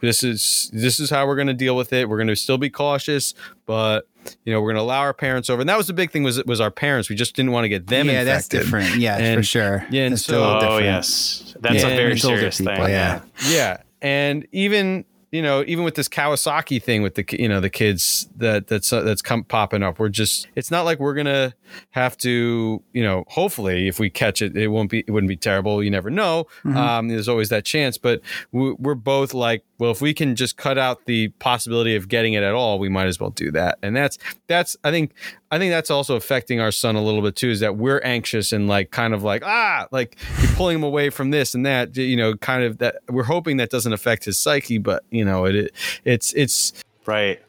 this 0.00 0.22
is 0.22 0.70
this 0.72 1.00
is 1.00 1.10
how 1.10 1.26
we're 1.26 1.34
going 1.36 1.48
to 1.48 1.54
deal 1.54 1.76
with 1.76 1.92
it. 1.92 2.08
We're 2.08 2.16
going 2.18 2.28
to 2.28 2.36
still 2.36 2.58
be 2.58 2.70
cautious, 2.70 3.34
but 3.66 4.06
you 4.44 4.52
know, 4.52 4.60
we're 4.60 4.68
going 4.68 4.76
to 4.76 4.82
allow 4.82 5.00
our 5.00 5.14
parents 5.14 5.48
over. 5.48 5.60
And 5.62 5.68
that 5.68 5.78
was 5.78 5.86
the 5.86 5.92
big 5.92 6.10
thing 6.10 6.22
was 6.22 6.42
was 6.44 6.60
our 6.60 6.70
parents. 6.70 7.08
We 7.08 7.16
just 7.16 7.34
didn't 7.34 7.52
want 7.52 7.64
to 7.64 7.68
get 7.68 7.86
them 7.86 8.06
yeah, 8.06 8.20
infected. 8.20 8.28
that's 8.28 8.48
different. 8.48 8.96
Yeah, 8.96 9.34
for 9.34 9.42
sure. 9.42 9.86
yeah, 9.90 10.04
and 10.04 10.12
That's 10.12 10.24
so- 10.24 10.44
Oh 10.44 10.60
different. 10.60 10.84
yes, 10.84 11.54
that's 11.60 11.76
Yeah, 11.76 11.88
a 11.88 11.96
very 11.96 12.18
serious 12.18 12.58
people, 12.58 12.74
thing. 12.74 12.88
yeah. 12.90 13.20
Yeah, 13.48 13.78
and 14.02 14.46
even 14.52 15.04
you 15.30 15.42
know, 15.42 15.62
even 15.66 15.84
with 15.84 15.94
this 15.94 16.08
Kawasaki 16.08 16.82
thing 16.82 17.02
with 17.02 17.14
the 17.14 17.24
you 17.38 17.48
know 17.48 17.60
the 17.60 17.68
kids 17.68 18.28
that 18.36 18.66
that's 18.66 18.92
uh, 18.92 19.02
that's 19.02 19.20
come 19.20 19.44
popping 19.44 19.82
up, 19.82 19.98
we're 19.98 20.08
just 20.08 20.48
it's 20.56 20.70
not 20.70 20.82
like 20.82 20.98
we're 20.98 21.14
gonna 21.14 21.54
have 21.90 22.16
to 22.18 22.82
you 22.92 23.02
know. 23.02 23.24
Hopefully, 23.28 23.88
if 23.88 24.00
we 24.00 24.08
catch 24.08 24.40
it, 24.40 24.56
it 24.56 24.68
won't 24.68 24.90
be 24.90 25.00
it 25.00 25.10
wouldn't 25.10 25.28
be 25.28 25.36
terrible. 25.36 25.82
You 25.82 25.90
never 25.90 26.08
know. 26.10 26.46
Um, 26.76 27.08
there's 27.08 27.28
always 27.28 27.50
that 27.50 27.64
chance, 27.64 27.98
but 27.98 28.22
we're 28.52 28.94
both 28.94 29.34
like, 29.34 29.64
well, 29.78 29.90
if 29.90 30.00
we 30.00 30.14
can 30.14 30.34
just 30.34 30.56
cut 30.56 30.78
out 30.78 31.04
the 31.04 31.28
possibility 31.38 31.94
of 31.94 32.08
getting 32.08 32.32
it 32.32 32.42
at 32.42 32.54
all, 32.54 32.78
we 32.78 32.88
might 32.88 33.06
as 33.06 33.20
well 33.20 33.30
do 33.30 33.50
that. 33.52 33.78
And 33.82 33.94
that's 33.94 34.16
that's 34.46 34.76
I 34.82 34.90
think 34.90 35.12
I 35.50 35.58
think 35.58 35.70
that's 35.70 35.90
also 35.90 36.16
affecting 36.16 36.60
our 36.60 36.70
son 36.72 36.94
a 36.96 37.02
little 37.02 37.22
bit 37.22 37.36
too. 37.36 37.50
Is 37.50 37.60
that 37.60 37.76
we're 37.76 38.00
anxious 38.00 38.52
and 38.52 38.68
like 38.68 38.90
kind 38.90 39.14
of 39.14 39.22
like 39.22 39.42
ah 39.44 39.86
like 39.90 40.16
you're 40.40 40.52
pulling 40.52 40.76
him 40.76 40.84
away 40.84 41.10
from 41.10 41.30
this 41.30 41.54
and 41.54 41.64
that. 41.66 41.96
You 41.96 42.16
know, 42.16 42.36
kind 42.36 42.64
of 42.64 42.78
that 42.78 42.96
we're 43.08 43.24
hoping 43.24 43.56
that 43.58 43.70
doesn't 43.70 43.92
affect 43.92 44.24
his 44.24 44.36
psyche, 44.38 44.78
but 44.78 45.04
you 45.10 45.24
know 45.24 45.44
it, 45.46 45.54
it 45.54 45.74
it's 46.04 46.32
it's 46.34 46.72
Right. 47.06 47.40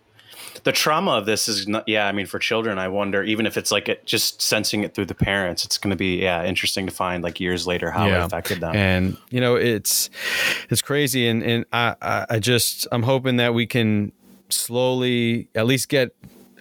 The 0.63 0.71
trauma 0.71 1.11
of 1.11 1.25
this 1.25 1.47
is 1.47 1.67
not, 1.67 1.87
yeah, 1.87 2.07
I 2.07 2.11
mean, 2.11 2.25
for 2.25 2.37
children, 2.37 2.77
I 2.79 2.89
wonder, 2.89 3.23
even 3.23 3.45
if 3.45 3.55
it's 3.55 3.71
like 3.71 3.87
it, 3.87 4.05
just 4.05 4.41
sensing 4.41 4.83
it 4.83 4.93
through 4.93 5.05
the 5.05 5.15
parents, 5.15 5.63
it's 5.63 5.77
going 5.77 5.91
to 5.91 5.95
be, 5.95 6.17
yeah, 6.21 6.43
interesting 6.43 6.85
to 6.85 6.93
find 6.93 7.23
like 7.23 7.39
years 7.39 7.65
later 7.65 7.91
how 7.91 8.07
it 8.07 8.13
affected 8.13 8.59
them. 8.59 8.75
and 8.75 9.17
you 9.29 9.39
know 9.39 9.55
it's 9.55 10.09
it's 10.69 10.81
crazy 10.81 11.27
and 11.27 11.43
and 11.43 11.65
I 11.71 12.25
i 12.29 12.39
just 12.39 12.87
i'm 12.91 13.03
hoping 13.03 13.37
that 13.37 13.53
we 13.53 13.65
can 13.67 14.11
slowly 14.49 15.47
at 15.55 15.65
least 15.65 15.89
get 15.89 16.13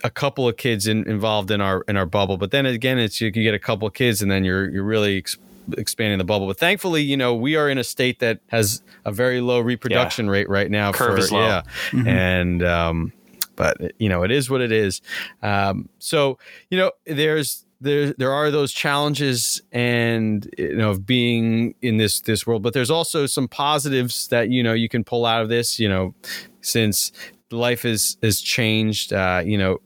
a 0.05 0.11
couple 0.11 0.49
of 0.49 0.57
kids 0.57 0.87
in, 0.87 1.09
involved 1.09 1.51
in 1.51 1.61
our 1.61 1.83
in 1.89 1.97
our 1.97 2.07
bubble 2.07 2.37
but 2.37 2.51
then 2.51 2.67
again 2.67 2.99
it's 2.99 3.21
you 3.21 3.33
can 3.33 3.43
get 3.43 3.55
a 3.55 3.59
couple 3.59 3.87
of 3.89 3.95
kids 3.95 4.23
and 4.23 4.31
then 4.31 4.45
you're 4.45 4.69
you're 4.71 4.85
really 4.85 5.19
ex- 5.19 5.37
expanding 5.77 6.19
the 6.19 6.25
bubble 6.25 6.47
but 6.47 6.59
thankfully 6.59 7.03
you 7.03 7.17
know 7.17 7.35
we 7.35 7.57
are 7.57 7.69
in 7.69 7.79
a 7.79 7.85
state 7.85 8.21
that 8.21 8.41
has 8.49 8.83
a 9.05 9.13
very 9.13 9.41
low 9.41 9.61
reproduction 9.61 10.31
rate 10.31 10.49
right 10.49 10.71
now 10.71 10.93
Curve 10.93 11.15
for 11.15 11.19
is 11.19 11.33
low. 11.33 11.41
yeah 11.41 11.63
and 12.07 12.63
um 12.63 13.13
but 13.59 13.77
you 13.99 14.09
know, 14.09 14.23
it 14.23 14.31
is 14.31 14.49
what 14.49 14.61
it 14.61 14.71
is. 14.71 15.03
Um, 15.43 15.89
so 15.99 16.39
you 16.71 16.79
know, 16.79 16.93
there's 17.05 17.67
there 17.81 18.13
there 18.15 18.33
are 18.33 18.51
those 18.51 18.73
challenges 18.73 19.61
and 19.73 20.49
you 20.57 20.77
know 20.77 20.91
of 20.91 21.05
being 21.05 21.75
in 21.83 21.97
this 21.97 22.21
this 22.21 22.45
world 22.45 22.61
but 22.61 22.73
there's 22.73 22.91
also 22.91 23.25
some 23.25 23.47
positives 23.47 24.27
that 24.29 24.51
you 24.51 24.65
know 24.65 24.73
you 24.73 24.89
can 24.89 25.05
pull 25.05 25.25
out 25.25 25.43
of 25.43 25.49
this 25.49 25.79
you 25.79 25.89
know 25.89 26.13
since 26.61 27.13
life 27.53 27.85
is 27.85 28.17
has 28.21 28.41
changed 28.41 29.13
uh 29.13 29.41
you 29.45 29.57
know 29.57 29.79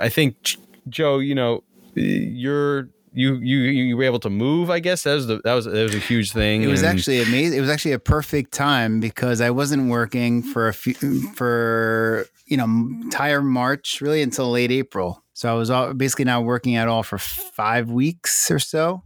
i 0.00 0.08
think 0.08 0.56
joe 0.88 1.18
you 1.18 1.34
know 1.34 1.62
you're 1.94 2.88
you 3.14 3.34
you 3.36 3.58
you 3.58 3.96
were 3.96 4.04
able 4.04 4.18
to 4.18 4.30
move 4.30 4.70
i 4.70 4.78
guess 4.80 5.02
that 5.02 5.14
was 5.14 5.26
the 5.26 5.40
that 5.44 5.52
was 5.54 5.66
that 5.66 5.82
was 5.82 5.94
a 5.94 5.98
huge 5.98 6.32
thing 6.32 6.62
It 6.62 6.66
was 6.68 6.82
and- 6.82 6.90
actually 6.98 7.20
amazing. 7.22 7.58
It 7.58 7.60
was 7.60 7.70
actually 7.70 7.92
a 7.92 7.98
perfect 7.98 8.52
time 8.52 9.00
because 9.00 9.40
I 9.42 9.50
wasn't 9.50 9.90
working 9.90 10.42
for 10.42 10.68
a 10.68 10.72
few, 10.72 10.94
for 11.34 12.26
you 12.46 12.56
know 12.56 12.64
entire 12.64 13.42
March 13.42 14.00
really 14.00 14.22
until 14.22 14.50
late 14.50 14.70
April. 14.70 15.22
So 15.34 15.50
I 15.50 15.54
was 15.54 15.68
all, 15.70 15.92
basically 15.92 16.24
not 16.24 16.44
working 16.44 16.76
at 16.76 16.88
all 16.88 17.02
for 17.02 17.18
five 17.18 17.90
weeks 17.90 18.50
or 18.50 18.58
so. 18.58 19.02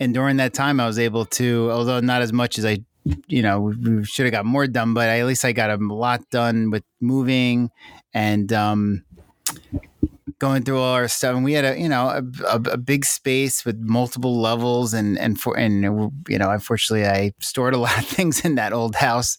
And 0.00 0.14
during 0.14 0.36
that 0.38 0.52
time, 0.54 0.80
I 0.80 0.86
was 0.86 0.98
able 0.98 1.24
to, 1.38 1.70
although 1.70 2.00
not 2.00 2.22
as 2.22 2.32
much 2.32 2.58
as 2.58 2.64
I, 2.64 2.78
you 3.26 3.42
know, 3.42 3.60
we 3.60 4.04
should 4.04 4.24
have 4.26 4.32
got 4.32 4.46
more 4.46 4.66
done, 4.66 4.94
but 4.94 5.08
at 5.08 5.26
least 5.26 5.44
I 5.44 5.52
got 5.52 5.70
a 5.70 5.76
lot 5.76 6.28
done 6.30 6.70
with 6.70 6.82
moving 7.00 7.70
and 8.14 8.52
um, 8.52 9.04
going 10.40 10.62
through 10.62 10.78
all 10.78 10.94
our 10.94 11.06
stuff. 11.06 11.36
And 11.36 11.44
we 11.44 11.52
had 11.52 11.64
a, 11.64 11.78
you 11.78 11.88
know, 11.88 12.08
a, 12.08 12.22
a, 12.46 12.56
a 12.72 12.76
big 12.76 13.04
space 13.04 13.64
with 13.64 13.78
multiple 13.78 14.40
levels, 14.40 14.92
and 14.92 15.18
and 15.18 15.40
for 15.40 15.56
and 15.56 15.82
you 16.28 16.38
know, 16.38 16.50
unfortunately, 16.50 17.06
I 17.06 17.32
stored 17.40 17.74
a 17.74 17.78
lot 17.78 17.96
of 17.98 18.06
things 18.16 18.44
in 18.44 18.56
that 18.56 18.72
old 18.72 18.96
house, 18.96 19.36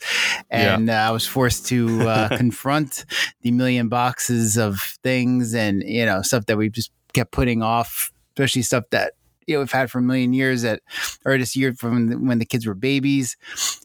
and 0.50 0.90
uh, 0.90 0.94
I 0.94 1.12
was 1.12 1.28
forced 1.28 1.68
to 1.68 2.08
uh, 2.08 2.38
confront 2.38 3.06
the 3.42 3.52
million 3.52 3.90
boxes 3.90 4.58
of 4.58 4.80
things 5.04 5.54
and 5.54 5.84
you 5.86 6.06
know 6.06 6.22
stuff 6.22 6.46
that 6.46 6.58
we 6.58 6.70
just 6.70 6.92
kept 7.14 7.32
putting 7.32 7.62
off, 7.62 8.14
especially 8.34 8.62
stuff 8.62 8.86
that 8.92 9.14
you 9.48 9.56
know 9.56 9.60
we've 9.60 9.72
had 9.72 9.90
for 9.92 10.00
a 10.00 10.02
million 10.02 10.34
years 10.34 10.62
that 10.62 10.82
or 11.26 11.38
this 11.38 11.56
year 11.56 11.74
from 11.74 12.28
when 12.28 12.40
the 12.40 12.46
kids 12.46 12.66
were 12.66 12.74
babies. 12.76 13.36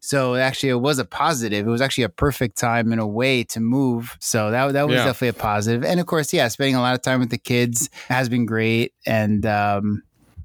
So 0.01 0.37
actually, 0.37 0.69
it 0.71 0.81
was 0.81 0.99
a 0.99 1.05
positive. 1.05 1.67
It 1.67 1.71
was 1.71 1.81
actually 1.81 2.05
a 2.05 2.09
perfect 2.09 2.57
time 2.59 2.93
in 2.93 2.99
a 2.99 3.07
way 3.07 3.43
to 3.45 3.61
move. 3.61 4.17
So 4.21 4.51
that 4.51 4.73
that 4.73 4.87
was 4.89 4.99
Yeah. 4.99 5.05
definitely 5.07 5.29
a 5.29 5.33
positive. 5.43 5.85
And 5.85 5.99
of 6.01 6.07
course, 6.07 6.33
yeah, 6.33 6.49
spending 6.49 6.77
a 6.77 6.81
lot 6.81 6.95
of 6.95 7.03
time 7.03 7.21
with 7.21 7.31
the 7.31 7.39
kids 7.39 7.89
has 8.09 8.29
been 8.29 8.47
great. 8.47 8.93
And 9.05 9.45
um, 9.47 10.03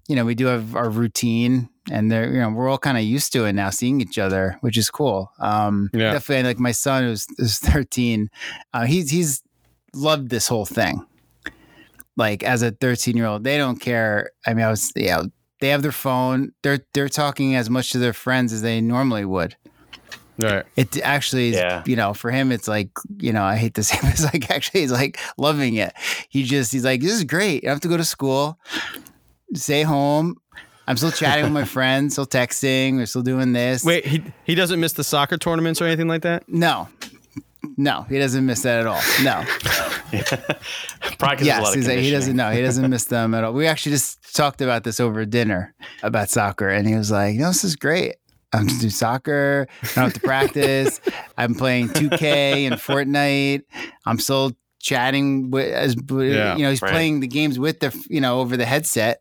you 0.08 0.16
know, 0.16 0.26
we 0.26 0.36
do 0.36 0.48
have 0.48 0.76
our 0.76 0.90
routine. 0.90 1.70
And 1.92 2.12
they're, 2.12 2.32
you 2.32 2.40
know, 2.40 2.50
we're 2.52 2.70
all 2.70 2.78
kind 2.78 2.96
of 2.96 3.04
used 3.04 3.34
to 3.34 3.46
it 3.46 3.54
now, 3.54 3.72
seeing 3.72 4.02
each 4.02 4.20
other, 4.20 4.56
which 4.62 4.78
is 4.78 4.90
cool. 4.92 5.32
Um, 5.40 5.90
Yeah. 5.94 6.12
definitely, 6.14 6.44
like 6.50 6.60
my 6.60 6.72
son 6.74 7.04
who's, 7.06 7.26
who's 7.38 7.58
13, 7.74 8.30
uh, 8.72 8.86
he's 8.86 9.10
he's 9.10 9.42
loved 9.94 10.30
this 10.30 10.48
whole 10.48 10.66
thing 10.66 11.06
like 12.18 12.44
as 12.44 12.62
a 12.62 12.72
13 12.72 13.16
year 13.18 13.26
old 13.26 13.44
they 13.44 13.58
don't 13.58 13.80
care. 13.80 14.32
I 14.46 14.54
mean 14.54 14.66
i 14.66 14.70
was 14.70 14.92
yeah 14.96 15.24
they 15.60 15.70
have 15.70 15.84
their 15.84 15.92
phone. 15.92 16.52
They're 16.64 16.80
they're 16.94 17.10
talking 17.10 17.56
as 17.56 17.70
much 17.70 17.92
to 17.92 18.00
their 18.00 18.14
friends 18.14 18.52
as 18.52 18.62
they 18.64 18.82
normally 18.82 19.26
would. 19.26 19.56
Right. 20.40 20.66
It 20.76 21.00
actually 21.04 21.50
is, 21.50 21.56
Yeah. 21.58 21.84
you 21.86 21.96
know 21.96 22.14
for 22.16 22.32
him 22.32 22.52
it's 22.52 22.68
like 22.68 22.90
you 23.20 23.32
know 23.32 23.44
i 23.44 23.56
hate 23.58 23.76
to 23.76 23.84
say 23.84 23.98
this 24.02 24.24
it's 24.24 24.34
like 24.34 24.50
actually 24.50 24.82
he's 24.82 24.92
like 24.92 25.20
loving 25.38 25.76
it. 25.76 25.94
He 26.30 26.44
just 26.44 26.72
he's 26.72 26.84
like 26.86 27.02
this 27.02 27.12
is 27.14 27.24
great. 27.24 27.66
I 27.66 27.70
have 27.70 27.82
to 27.82 27.88
go 27.88 27.98
to 27.98 28.04
school. 28.06 28.58
Stay 29.54 29.84
home. 29.84 30.38
I'm 30.88 30.98
still 30.98 31.12
chatting 31.12 31.44
with 31.44 31.54
my 31.54 31.64
friends 31.78 32.14
still 32.16 32.26
texting 32.26 32.96
we're 32.96 33.06
still 33.06 33.22
doing 33.22 33.54
this. 33.54 33.84
Wait 33.84 34.06
he 34.06 34.24
he 34.44 34.56
doesn't 34.56 34.80
miss 34.80 34.94
the 34.94 35.04
soccer 35.04 35.38
tournaments 35.38 35.80
or 35.82 35.86
anything 35.86 36.08
like 36.08 36.24
that? 36.24 36.44
No 36.50 36.88
no 37.78 38.04
he 38.10 38.18
doesn't 38.20 38.46
miss 38.46 38.62
that 38.64 38.80
at 38.80 38.88
all 38.88 39.02
no 39.24 39.44
Probably 41.18 41.38
'cause 41.38 41.40
there's 41.40 41.42
a 41.42 41.46
yes, 41.46 41.74
he's 41.74 41.88
like, 41.88 42.00
he 42.00 42.12
doesn't 42.12 42.32
conditioning. 42.32 42.36
know. 42.38 42.52
He 42.52 42.62
doesn't 42.62 42.90
miss 42.90 43.04
them 43.06 43.34
at 43.34 43.44
all. 43.44 43.54
We 43.54 43.68
actually 43.68 43.94
just 43.94 44.36
talked 44.36 44.62
about 44.62 44.84
this 44.84 45.00
over 45.00 45.26
dinner 45.26 45.74
about 46.04 46.30
soccer, 46.30 46.68
and 46.68 46.88
he 46.88 46.96
was 46.96 47.12
like, 47.12 47.36
"No, 47.36 47.48
this 47.48 47.64
is 47.64 47.76
great. 47.78 48.16
I'm 48.54 48.68
just 48.68 48.82
do 48.82 48.90
soccer. 48.90 49.68
I 49.84 49.86
don't 49.96 50.04
have 50.06 50.14
to 50.16 50.20
practice. 50.20 51.00
I'm 51.38 51.56
playing 51.56 51.90
2K 51.90 52.66
and 52.66 52.76
Fortnite. 52.76 53.62
I'm 54.06 54.20
still 54.20 54.52
chatting 54.80 55.52
with 55.52 55.72
as 55.74 55.96
Yeah, 55.96 56.56
you 56.58 56.64
know. 56.64 56.72
He's 56.72 56.82
right. 56.82 56.92
playing 56.92 57.20
the 57.22 57.28
games 57.28 57.58
with 57.60 57.80
the 57.80 57.96
you 58.10 58.20
know 58.22 58.40
over 58.42 58.58
the 58.58 58.66
headset." 58.66 59.21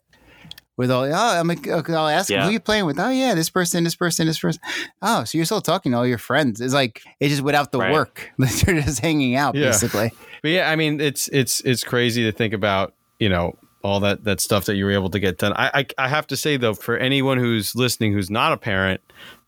With 0.80 0.90
all, 0.90 1.04
oh, 1.04 1.12
I'm 1.12 1.46
like, 1.46 1.68
okay, 1.68 1.92
I'll 1.92 2.08
ask 2.08 2.30
him, 2.30 2.36
Yeah. 2.38 2.46
who 2.46 2.52
you 2.52 2.58
playing 2.58 2.86
with? 2.86 2.98
Oh, 2.98 3.10
yeah, 3.10 3.34
this 3.34 3.50
person, 3.50 3.84
this 3.84 3.94
person, 3.94 4.26
this 4.26 4.38
person. 4.38 4.62
Oh, 5.02 5.24
so 5.24 5.36
you're 5.36 5.44
still 5.44 5.60
talking 5.60 5.92
to 5.92 5.98
all 5.98 6.06
your 6.06 6.16
friends. 6.16 6.58
It's 6.58 6.72
like, 6.72 7.02
it's 7.20 7.28
just 7.32 7.42
without 7.42 7.70
the 7.70 7.80
Right. 7.80 7.92
work. 7.92 8.30
They're 8.38 8.80
just 8.80 9.00
hanging 9.00 9.36
out, 9.36 9.54
Yeah. 9.54 9.66
basically. 9.66 10.10
But 10.40 10.52
yeah, 10.52 10.70
I 10.70 10.76
mean, 10.76 10.98
it's 10.98 11.28
it's 11.28 11.60
it's 11.60 11.84
crazy 11.84 12.24
to 12.24 12.32
think 12.32 12.54
about, 12.54 12.94
you 13.18 13.28
know, 13.28 13.58
all 13.84 14.00
that 14.00 14.24
that 14.24 14.40
stuff 14.40 14.64
that 14.64 14.76
you 14.76 14.86
were 14.86 14.92
able 14.92 15.10
to 15.10 15.20
get 15.20 15.36
done. 15.36 15.52
I 15.54 15.70
I, 15.80 15.86
I 16.06 16.08
have 16.08 16.26
to 16.28 16.36
say 16.36 16.56
though, 16.56 16.72
for 16.72 16.96
anyone 16.96 17.36
who's 17.36 17.74
listening 17.76 18.14
who's 18.14 18.30
not 18.30 18.52
a 18.54 18.56
parent, 18.56 19.02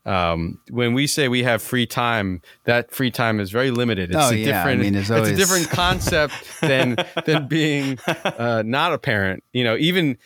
um, 0.05 0.59
when 0.69 0.93
we 0.93 1.07
say 1.07 1.27
we 1.29 1.41
have 1.43 1.61
free 1.63 1.87
time, 1.87 2.41
that 2.65 2.91
free 2.91 3.09
time 3.09 3.39
is 3.39 3.49
very 3.49 3.71
limited. 3.71 4.09
It's 4.11 4.17
Oh, 4.19 4.29
a 4.29 4.35
yeah. 4.35 4.49
I 4.49 4.51
different, 4.75 4.81
mean, 4.81 4.95
it's 4.95 5.09
always- 5.09 5.29
a 5.31 5.35
different 5.35 5.69
concept 5.71 6.33
than 6.61 6.95
than 7.25 7.47
being 7.57 7.97
uh, 8.37 8.61
not 8.65 8.93
a 8.93 8.99
parent. 8.99 9.43
You 9.53 9.63
know, 9.63 9.77
even 9.77 10.17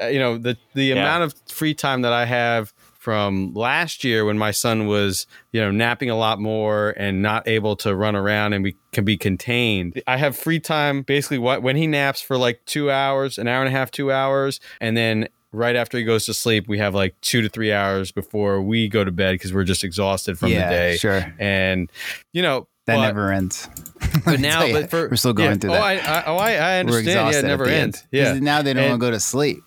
Uh, 0.00 0.06
you 0.06 0.18
know 0.18 0.38
the 0.38 0.56
the 0.74 0.84
Yeah. 0.86 0.96
amount 0.96 1.24
of 1.24 1.34
free 1.48 1.74
time 1.74 2.02
that 2.02 2.12
I 2.12 2.24
have 2.26 2.72
from 2.98 3.54
last 3.54 4.04
year 4.04 4.26
when 4.26 4.36
my 4.36 4.50
son 4.50 4.86
was 4.86 5.26
you 5.52 5.60
know 5.60 5.70
napping 5.70 6.10
a 6.10 6.16
lot 6.16 6.38
more 6.38 6.90
and 6.98 7.22
not 7.22 7.48
able 7.48 7.74
to 7.74 7.94
run 7.96 8.14
around 8.14 8.52
and 8.52 8.62
we 8.62 8.76
can 8.92 9.06
be 9.06 9.16
contained 9.16 10.02
i 10.06 10.18
have 10.18 10.36
free 10.36 10.60
time 10.60 11.00
basically 11.00 11.38
what 11.38 11.62
when 11.62 11.76
he 11.76 11.86
naps 11.86 12.20
for 12.20 12.36
like 12.36 12.60
two 12.66 12.90
hours 12.90 13.38
an 13.38 13.48
hour 13.48 13.60
and 13.64 13.68
a 13.74 13.78
half 13.78 13.90
two 13.90 14.12
hours 14.12 14.60
and 14.82 14.98
then 14.98 15.26
right 15.50 15.76
after 15.76 15.96
he 15.96 16.04
goes 16.04 16.26
to 16.26 16.34
sleep 16.34 16.68
we 16.68 16.76
have 16.76 16.94
like 16.94 17.18
two 17.22 17.40
to 17.40 17.48
three 17.48 17.72
hours 17.72 18.12
before 18.12 18.60
we 18.60 18.86
go 18.86 19.02
to 19.02 19.10
bed 19.10 19.32
because 19.32 19.54
we're 19.54 19.64
just 19.64 19.82
exhausted 19.82 20.38
from 20.38 20.50
yeah, 20.50 20.68
the 20.68 20.74
day 20.74 20.96
sure. 20.98 21.34
and 21.38 21.90
you 22.34 22.42
know 22.42 22.68
That 22.84 22.96
but- 22.96 23.06
never 23.06 23.32
ends. 23.32 23.66
but 24.26 24.40
now 24.40 24.70
but 24.72 24.90
for, 24.90 25.08
we're 25.08 25.16
still 25.16 25.32
going 25.32 25.52
yeah. 25.52 25.56
through 25.56 25.70
oh, 25.70 25.74
that. 25.74 25.82
I, 25.82 25.94
I, 26.20 26.24
oh 26.26 26.36
I, 26.36 26.50
I 26.52 26.74
We're 26.74 26.80
understand 26.98 27.32
yeah 27.32 27.38
it 27.38 27.44
never 27.46 27.64
ends 27.64 27.98
end. 28.00 28.08
yeah 28.12 28.32
'Cause 28.32 28.40
Now 28.42 28.60
they 28.60 28.74
don't 28.74 28.82
And- 28.84 28.90
want 28.92 29.00
to 29.00 29.06
go 29.06 29.10
to 29.12 29.20
sleep. 29.20 29.62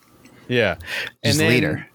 Yeah 0.48 0.76
Just 1.24 1.40
then- 1.40 1.48
later. 1.50 1.88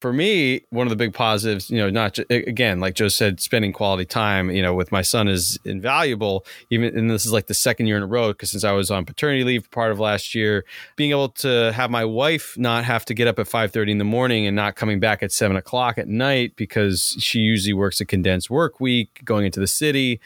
for 0.00 0.14
me, 0.14 0.62
one 0.70 0.86
of 0.86 0.90
the 0.90 0.96
big 0.96 1.12
positives, 1.12 1.68
you 1.68 1.76
know, 1.76 1.90
not 1.90 2.18
again, 2.30 2.80
like 2.80 2.94
Joe 2.94 3.08
said, 3.08 3.38
spending 3.38 3.70
quality 3.70 4.06
time, 4.06 4.50
you 4.50 4.62
know, 4.62 4.72
with 4.72 4.90
my 4.90 5.02
son 5.02 5.28
is 5.28 5.58
invaluable. 5.66 6.46
Even 6.70 6.96
and 6.96 7.10
this 7.10 7.26
is 7.26 7.32
like 7.32 7.48
the 7.48 7.54
second 7.54 7.86
year 7.86 7.98
in 7.98 8.02
a 8.02 8.06
row 8.06 8.28
because 8.28 8.50
since 8.50 8.64
I 8.64 8.72
was 8.72 8.90
on 8.90 9.04
paternity 9.04 9.44
leave 9.44 9.70
part 9.70 9.92
of 9.92 10.00
last 10.00 10.34
year, 10.34 10.64
being 10.96 11.10
able 11.10 11.28
to 11.44 11.72
have 11.72 11.90
my 11.90 12.06
wife 12.06 12.56
not 12.56 12.84
have 12.84 13.04
to 13.06 13.14
get 13.14 13.28
up 13.28 13.38
at 13.38 13.46
five 13.46 13.72
thirty 13.72 13.92
in 13.92 13.98
the 13.98 14.04
morning 14.04 14.46
and 14.46 14.56
not 14.56 14.74
coming 14.74 15.00
back 15.00 15.22
at 15.22 15.32
seven 15.32 15.54
o'clock 15.58 15.98
at 15.98 16.08
night 16.08 16.56
because 16.56 17.14
she 17.18 17.40
usually 17.40 17.74
works 17.74 18.00
a 18.00 18.06
condensed 18.06 18.48
work 18.48 18.80
week, 18.80 19.20
going 19.26 19.44
into 19.44 19.60
the 19.60 19.66
city. 19.66 20.18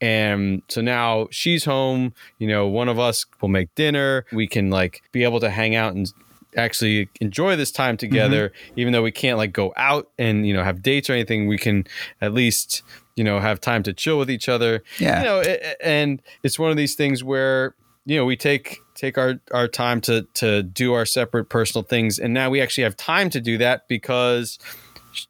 And 0.00 0.62
so 0.68 0.80
now 0.80 1.28
she's 1.30 1.64
home, 1.66 2.14
you 2.38 2.48
know, 2.48 2.66
one 2.66 2.88
of 2.88 2.98
us 2.98 3.26
will 3.40 3.50
make 3.50 3.72
dinner. 3.76 4.24
We 4.32 4.48
can 4.48 4.70
like 4.70 5.02
be 5.12 5.22
able 5.22 5.38
to 5.40 5.50
hang 5.50 5.76
out 5.76 5.94
and 5.94 6.10
actually 6.56 7.08
enjoy 7.20 7.56
this 7.56 7.70
time 7.70 7.96
mm-hmm. 7.96 8.08
together 8.08 8.52
even 8.76 8.92
though 8.92 9.02
we 9.02 9.12
can't 9.12 9.38
like 9.38 9.52
go 9.52 9.72
out 9.76 10.10
and 10.18 10.46
you 10.46 10.52
know 10.52 10.64
have 10.64 10.82
dates 10.82 11.08
or 11.08 11.12
anything 11.12 11.46
we 11.46 11.56
can 11.58 11.86
at 12.20 12.32
least 12.34 12.82
you 13.16 13.24
know 13.24 13.38
have 13.38 13.60
time 13.60 13.82
to 13.82 13.92
chill 13.92 14.18
with 14.18 14.30
each 14.30 14.48
other. 14.48 14.82
Yeah. 14.98 15.18
you 15.18 15.24
know 15.26 15.42
a- 15.44 15.86
and 15.86 16.22
it's 16.42 16.58
one 16.58 16.70
of 16.70 16.78
these 16.78 16.94
things 16.94 17.22
where 17.22 17.74
you 18.06 18.16
know 18.16 18.24
we 18.24 18.34
take 18.34 18.78
take 18.94 19.18
our 19.18 19.40
our 19.52 19.68
time 19.68 20.00
to 20.02 20.26
to 20.34 20.62
do 20.62 20.94
our 20.94 21.04
separate 21.04 21.50
personal 21.50 21.82
things. 21.82 22.18
And 22.18 22.32
now 22.32 22.48
we 22.48 22.60
actually 22.62 22.84
have 22.84 22.96
time 22.96 23.28
to 23.30 23.40
do 23.40 23.58
that 23.58 23.88
because 23.88 24.58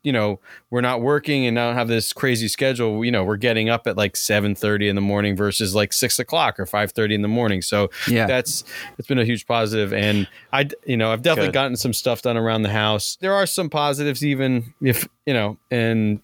you 0.02 0.12
know 0.12 0.38
we're 0.70 0.80
not 0.80 1.00
working 1.00 1.46
and 1.46 1.56
don't 1.56 1.74
have 1.74 1.88
this 1.88 2.12
crazy 2.12 2.48
schedule 2.48 3.04
you 3.04 3.10
know 3.10 3.24
we're 3.24 3.36
getting 3.36 3.68
up 3.68 3.86
at 3.86 3.96
like 3.96 4.14
7.30 4.14 4.88
in 4.88 4.94
the 4.94 5.00
morning 5.00 5.36
versus 5.36 5.74
like 5.74 5.92
6 5.92 6.18
o'clock 6.18 6.60
or 6.60 6.66
5.30 6.66 7.14
in 7.14 7.22
the 7.22 7.28
morning. 7.28 7.62
So 7.62 7.90
Yeah. 8.08 8.26
that's 8.26 8.64
it's 8.98 9.08
been 9.08 9.18
a 9.18 9.24
huge 9.24 9.46
positive. 9.46 9.92
And 9.92 10.26
i 10.52 10.68
you 10.86 10.96
know 10.96 11.12
i've 11.12 11.22
definitely 11.22 11.48
Good. 11.48 11.54
gotten 11.54 11.76
some 11.76 11.92
stuff 11.92 12.22
done 12.22 12.36
around 12.36 12.62
the 12.62 12.70
house. 12.70 13.16
There 13.20 13.32
are 13.34 13.46
some 13.46 13.70
positives 13.70 14.24
even 14.24 14.74
if 14.82 15.08
you 15.26 15.34
know 15.34 15.56
and 15.70 16.20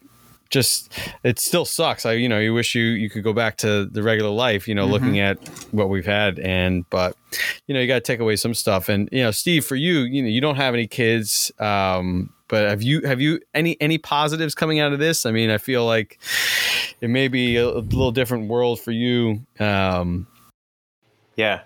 just 0.48 0.92
it 1.24 1.40
still 1.40 1.64
sucks. 1.64 2.06
I 2.06 2.12
you 2.12 2.28
know 2.28 2.38
you 2.38 2.54
wish 2.54 2.74
you 2.76 2.84
you 2.84 3.10
could 3.10 3.24
go 3.24 3.32
back 3.32 3.56
to 3.58 3.84
the 3.86 4.02
regular 4.02 4.30
life 4.30 4.68
you 4.68 4.76
know 4.76 4.86
looking 4.86 5.18
at 5.18 5.38
what 5.72 5.88
we've 5.88 6.06
had. 6.06 6.38
And 6.38 6.88
but 6.88 7.16
you 7.66 7.74
know 7.74 7.80
you 7.80 7.88
got 7.88 7.94
to 7.96 8.00
take 8.00 8.20
away 8.20 8.36
some 8.36 8.54
stuff. 8.54 8.88
And 8.88 9.08
you 9.10 9.22
know 9.24 9.32
steve 9.32 9.64
for 9.64 9.74
you 9.74 10.00
you 10.00 10.22
know 10.22 10.28
you 10.28 10.40
don't 10.40 10.54
have 10.56 10.72
any 10.74 10.86
kids 10.86 11.50
um 11.58 12.30
but 12.48 12.68
have 12.68 12.82
you 12.82 13.00
have 13.02 13.20
you 13.20 13.40
any 13.54 13.80
any 13.80 13.98
positives 13.98 14.54
coming 14.54 14.80
out 14.80 14.92
of 14.92 14.98
this 14.98 15.26
i 15.26 15.30
mean 15.30 15.50
i 15.50 15.58
feel 15.58 15.84
like 15.84 16.18
it 17.00 17.08
may 17.08 17.28
be 17.28 17.56
a, 17.56 17.66
a 17.66 17.80
little 17.80 18.12
different 18.12 18.48
world 18.48 18.80
for 18.80 18.92
you 18.92 19.40
um 19.60 20.26
Yeah. 21.36 21.60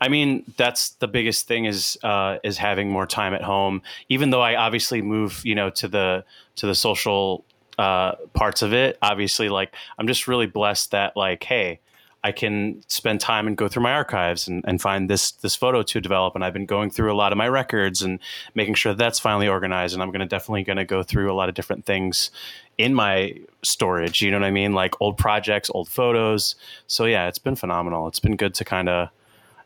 I 0.00 0.08
mean, 0.08 0.44
that's 0.56 0.90
the 0.90 1.08
biggest 1.08 1.48
thing 1.48 1.64
is 1.64 1.98
uh, 2.04 2.38
is 2.44 2.56
having 2.56 2.90
more 2.90 3.06
time 3.06 3.34
at 3.34 3.42
home. 3.42 3.82
Even 4.08 4.30
though 4.30 4.42
I 4.42 4.54
obviously 4.54 5.02
move, 5.02 5.40
you 5.44 5.56
know, 5.56 5.70
to 5.70 5.88
the 5.88 6.24
to 6.56 6.66
the 6.66 6.74
social 6.74 7.44
uh, 7.78 8.14
parts 8.32 8.62
of 8.62 8.72
it. 8.72 8.98
Obviously, 9.02 9.48
like 9.48 9.74
I'm 9.98 10.06
just 10.06 10.28
really 10.28 10.46
blessed 10.46 10.92
that 10.92 11.16
like, 11.16 11.42
hey, 11.42 11.80
I 12.24 12.32
can 12.32 12.82
spend 12.88 13.20
time 13.20 13.46
and 13.46 13.56
go 13.56 13.68
through 13.68 13.84
my 13.84 13.92
archives 13.92 14.48
and, 14.48 14.64
and 14.66 14.80
find 14.80 15.08
this 15.08 15.32
this 15.32 15.54
photo 15.54 15.82
to 15.82 16.00
develop. 16.00 16.34
And 16.34 16.44
I've 16.44 16.52
been 16.52 16.66
going 16.66 16.90
through 16.90 17.12
a 17.12 17.14
lot 17.14 17.32
of 17.32 17.38
my 17.38 17.48
records 17.48 18.02
and 18.02 18.18
making 18.54 18.74
sure 18.74 18.92
that's 18.92 19.18
finally 19.18 19.48
organized. 19.48 19.94
And 19.94 20.02
I'm 20.02 20.10
going 20.10 20.20
to 20.20 20.26
definitely 20.26 20.64
going 20.64 20.78
to 20.78 20.84
go 20.84 21.02
through 21.02 21.32
a 21.32 21.34
lot 21.34 21.48
of 21.48 21.54
different 21.54 21.84
things 21.84 22.30
in 22.76 22.94
my 22.94 23.34
storage. 23.62 24.20
You 24.20 24.30
know 24.30 24.38
what 24.38 24.46
I 24.46 24.50
mean? 24.50 24.72
Like 24.72 25.00
old 25.00 25.16
projects, 25.16 25.70
old 25.70 25.88
photos. 25.88 26.56
So 26.86 27.04
yeah, 27.04 27.28
it's 27.28 27.38
been 27.38 27.56
phenomenal. 27.56 28.08
It's 28.08 28.20
been 28.20 28.36
good 28.36 28.54
to 28.54 28.64
kind 28.64 28.88
of 28.88 29.10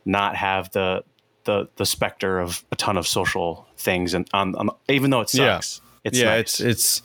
not 0.04 0.36
have 0.36 0.70
the 0.72 1.04
the 1.44 1.68
the 1.76 1.86
specter 1.86 2.38
of 2.38 2.64
a 2.70 2.76
ton 2.76 2.96
of 2.96 3.06
social 3.06 3.66
things 3.76 4.14
and 4.14 4.28
on, 4.32 4.54
on 4.56 4.70
even 4.88 5.10
though 5.10 5.20
it 5.20 5.30
sucks. 5.30 5.80
Yeah. 5.82 5.88
It's 6.04 6.18
yeah, 6.18 6.24
nice. 6.24 6.60
it's 6.60 6.60
it's 6.60 7.02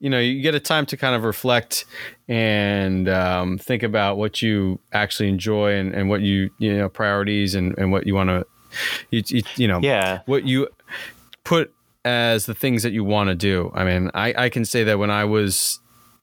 you 0.00 0.10
know 0.10 0.18
you 0.18 0.42
get 0.42 0.54
a 0.54 0.60
time 0.60 0.86
to 0.86 0.96
kind 0.96 1.14
of 1.14 1.24
reflect 1.24 1.84
and 2.28 3.08
um, 3.08 3.58
think 3.58 3.82
about 3.82 4.18
what 4.18 4.42
you 4.42 4.78
actually 4.92 5.28
enjoy 5.28 5.72
and, 5.72 5.94
and 5.94 6.08
what 6.08 6.20
you 6.20 6.50
you 6.58 6.76
know 6.76 6.88
priorities 6.88 7.54
and, 7.54 7.76
and 7.78 7.92
what 7.92 8.06
you 8.06 8.14
want 8.14 8.28
to 8.28 8.46
you, 9.10 9.22
you, 9.26 9.42
you 9.56 9.68
know 9.68 9.80
yeah 9.80 10.20
what 10.26 10.44
you 10.44 10.68
put 11.44 11.72
as 12.06 12.46
the 12.46 12.54
things 12.54 12.84
that 12.84 12.92
you 12.92 13.02
want 13.02 13.28
to 13.28 13.34
do. 13.34 13.72
I 13.74 13.84
mean, 13.84 14.12
I, 14.14 14.44
I 14.44 14.48
can 14.48 14.64
say 14.64 14.84
that 14.84 14.98
when 14.98 15.10
I 15.10 15.24
was 15.24 15.80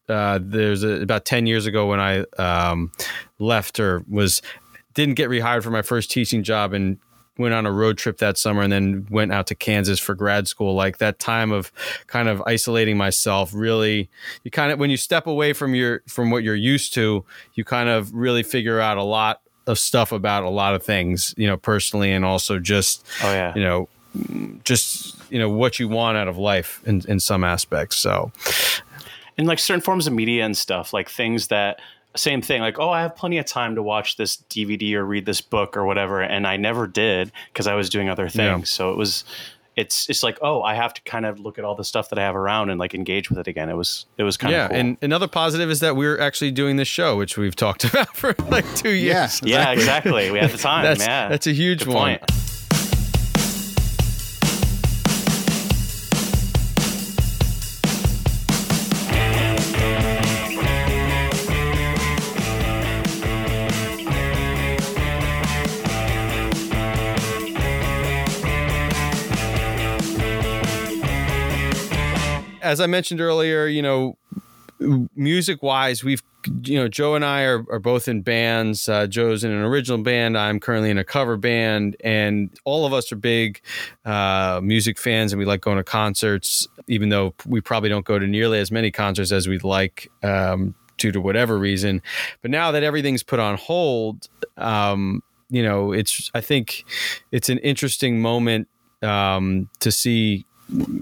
uh, 0.07 0.39
there's 0.41 0.83
a, 0.83 1.01
about 1.01 1.25
10 1.25 1.45
years 1.45 1.65
ago 1.65 1.88
when 1.88 1.99
I 1.99 2.21
um, 2.38 2.91
left 3.38 3.79
or 3.79 4.03
was 4.09 4.41
didn't 4.93 5.15
get 5.15 5.29
rehired 5.29 5.63
for 5.63 5.71
my 5.71 5.81
first 5.81 6.09
teaching 6.09 6.43
job 6.43 6.73
and 6.73 6.99
went 7.38 7.54
on 7.54 7.65
a 7.65 7.72
road 7.72 7.98
trip 7.98 8.17
that 8.19 8.38
summer 8.38 8.62
and 8.62 8.72
then 8.72 9.08
went 9.10 9.32
out 9.32 9.48
to 9.48 9.56
Kansas 9.56 10.00
for 10.00 10.13
grad 10.13 10.48
school. 10.48 10.76
Like 10.76 10.98
that 11.00 11.19
time 11.19 11.52
of 11.52 11.72
kind 12.08 12.30
of 12.30 12.41
isolating 12.46 12.98
myself, 12.98 13.52
really, 13.54 14.10
you 14.43 14.52
kind 14.52 14.72
of 14.72 14.80
when 14.80 14.89
you 14.89 14.98
step 14.98 15.28
away 15.28 15.54
from 15.54 15.74
your 15.76 16.02
from 16.08 16.32
what 16.32 16.43
you're 16.43 16.56
used 16.56 16.93
to, 16.96 17.26
you 17.56 17.63
kind 17.63 17.89
of 17.89 18.13
really 18.13 18.43
figure 18.43 18.80
out 18.80 18.98
a 18.98 19.04
lot 19.04 19.41
of 19.65 19.80
stuff 19.80 20.12
about 20.12 20.43
a 20.43 20.50
lot 20.50 20.76
of 20.76 20.84
things, 20.84 21.34
you 21.38 21.48
know, 21.48 21.58
personally 21.58 22.12
and 22.12 22.26
also 22.26 22.60
just, 22.60 23.06
oh 23.24 23.32
yeah, 23.32 23.54
you 23.56 23.63
know, 23.63 23.88
just 24.63 25.15
you 25.32 25.39
know 25.39 25.50
what 25.50 25.80
you 25.80 25.88
want 25.88 26.17
out 26.17 26.28
of 26.28 26.38
life 26.38 26.82
in 26.86 27.02
in 27.08 27.19
some 27.19 27.43
aspects. 27.43 27.96
So, 27.98 28.32
and 29.38 29.48
like 29.48 29.60
certain 29.60 29.82
forms 29.82 30.06
of 30.06 30.13
media 30.13 30.46
and 30.46 30.56
stuff, 30.56 30.93
like 30.93 31.10
things 31.10 31.48
that 31.48 31.80
same 32.15 32.41
thing 32.41 32.62
like 32.62 32.78
oh 32.80 32.89
i 32.89 33.02
have 33.02 33.15
plenty 33.15 33.38
of 33.38 33.45
time 33.45 33.76
to 33.76 33.82
watch 33.84 34.17
this 34.17 34.38
dvd 34.49 34.93
or 34.93 35.04
read 35.06 35.26
this 35.26 35.41
book 35.41 35.76
or 35.76 35.86
whatever 35.86 36.21
and 36.21 36.45
i 36.47 36.56
never 36.58 36.86
did 36.88 37.32
because 37.52 37.67
i 37.67 37.73
was 37.76 37.89
doing 37.89 38.10
other 38.10 38.30
things 38.30 38.38
Yeah. 38.38 38.63
so 38.63 38.91
it 38.91 38.97
was 38.97 39.23
it's 39.76 40.08
it's 40.10 40.21
like 40.21 40.38
oh 40.43 40.62
i 40.62 40.76
have 40.76 40.93
to 40.93 41.02
kind 41.02 41.26
of 41.26 41.39
look 41.39 41.58
at 41.58 41.65
all 41.65 41.73
the 41.73 41.84
stuff 41.84 42.10
that 42.10 42.19
i 42.19 42.21
have 42.21 42.36
around 42.36 42.69
and 42.69 42.80
like 42.80 42.93
engage 42.93 43.30
with 43.32 43.39
it 43.39 43.47
again 43.47 43.69
it 43.69 43.73
was 43.76 44.06
it 44.19 44.23
was 44.23 44.38
kind 44.38 44.52
yeah, 44.52 44.65
of 44.65 44.69
cool. 44.71 44.80
and 44.80 44.97
another 45.02 45.28
positive 45.28 45.71
is 45.71 45.80
that 45.80 45.95
we're 45.95 46.19
actually 46.19 46.52
doing 46.52 46.76
this 46.76 46.88
show, 46.88 47.17
which 47.17 47.38
we've 47.38 47.56
talked 47.56 47.84
about 47.91 48.15
for 48.15 48.36
like 48.49 48.65
two 48.76 48.91
Yeah. 48.91 49.21
years. 49.21 49.41
yeah 49.43 49.71
exactly 49.71 50.30
we 50.30 50.38
had 50.38 50.52
the 50.52 50.58
time 50.71 50.84
that's 50.84 50.99
yeah 51.02 51.28
that's 51.28 51.47
a 51.47 51.54
huge 51.54 51.86
Good 51.86 51.93
one. 51.95 52.17
point. 52.19 52.32
As 72.73 72.81
I 72.81 72.88
mentioned 72.88 73.21
earlier, 73.21 73.67
you 73.67 73.83
know, 73.83 74.17
music 75.15 75.62
wise, 75.62 76.03
we've 76.03 76.23
you 76.63 76.75
know 76.75 76.88
Joe 76.88 77.13
and 77.13 77.23
I 77.23 77.43
are, 77.43 77.63
are 77.69 77.77
both 77.77 78.07
in 78.07 78.23
bands. 78.23 78.89
Uh, 78.89 79.05
Joe's 79.05 79.43
in 79.43 79.51
an 79.51 79.62
original 79.62 79.99
band. 79.99 80.36
I'm 80.36 80.59
currently 80.59 80.89
in 80.89 80.97
a 80.97 81.03
cover 81.03 81.38
band, 81.38 81.95
and 82.03 82.49
all 82.65 82.88
of 82.88 82.91
us 82.91 83.12
are 83.12 83.15
big 83.15 83.62
uh, 84.05 84.59
music 84.63 84.97
fans, 84.97 85.31
and 85.31 85.38
we 85.38 85.45
like 85.45 85.62
going 85.62 85.77
to 85.77 85.83
concerts, 85.83 86.67
even 86.88 87.09
though 87.09 87.36
we 87.45 87.62
probably 87.62 87.89
don't 87.89 88.05
go 88.05 88.17
to 88.17 88.25
nearly 88.25 88.57
as 88.57 88.71
many 88.71 88.89
concerts 88.89 89.31
as 89.31 89.47
we'd 89.47 89.63
like. 89.63 90.09
Um, 90.23 90.73
due 90.97 91.12
to 91.12 91.21
whatever 91.21 91.59
reason, 91.59 92.01
but 92.41 92.49
now 92.49 92.71
that 92.71 92.81
everything's 92.81 93.21
put 93.21 93.39
on 93.39 93.55
hold, 93.55 94.29
um, 94.57 95.21
you 95.51 95.62
know, 95.62 95.91
it's 95.91 96.31
I 96.33 96.41
think 96.41 96.86
it's 97.31 97.49
an 97.49 97.59
interesting 97.59 98.19
moment 98.19 98.67
um, 99.03 99.69
to 99.81 99.91
see 99.91 100.47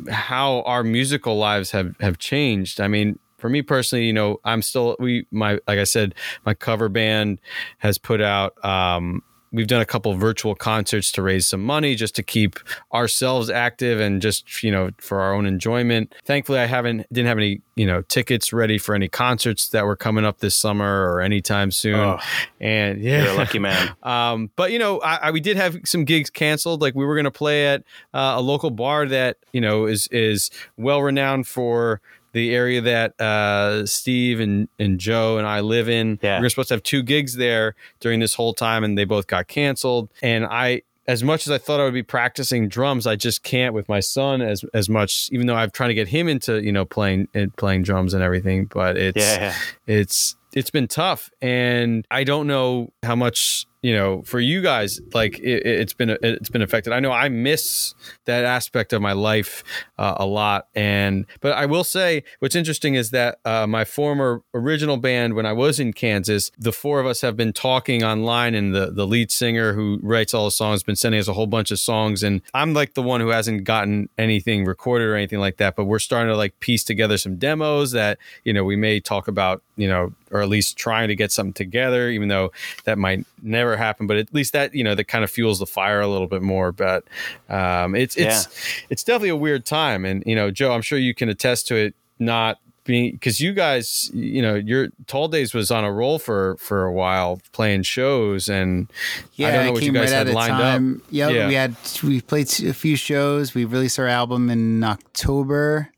how 0.10 0.62
our 0.62 0.84
musical 0.84 1.38
lives 1.38 1.72
have 1.72 1.96
have 2.00 2.18
changed. 2.18 2.82
I 2.82 2.88
mean, 2.88 3.20
for 3.38 3.50
me 3.50 3.62
personally, 3.62 4.06
you 4.06 4.14
know, 4.14 4.40
I'm 4.44 4.62
still 4.62 4.96
we 5.00 5.28
my 5.32 5.54
like 5.68 5.80
I 5.80 5.84
said, 5.84 6.16
my 6.46 6.54
cover 6.54 6.90
band 6.90 7.40
has 7.80 7.98
put 7.98 8.22
out 8.22 8.64
um 8.64 9.24
we've 9.52 9.68
done 9.68 9.82
a 9.82 9.86
couple 9.86 10.14
virtual 10.16 10.56
concerts 10.56 11.12
to 11.14 11.22
raise 11.22 11.48
some 11.48 11.64
money 11.64 11.96
just 11.96 12.16
to 12.16 12.24
keep 12.24 12.60
ourselves 12.94 13.50
active 13.50 14.00
and 14.00 14.22
just, 14.22 14.64
you 14.64 14.72
know, 14.72 14.92
for 14.98 15.22
our 15.22 15.34
own 15.34 15.46
enjoyment. 15.46 16.14
Thankfully, 16.26 16.60
I 16.60 16.66
haven't 16.66 17.06
didn't 17.12 17.28
have 17.28 17.38
any, 17.38 17.62
you 17.76 17.86
know, 17.86 18.02
tickets 18.04 18.54
ready 18.54 18.78
for 18.78 18.96
any 18.96 19.08
concerts 19.08 19.70
that 19.70 19.86
were 19.86 19.96
coming 19.96 20.26
up 20.26 20.40
this 20.40 20.56
summer 20.56 21.12
or 21.12 21.22
anytime 21.22 21.72
soon. 21.72 22.00
Oh, 22.00 22.20
and 22.60 23.02
yeah, 23.02 23.24
you're 23.24 23.34
a 23.34 23.38
lucky 23.38 23.60
man 23.60 23.96
um, 24.04 24.50
but 24.56 24.72
you 24.72 24.80
know, 24.80 25.00
I, 25.00 25.16
I, 25.16 25.32
we 25.32 25.42
did 25.42 25.58
have 25.58 25.78
some 25.86 26.06
gigs 26.06 26.30
canceled. 26.30 26.82
Like 26.82 26.96
we 26.96 27.06
were 27.06 27.16
going 27.16 27.26
to 27.26 27.32
play 27.32 27.68
at 27.68 27.84
uh, 28.14 28.36
a 28.38 28.42
local 28.42 28.72
bar 28.72 29.06
that 29.08 29.38
you 29.52 29.62
know 29.62 29.86
is 29.86 30.08
is 30.08 30.50
well 30.78 31.02
renowned 31.02 31.48
for 31.48 32.02
the 32.34 32.56
area 32.56 32.82
that 32.82 33.20
uh, 33.20 33.86
Steve 33.86 34.40
and, 34.40 34.68
and 34.80 35.00
Joe 35.00 35.38
and 35.38 35.48
I 35.48 35.60
live 35.60 35.90
in. 35.90 36.20
Yeah. 36.22 36.40
We 36.40 36.46
were 36.46 36.50
supposed 36.50 36.70
to 36.70 36.76
have 36.76 36.84
two 36.84 37.04
gigs 37.04 37.36
there 37.36 37.76
during 38.00 38.20
this 38.20 38.34
whole 38.34 38.54
time, 38.54 38.84
and 38.84 38.98
they 38.98 39.06
both 39.06 39.28
got 39.28 39.48
canceled. 39.48 40.10
And 40.22 40.46
I, 40.46 40.84
as 41.08 41.24
much 41.24 41.48
as 41.48 41.52
I 41.52 41.58
thought 41.58 41.80
I 41.80 41.84
would 41.84 41.94
be 41.94 42.04
practicing 42.04 42.68
drums, 42.68 43.08
I 43.08 43.16
just 43.16 43.44
can't 43.44 43.74
with 43.74 43.90
my 43.90 44.00
son 44.00 44.42
as 44.42 44.64
as 44.74 44.90
much. 44.90 45.30
Even 45.32 45.48
though 45.48 45.56
I'm 45.56 45.72
trying 45.72 45.90
to 45.90 45.96
get 45.96 46.08
him 46.08 46.28
into 46.28 46.64
you 46.64 46.72
know 46.72 46.86
playing 46.86 47.28
and 47.34 47.56
playing 47.58 47.84
drums 47.84 48.14
and 48.14 48.24
everything, 48.24 48.66
but 48.66 48.98
it's 48.98 49.18
yeah, 49.18 49.56
it's 49.88 50.36
it's 50.54 50.70
been 50.70 50.88
tough 50.88 51.30
and 51.42 52.06
i 52.12 52.24
don't 52.24 52.48
know 52.48 52.92
how 53.04 53.16
much 53.16 53.66
you 53.82 53.94
know 53.94 54.22
for 54.24 54.40
you 54.40 54.62
guys 54.62 55.02
like 55.14 55.40
it, 55.40 55.66
it's 55.66 55.94
been 55.94 56.10
it's 56.22 56.50
been 56.50 56.62
affected. 56.62 56.94
I 56.94 57.00
know 57.00 57.12
i 57.12 57.30
miss 57.30 57.94
that 58.26 58.44
aspect 58.46 58.94
of 58.94 59.02
my 59.02 59.14
life 59.14 59.64
uh, 59.98 60.16
a 60.18 60.26
lot. 60.26 60.68
And 60.76 61.26
but 61.40 61.54
i 61.54 61.66
will 61.66 61.84
say 61.84 62.24
what's 62.40 62.56
interesting 62.56 62.96
is 62.96 63.12
that 63.12 63.40
uh, 63.46 63.66
my 63.68 63.86
former 63.86 64.44
original 64.54 64.98
band 64.98 65.34
when 65.34 65.46
i 65.46 65.54
was 65.54 65.80
in 65.80 65.94
kansas 65.94 66.52
the 66.58 66.72
four 66.72 67.00
of 67.00 67.06
us 67.06 67.22
have 67.22 67.36
been 67.36 67.54
talking 67.54 68.04
online 68.04 68.54
and 68.54 68.74
the 68.74 68.92
the 68.92 69.08
lead 69.08 69.32
singer 69.32 69.74
who 69.74 70.00
writes 70.02 70.34
all 70.34 70.46
the 70.46 70.52
songs 70.52 70.76
has 70.76 70.84
been 70.84 70.96
sending 70.96 71.20
us 71.20 71.28
a 71.28 71.34
whole 71.34 71.48
bunch 71.48 71.72
of 71.72 71.80
songs. 71.80 72.24
And 72.24 72.42
i'm 72.54 72.74
like 72.74 72.94
the 72.94 73.02
one 73.02 73.22
who 73.22 73.30
hasn't 73.30 73.64
gotten 73.64 74.10
anything 74.18 74.66
recorded 74.66 75.08
or 75.08 75.16
anything 75.16 75.40
like 75.40 75.58
that 75.58 75.76
but 75.76 75.86
we're 75.86 76.00
starting 76.00 76.32
to 76.32 76.38
like 76.38 76.60
piece 76.60 76.84
together 76.84 77.18
some 77.18 77.38
demos 77.38 77.92
that 77.92 78.18
you 78.44 78.54
know 78.54 78.64
we 78.64 78.76
may 78.76 79.00
talk 79.00 79.28
about 79.28 79.64
you 79.76 79.88
know 79.88 80.14
or 80.32 80.42
at 80.42 80.50
least 80.50 80.78
trying 80.78 81.10
to 81.10 81.16
get 81.16 81.32
something 81.32 81.54
together, 81.54 82.10
even 82.10 82.30
though 82.30 82.52
that 82.86 82.98
might 82.98 83.26
never 83.42 83.71
happen. 83.78 84.08
But 84.08 84.18
at 84.18 84.34
least 84.34 84.54
that 84.54 84.74
you 84.74 84.84
know 84.84 84.96
that 84.96 85.06
kind 85.06 85.24
of 85.24 85.32
fuels 85.32 85.60
the 85.60 85.66
fire 85.66 86.02
a 86.02 86.08
little 86.08 86.28
bit 86.28 86.42
more. 86.42 86.72
But 86.72 87.04
um, 87.50 87.96
it's 87.96 88.16
it's 88.18 88.48
it's 88.90 89.04
definitely 89.04 89.30
a 89.30 89.36
weird 89.36 89.66
time, 89.66 90.06
and 90.06 90.24
you 90.26 90.36
know, 90.36 90.52
Joe, 90.52 90.72
I'm 90.74 90.82
sure 90.82 90.98
you 91.00 91.14
can 91.16 91.30
attest 91.30 91.68
to 91.68 91.76
it. 91.76 91.96
Not 92.20 92.60
being 92.84 93.12
because 93.14 93.40
you 93.40 93.54
guys, 93.54 94.10
you 94.14 94.42
know, 94.42 94.56
your 94.56 94.90
Tall 95.08 95.28
Days 95.28 95.54
was 95.54 95.72
on 95.72 95.84
a 95.84 95.92
roll 95.92 96.20
for 96.20 96.56
for 96.58 96.86
a 96.86 96.92
while 96.94 97.40
playing 97.52 97.84
shows, 97.84 98.48
and 98.50 98.88
Yeah, 99.36 99.48
I 99.48 99.52
don't 99.52 99.66
know 99.68 99.72
what 99.74 99.84
you 99.84 99.92
guys 99.92 100.12
right 100.12 100.28
had 100.28 100.36
lined 100.36 100.52
time. 100.52 100.96
up. 100.98 101.02
Yep, 101.12 101.32
Yeah. 101.34 101.48
we 101.48 101.54
had 101.56 101.76
we 102.04 102.22
played 102.22 102.48
a 102.64 102.74
few 102.74 102.96
shows. 102.96 103.54
We 103.56 103.66
released 103.66 103.98
our 104.00 104.08
album 104.08 104.50
in 104.52 104.84
October, 104.84 105.90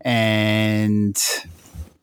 and 0.00 1.16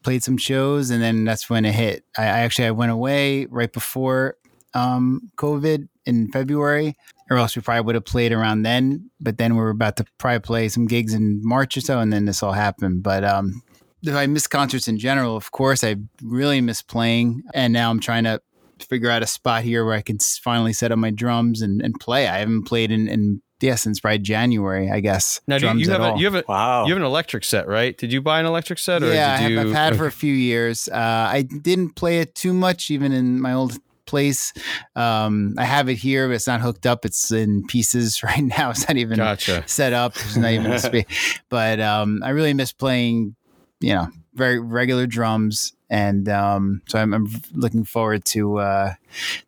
played 0.04 0.24
some 0.24 0.38
shows, 0.38 0.90
and 0.90 1.02
then 1.02 1.24
that's 1.26 1.50
when 1.50 1.66
it 1.66 1.74
hit. 1.74 2.04
I, 2.18 2.24
I 2.24 2.40
actually 2.40 2.66
I 2.68 2.72
went 2.72 2.92
away 2.92 3.46
right 3.46 3.72
before 3.72 4.36
um, 4.74 5.32
COVID 5.38 5.88
in 6.06 6.32
February, 6.32 6.96
or 7.30 7.38
else 7.38 7.56
we 7.56 7.62
probably 7.62 7.82
would 7.82 7.96
have 7.96 8.06
played 8.06 8.32
around 8.32 8.64
then. 8.64 9.10
But 9.20 9.38
then 9.38 9.56
we 9.56 9.62
were 9.62 9.70
about 9.70 9.98
to 9.98 10.06
probably 10.18 10.40
play 10.40 10.70
some 10.70 10.88
gigs 10.88 11.14
in 11.14 11.42
March 11.44 11.78
or 11.78 11.82
so, 11.82 12.00
and 12.00 12.12
then 12.12 12.26
this 12.26 12.42
all 12.44 12.54
happened. 12.54 13.04
But 13.04 13.24
um, 13.24 13.62
if 14.04 14.16
I 14.16 14.26
miss 14.28 14.48
concerts 14.48 14.88
in 14.88 14.98
general, 14.98 15.36
of 15.36 15.52
course, 15.52 15.84
I 15.84 15.96
really 16.22 16.62
miss 16.62 16.82
playing, 16.82 17.44
and 17.54 17.74
now 17.74 17.90
I'm 17.90 18.00
trying 18.00 18.24
to 18.24 18.42
figure 18.80 19.12
out 19.12 19.22
a 19.22 19.28
spot 19.28 19.64
here 19.64 19.86
where 19.86 19.94
I 19.94 20.02
can 20.02 20.18
finally 20.20 20.74
set 20.74 20.92
up 20.92 20.98
my 20.98 21.12
drums 21.12 21.62
and, 21.62 21.82
and 21.82 21.94
play. 22.00 22.28
I 22.28 22.40
haven't 22.40 22.64
played 22.64 22.92
in, 22.92 23.08
in 23.08 23.42
yeah 23.62 23.76
since 23.76 24.00
probably 24.00 24.20
January, 24.20 24.90
I 24.90 25.02
guess. 25.02 25.40
Now, 25.48 25.58
do 25.58 25.66
you, 25.66 25.68
drums 25.68 25.88
you 25.88 25.94
at 25.94 26.00
have 26.02 26.16
a, 26.16 26.20
you 26.20 26.26
have 26.26 26.36
a 26.36 26.44
Wow. 26.48 26.86
you 26.86 26.94
have 26.94 27.02
an 27.02 27.06
electric 27.06 27.44
set, 27.44 27.68
right? 27.68 27.96
Did 27.96 28.12
you 28.12 28.22
buy 28.22 28.40
an 28.40 28.48
electric 28.48 28.80
set, 28.80 29.04
or 29.04 29.14
yeah, 29.14 29.34
I 29.34 29.38
did 29.38 29.42
have, 29.44 29.52
you? 29.52 29.60
I've 29.60 29.76
had 29.76 29.94
it 29.94 29.98
for 29.98 30.08
a 30.08 30.12
few 30.12 30.34
years. 30.34 30.90
Uh, 30.90 31.30
I 31.32 31.44
didn't 31.44 31.96
play 31.96 32.20
it 32.20 32.34
too 32.34 32.54
much, 32.54 32.90
even 32.90 33.12
in 33.12 33.40
my 33.40 33.54
old 33.54 33.78
place. 34.12 34.54
Um, 34.96 35.56
I 35.58 35.64
have 35.64 35.90
it 35.90 35.96
here, 35.96 36.28
but 36.28 36.36
it's 36.36 36.46
not 36.46 36.62
hooked 36.62 36.86
up. 36.86 37.06
It's 37.06 37.32
in 37.32 37.66
pieces 37.66 38.22
right 38.30 38.44
now. 38.44 38.70
It's 38.70 38.88
not 38.88 38.98
even 38.98 39.18
Gotcha. 39.18 39.64
set 39.66 39.94
up. 39.94 40.16
It's 40.18 40.38
not 40.38 40.52
even 40.52 40.72
a 40.72 40.80
space. 40.90 41.40
But 41.50 41.80
um, 41.80 42.22
I 42.24 42.30
really 42.30 42.54
miss 42.54 42.72
playing. 42.72 43.36
You 43.80 43.96
know, 43.96 44.08
very 44.36 44.60
regular 44.60 45.08
drums, 45.08 45.74
and 45.90 46.30
um, 46.30 46.84
so 46.88 47.00
I'm, 47.00 47.16
I'm 47.16 47.28
looking 47.54 47.84
forward 47.84 48.26
to 48.26 48.60
uh, 48.60 48.94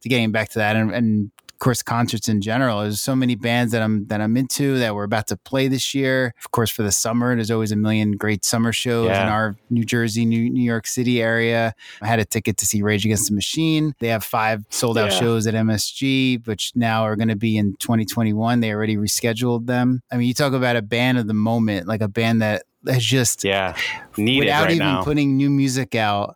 to 0.01 0.09
getting 0.09 0.31
back 0.31 0.49
to 0.49 0.59
that, 0.59 0.75
and, 0.75 0.91
and 0.91 1.31
course 1.63 1.81
concerts 1.81 2.27
in 2.27 2.41
general. 2.41 2.81
There's 2.81 3.01
so 3.01 3.15
many 3.15 3.35
bands 3.35 3.71
that 3.71 3.81
I'm 3.81 4.05
that 4.07 4.19
I'm 4.21 4.35
into 4.37 4.77
that 4.79 4.93
we're 4.95 5.03
about 5.05 5.27
to 5.27 5.37
play 5.37 5.67
this 5.69 5.93
year. 5.95 6.33
Of 6.43 6.51
course, 6.51 6.69
for 6.69 6.83
the 6.83 6.91
summer, 6.91 7.33
there's 7.35 7.49
always 7.51 7.71
a 7.71 7.75
million 7.75 8.11
great 8.17 8.43
summer 8.45 8.71
shows 8.73 9.07
Yeah. 9.07 9.23
in 9.23 9.29
our 9.29 9.55
New 9.69 9.83
Jersey, 9.85 10.25
New, 10.25 10.49
New 10.49 10.63
York 10.63 10.85
City 10.87 11.21
area. 11.21 11.73
I 12.01 12.07
had 12.07 12.19
a 12.19 12.25
ticket 12.25 12.57
to 12.57 12.65
see 12.65 12.81
Rage 12.81 13.05
Against 13.05 13.29
the 13.29 13.35
Machine. 13.35 13.93
They 13.99 14.09
have 14.09 14.23
five 14.23 14.65
sold 14.69 14.97
out 14.97 15.11
Yeah. 15.11 15.19
shows 15.19 15.47
at 15.47 15.55
MSG, 15.55 16.39
which 16.45 16.73
now 16.75 17.03
are 17.03 17.15
going 17.15 17.29
to 17.29 17.35
be 17.37 17.57
in 17.57 17.75
2021. 17.79 18.59
They 18.59 18.71
already 18.73 18.97
rescheduled 18.97 19.65
them. 19.67 20.01
I 20.11 20.17
mean, 20.17 20.27
you 20.27 20.33
talk 20.33 20.53
about 20.53 20.75
a 20.75 20.81
band 20.81 21.17
of 21.17 21.27
the 21.27 21.33
moment, 21.33 21.87
like 21.87 22.01
a 22.01 22.07
band 22.09 22.41
that 22.41 22.63
has 22.87 23.03
just 23.05 23.43
Yeah, 23.45 23.75
needed 24.17 24.39
without 24.47 24.63
right 24.65 24.71
even 24.75 24.87
now. 24.87 25.03
putting 25.03 25.37
new 25.37 25.49
music 25.49 25.95
out 25.95 26.35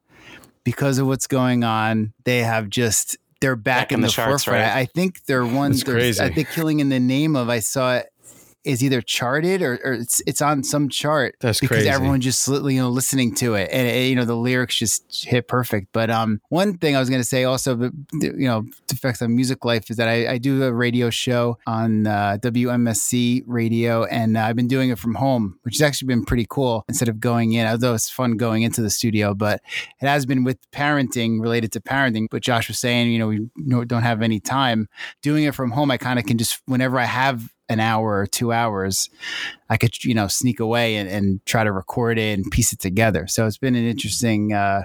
because 0.64 0.98
of 1.00 1.08
what's 1.08 1.28
going 1.28 1.64
on 1.64 2.14
they 2.26 2.40
have 2.44 2.70
just 2.70 3.18
they're 3.42 3.56
back, 3.56 3.92
in, 3.92 4.02
the, 4.02 4.08
charts, 4.08 4.44
forefront 4.46 4.66
right? 4.68 4.76
i 4.78 4.86
think 4.86 5.24
they're 5.26 5.46
one 5.46 5.72
That's 5.72 5.84
there's- 5.84 6.20
i 6.20 6.28
uh, 6.28 6.34
think 6.34 6.50
killing 6.50 6.80
in 6.80 6.90
the 6.90 7.00
name 7.00 7.36
of 7.36 7.50
i 7.50 7.60
saw 7.60 7.98
it 7.98 8.08
is 8.68 8.84
either 8.84 9.02
charted 9.02 9.62
or, 9.62 9.80
or 9.84 9.94
it's 9.94 10.22
it's 10.28 10.42
on 10.42 10.64
some 10.64 10.90
chart 10.90 11.36
That's 11.40 11.60
because 11.60 11.78
crazy. 11.78 11.90
everyone 11.90 12.22
just 12.22 12.48
you 12.48 12.82
know 12.82 12.90
listening 12.90 13.34
to 13.36 13.56
it. 13.56 13.70
And 13.72 13.88
it, 13.88 14.10
you 14.10 14.16
know 14.16 14.26
the 14.26 14.36
lyrics 14.36 14.76
just 14.76 15.26
hit 15.26 15.48
perfect. 15.48 15.88
But 15.94 16.10
um 16.10 16.42
one 16.50 16.78
thing 16.78 16.96
i 16.96 17.00
was 17.00 17.10
going 17.10 17.22
to 17.22 17.28
say 17.28 17.44
also 17.44 17.92
you 18.14 18.48
know 18.48 18.66
to 18.88 18.96
affect 18.96 19.22
on 19.22 19.36
music 19.36 19.64
life 19.66 19.90
is 19.90 19.98
that 19.98 20.08
I, 20.08 20.34
I 20.34 20.38
do 20.38 20.64
a 20.64 20.72
radio 20.74 21.10
show 21.10 21.58
on 21.66 22.08
uh, 22.08 22.38
wmsc 22.42 23.44
radio 23.46 24.06
and 24.06 24.38
uh, 24.38 24.42
i've 24.42 24.56
been 24.56 24.68
doing 24.68 24.90
it 24.90 25.00
from 25.00 25.16
home 25.16 25.60
which 25.64 25.76
has 25.76 25.82
actually 25.82 26.08
been 26.08 26.26
pretty 26.26 26.46
cool 26.50 26.84
instead 26.88 27.10
of 27.10 27.20
going 27.20 27.54
in 27.54 27.68
although 27.68 27.94
it's 27.94 28.10
fun 28.10 28.38
going 28.38 28.64
into 28.64 28.82
the 28.82 28.90
studio 28.90 29.34
but 29.34 29.62
it 30.02 30.08
has 30.08 30.26
been 30.26 30.44
with 30.44 30.60
parenting 30.72 31.42
related 31.42 31.72
to 31.72 31.82
parenting. 31.82 32.28
But 32.30 32.42
josh 32.42 32.68
was 32.68 32.80
saying 32.80 33.12
you 33.12 33.20
know 33.20 33.28
we 33.28 33.86
don't 33.86 34.04
have 34.04 34.22
any 34.22 34.40
time. 34.40 34.88
Doing 35.22 35.44
it 35.46 35.56
from 35.56 35.72
home 35.72 35.92
i 35.92 35.98
kind 35.98 36.20
of 36.20 36.26
can 36.26 36.38
just 36.38 36.62
whenever 36.66 37.00
i 37.00 37.06
have 37.06 37.50
an 37.70 37.80
hour 37.80 38.20
or 38.20 38.28
two 38.28 38.52
hours 38.54 39.10
I 39.70 39.78
could, 39.78 40.04
you 40.04 40.14
know, 40.14 40.28
sneak 40.28 40.60
away 40.60 40.96
and, 40.96 41.10
and 41.10 41.46
try 41.46 41.64
to 41.64 41.72
record 41.72 42.18
it 42.18 42.38
and 42.40 42.50
piece 42.50 42.72
it 42.72 42.80
together. 42.80 43.28
So 43.28 43.46
it's 43.46 43.58
been 43.58 43.76
an 43.76 43.86
interesting 43.86 44.54
uh, 44.54 44.84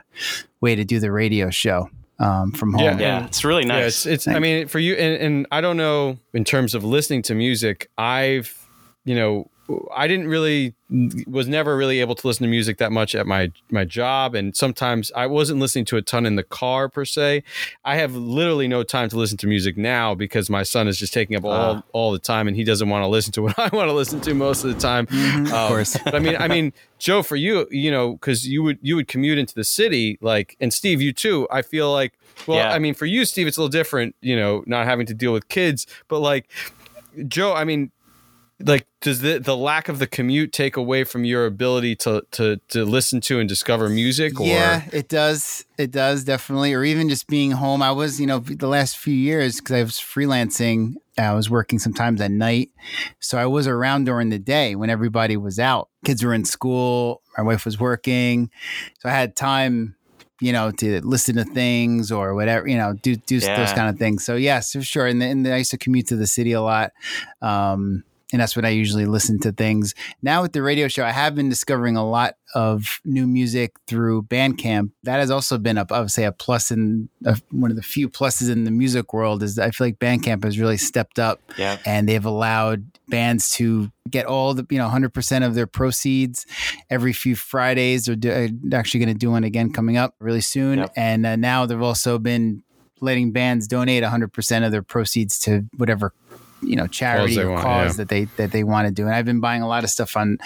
way 0.60 0.74
to 0.74 0.84
do 0.84 0.98
the 0.98 1.12
radio 1.12 1.50
show 1.50 1.88
um, 2.18 2.52
from 2.52 2.72
home. 2.72 2.82
Yeah. 2.82 2.98
yeah, 2.98 3.26
it's 3.26 3.44
really 3.44 3.62
Yeah, 3.62 3.80
nice. 3.80 4.06
it's, 4.06 4.26
it's 4.26 4.28
I 4.28 4.38
mean, 4.40 4.66
for 4.68 4.78
you, 4.80 4.94
and, 4.94 5.22
and 5.22 5.46
I 5.52 5.60
don't 5.60 5.76
know 5.76 6.18
in 6.34 6.44
terms 6.44 6.74
of 6.74 6.84
listening 6.84 7.22
to 7.22 7.34
music, 7.34 7.88
I've, 7.96 8.66
you 9.04 9.14
know, 9.14 9.48
I 9.94 10.06
didn't 10.06 10.28
really, 10.28 10.74
was 11.26 11.48
never 11.48 11.76
really 11.76 12.00
able 12.00 12.14
to 12.14 12.26
listen 12.26 12.44
to 12.44 12.50
music 12.50 12.76
that 12.78 12.92
much 12.92 13.14
at 13.14 13.26
my 13.26 13.50
my 13.70 13.84
job, 13.84 14.34
and 14.34 14.56
sometimes 14.56 15.10
I 15.16 15.26
wasn't 15.26 15.58
listening 15.60 15.84
to 15.86 15.96
a 15.96 16.02
ton 16.02 16.26
in 16.26 16.36
the 16.36 16.42
car 16.42 16.88
per 16.88 17.04
se. 17.04 17.42
I 17.84 17.96
have 17.96 18.14
literally 18.14 18.68
no 18.68 18.82
time 18.82 19.08
to 19.10 19.16
listen 19.16 19.38
to 19.38 19.46
music 19.46 19.76
now 19.76 20.14
because 20.14 20.50
my 20.50 20.62
son 20.62 20.88
is 20.88 20.98
just 20.98 21.12
taking 21.14 21.36
up 21.36 21.44
all 21.44 21.52
Ah. 21.76 21.82
all 21.92 22.12
the 22.12 22.18
time, 22.18 22.46
and 22.48 22.56
he 22.56 22.64
doesn't 22.64 22.88
want 22.88 23.02
to 23.02 23.08
listen 23.08 23.32
to 23.32 23.42
what 23.42 23.58
I 23.58 23.68
want 23.74 23.88
to 23.88 23.92
listen 23.94 24.20
to 24.22 24.34
most 24.34 24.64
of 24.64 24.74
the 24.74 24.80
time. 24.80 25.06
Mhm, 25.06 25.46
of 25.46 25.52
Um, 25.54 25.68
course. 25.68 25.96
but 26.04 26.14
I 26.14 26.18
mean, 26.18 26.36
I 26.38 26.48
mean, 26.48 26.72
Joe, 26.98 27.22
for 27.22 27.36
you, 27.36 27.66
you 27.70 27.90
know, 27.90 28.12
because 28.14 28.46
you 28.46 28.62
would 28.62 28.78
you 28.82 28.96
would 28.96 29.08
commute 29.08 29.38
into 29.38 29.54
the 29.54 29.64
city, 29.64 30.18
like, 30.20 30.56
and 30.60 30.72
Steve, 30.72 31.00
you 31.00 31.12
too. 31.12 31.46
I 31.50 31.62
feel 31.62 31.90
like, 31.92 32.12
well, 32.46 32.58
Yeah. 32.58 32.72
I 32.72 32.78
mean, 32.78 32.94
for 32.94 33.06
you, 33.06 33.24
Steve, 33.24 33.46
it's 33.46 33.56
a 33.56 33.60
little 33.60 33.70
different, 33.70 34.14
you 34.20 34.36
know, 34.36 34.62
not 34.66 34.86
having 34.86 35.06
to 35.06 35.14
deal 35.14 35.32
with 35.32 35.48
kids, 35.48 35.86
but 36.08 36.18
like, 36.20 36.48
Joe, 37.28 37.52
I 37.54 37.64
mean, 37.64 37.90
like, 38.60 38.86
does 39.00 39.20
the 39.20 39.38
the 39.38 39.56
lack 39.56 39.88
of 39.88 39.98
the 39.98 40.06
commute 40.06 40.52
take 40.52 40.76
away 40.76 41.04
from 41.04 41.24
your 41.24 41.46
ability 41.46 41.96
to 41.96 42.22
to 42.32 42.58
to 42.68 42.84
listen 42.84 43.20
to 43.22 43.40
and 43.40 43.48
discover 43.48 43.88
music? 43.88 44.40
Or 44.40 44.46
Yeah, 44.46 44.82
it 44.92 45.08
does. 45.08 45.64
It 45.78 45.90
does 45.90 46.24
definitely. 46.24 46.74
Or 46.74 46.84
even 46.84 47.08
just 47.08 47.26
being 47.26 47.52
home. 47.52 47.82
I 47.82 47.92
was, 47.92 48.20
you 48.20 48.26
know, 48.26 48.38
the 48.38 48.68
last 48.68 48.98
few 48.98 49.14
years 49.14 49.60
because 49.60 49.74
I 49.74 49.82
was 49.82 49.98
freelancing. 49.98 50.94
I 51.18 51.34
was 51.34 51.50
working 51.50 51.78
sometimes 51.78 52.20
at 52.20 52.30
night, 52.30 52.70
so 53.20 53.36
I 53.36 53.46
was 53.46 53.66
around 53.66 54.04
during 54.04 54.30
the 54.30 54.38
day 54.38 54.74
when 54.76 54.88
everybody 54.88 55.36
was 55.36 55.58
out. 55.58 55.88
Kids 56.04 56.24
were 56.24 56.32
in 56.32 56.44
school. 56.44 57.20
My 57.36 57.44
wife 57.44 57.64
was 57.64 57.78
working, 57.78 58.50
so 59.00 59.10
I 59.10 59.12
had 59.12 59.36
time, 59.36 59.94
you 60.40 60.52
know, 60.52 60.70
to 60.70 61.02
listen 61.04 61.36
to 61.36 61.44
things 61.44 62.10
or 62.10 62.34
whatever, 62.34 62.66
you 62.66 62.78
know, 62.78 62.94
do 62.94 63.16
do 63.16 63.40
those 63.40 63.72
kind 63.72 63.90
of 63.90 63.98
things. 63.98 64.24
So 64.24 64.36
yes, 64.36 64.72
for 64.72 64.82
sure. 64.82 65.06
And, 65.06 65.20
the, 65.20 65.26
and 65.26 65.46
I 65.46 65.58
used 65.58 65.72
to 65.72 65.78
commute 65.78 66.06
to 66.08 66.16
the 66.16 66.26
city 66.26 66.52
a 66.52 66.62
lot. 66.62 66.92
Um, 67.42 68.04
and 68.32 68.40
that's 68.40 68.56
when 68.56 68.64
I 68.64 68.70
usually 68.70 69.04
listen 69.06 69.38
to 69.40 69.52
things. 69.52 69.94
Now 70.22 70.42
with 70.42 70.52
the 70.52 70.62
radio 70.62 70.88
show, 70.88 71.04
I 71.04 71.10
have 71.10 71.34
been 71.34 71.48
discovering 71.48 71.96
a 71.96 72.08
lot 72.08 72.36
of 72.54 73.00
new 73.04 73.26
music 73.26 73.72
through 73.86 74.22
Bandcamp. 74.24 74.90
That 75.04 75.20
has 75.20 75.30
also 75.30 75.58
been 75.58 75.78
a, 75.78 75.86
I 75.90 76.00
would 76.00 76.10
say, 76.10 76.24
a 76.24 76.32
plus 76.32 76.70
in 76.70 77.08
a, 77.24 77.38
one 77.50 77.70
of 77.70 77.76
the 77.76 77.82
few 77.82 78.08
pluses 78.08 78.50
in 78.50 78.64
the 78.64 78.70
music 78.70 79.12
world. 79.12 79.42
Is 79.42 79.58
I 79.58 79.70
feel 79.70 79.86
like 79.88 79.98
Bandcamp 79.98 80.44
has 80.44 80.58
really 80.58 80.76
stepped 80.76 81.18
up, 81.18 81.40
yeah, 81.56 81.78
and 81.84 82.08
they've 82.08 82.24
allowed 82.24 82.84
bands 83.08 83.50
to 83.52 83.90
get 84.10 84.26
all 84.26 84.54
the 84.54 84.66
you 84.70 84.78
know 84.78 84.88
100% 84.88 85.46
of 85.46 85.54
their 85.54 85.66
proceeds 85.66 86.46
every 86.90 87.12
few 87.12 87.36
Fridays. 87.36 88.06
They're, 88.06 88.16
do, 88.16 88.48
they're 88.62 88.80
actually 88.80 89.00
going 89.00 89.14
to 89.14 89.18
do 89.18 89.30
one 89.30 89.44
again 89.44 89.72
coming 89.72 89.96
up 89.96 90.14
really 90.18 90.40
soon, 90.40 90.78
Yep. 90.78 90.92
and 90.96 91.26
uh, 91.26 91.36
now 91.36 91.66
they've 91.66 91.80
also 91.80 92.18
been 92.18 92.62
letting 93.00 93.32
bands 93.32 93.66
donate 93.66 94.04
100% 94.04 94.64
of 94.64 94.70
their 94.70 94.82
proceeds 94.82 95.38
to 95.40 95.64
whatever 95.76 96.12
you 96.62 96.76
know 96.76 96.86
charity 96.86 97.36
they 97.36 97.42
or 97.42 97.50
want, 97.50 97.62
cause 97.62 97.92
yeah. 97.92 97.96
that 97.98 98.08
they 98.08 98.24
that 98.36 98.52
they 98.52 98.64
want 98.64 98.86
to 98.86 98.92
do 98.92 99.06
and 99.06 99.14
i've 99.14 99.24
been 99.24 99.40
buying 99.40 99.62
a 99.62 99.68
lot 99.68 99.84
of 99.84 99.90
stuff 99.90 100.16
on 100.16 100.38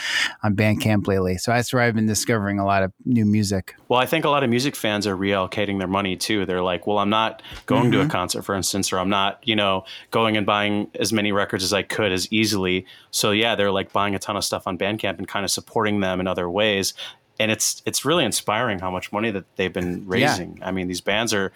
on 0.42 0.57
bandcamp 0.57 1.07
lately 1.07 1.37
so 1.37 1.50
that's 1.50 1.72
where 1.72 1.83
i've 1.83 1.94
been 1.94 2.07
discovering 2.07 2.59
a 2.59 2.64
lot 2.64 2.83
of 2.83 2.92
new 3.05 3.24
music 3.24 3.76
Well, 3.88 4.00
I 4.00 4.07
think 4.07 4.24
a 4.24 4.31
lot 4.31 4.42
of 4.42 4.50
music 4.50 4.74
fans 4.74 5.07
are 5.07 5.16
reallocating 5.16 5.79
their 5.79 5.88
money 5.88 6.16
too. 6.16 6.46
They're 6.46 6.62
like, 6.62 6.87
well, 6.87 6.98
I'm 6.98 7.11
not 7.11 7.42
going 7.66 7.92
to 7.92 7.98
a 7.98 8.02
mm-hmm. 8.02 8.11
concert, 8.11 8.42
for 8.42 8.55
instance, 8.55 8.92
or 8.92 8.98
I'm 8.98 9.09
not, 9.09 9.40
you 9.44 9.55
know, 9.55 9.85
going 10.11 10.37
and 10.37 10.44
buying 10.44 10.90
as 10.98 11.12
many 11.12 11.33
records 11.33 11.62
as 11.62 11.72
I 11.72 11.83
could 11.83 12.12
as 12.12 12.31
easily. 12.33 12.87
So 13.11 13.31
yeah, 13.31 13.55
they're 13.55 13.70
like 13.70 13.92
buying 13.92 14.14
a 14.14 14.18
ton 14.18 14.37
of 14.37 14.44
stuff 14.44 14.66
on 14.66 14.76
Bandcamp 14.79 15.18
and 15.18 15.29
kind 15.29 15.44
of 15.44 15.50
supporting 15.50 16.00
them 16.00 16.20
in 16.20 16.26
other 16.26 16.48
ways. 16.50 16.94
And 17.38 17.50
it's 17.50 17.83
it's 17.85 18.05
really 18.05 18.24
inspiring 18.24 18.79
how 18.79 18.90
much 18.90 19.12
money 19.12 19.31
that 19.31 19.44
they've 19.57 19.72
been 19.72 20.07
raising. 20.07 20.59
I 20.62 20.72
mean, 20.72 20.88
these 20.88 21.02
bands 21.02 21.35
are 21.35 21.52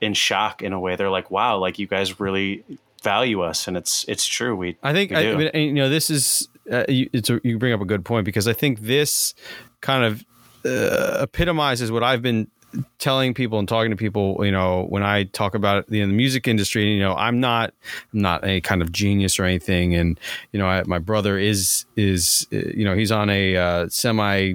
in 0.00 0.14
shock 0.14 0.62
in 0.62 0.72
a 0.72 0.80
way. 0.80 0.96
They're 0.96 1.10
like, 1.10 1.30
wow, 1.30 1.58
like 1.58 1.78
you 1.78 1.86
guys 1.86 2.20
really 2.20 2.62
value 3.04 3.42
us, 3.42 3.68
and 3.68 3.76
it's 3.76 4.04
it's 4.08 4.26
true. 4.26 4.56
We 4.56 4.76
I 4.82 4.92
think 4.92 5.10
we 5.10 5.16
I. 5.16 5.32
I 5.32 5.36
mean, 5.36 5.50
you 5.54 5.72
know 5.74 5.88
this 5.88 6.10
is 6.10 6.48
uh, 6.70 6.84
you, 6.88 7.08
it's 7.12 7.30
a, 7.30 7.40
you 7.44 7.58
bring 7.58 7.72
up 7.72 7.80
a 7.80 7.84
good 7.84 8.04
point 8.04 8.24
because 8.24 8.48
I 8.48 8.52
think 8.52 8.80
this 8.80 9.34
kind 9.80 10.04
of 10.04 10.24
uh, 10.64 11.18
epitomizes 11.22 11.92
what 11.92 12.02
I've 12.02 12.22
been 12.22 12.48
telling 12.98 13.34
people 13.34 13.58
and 13.58 13.68
talking 13.68 13.90
to 13.90 13.96
people. 13.96 14.44
You 14.44 14.50
know, 14.50 14.86
when 14.88 15.02
I 15.02 15.24
talk 15.24 15.54
about 15.54 15.90
you 15.90 16.00
know, 16.00 16.08
the 16.08 16.12
music 16.12 16.48
industry, 16.48 16.90
you 16.90 17.00
know, 17.00 17.14
I'm 17.14 17.38
not 17.38 17.74
I'm 18.12 18.20
not 18.20 18.44
a 18.44 18.60
kind 18.62 18.82
of 18.82 18.90
genius 18.90 19.38
or 19.38 19.44
anything, 19.44 19.94
and 19.94 20.18
you 20.52 20.58
know, 20.58 20.66
I, 20.66 20.82
my 20.84 20.98
brother 20.98 21.38
is 21.38 21.84
is 21.96 22.46
uh, 22.52 22.56
you 22.56 22.84
know 22.84 22.94
he's 22.94 23.12
on 23.12 23.30
a 23.30 23.56
uh, 23.56 23.88
semi 23.88 24.54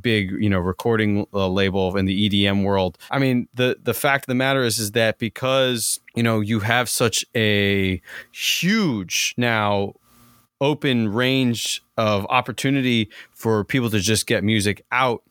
big 0.00 0.30
you 0.32 0.50
know 0.50 0.58
recording 0.58 1.26
uh, 1.32 1.48
label 1.48 1.96
in 1.96 2.04
the 2.06 2.28
EDM 2.28 2.64
world. 2.64 2.98
I 3.10 3.18
mean 3.18 3.48
the 3.54 3.78
the 3.82 3.94
fact 3.94 4.24
of 4.24 4.26
the 4.28 4.34
matter 4.34 4.62
is 4.62 4.78
is 4.78 4.92
that 4.92 5.18
because 5.18 6.00
you 6.14 6.22
know 6.22 6.40
you 6.40 6.60
have 6.60 6.88
such 6.88 7.24
a 7.34 8.00
huge 8.32 9.34
now 9.36 9.94
open 10.60 11.12
range 11.12 11.82
of 11.96 12.26
opportunity 12.28 13.08
for 13.32 13.64
people 13.64 13.88
to 13.90 13.98
just 14.00 14.26
get 14.26 14.44
music 14.44 14.84
out 14.92 15.22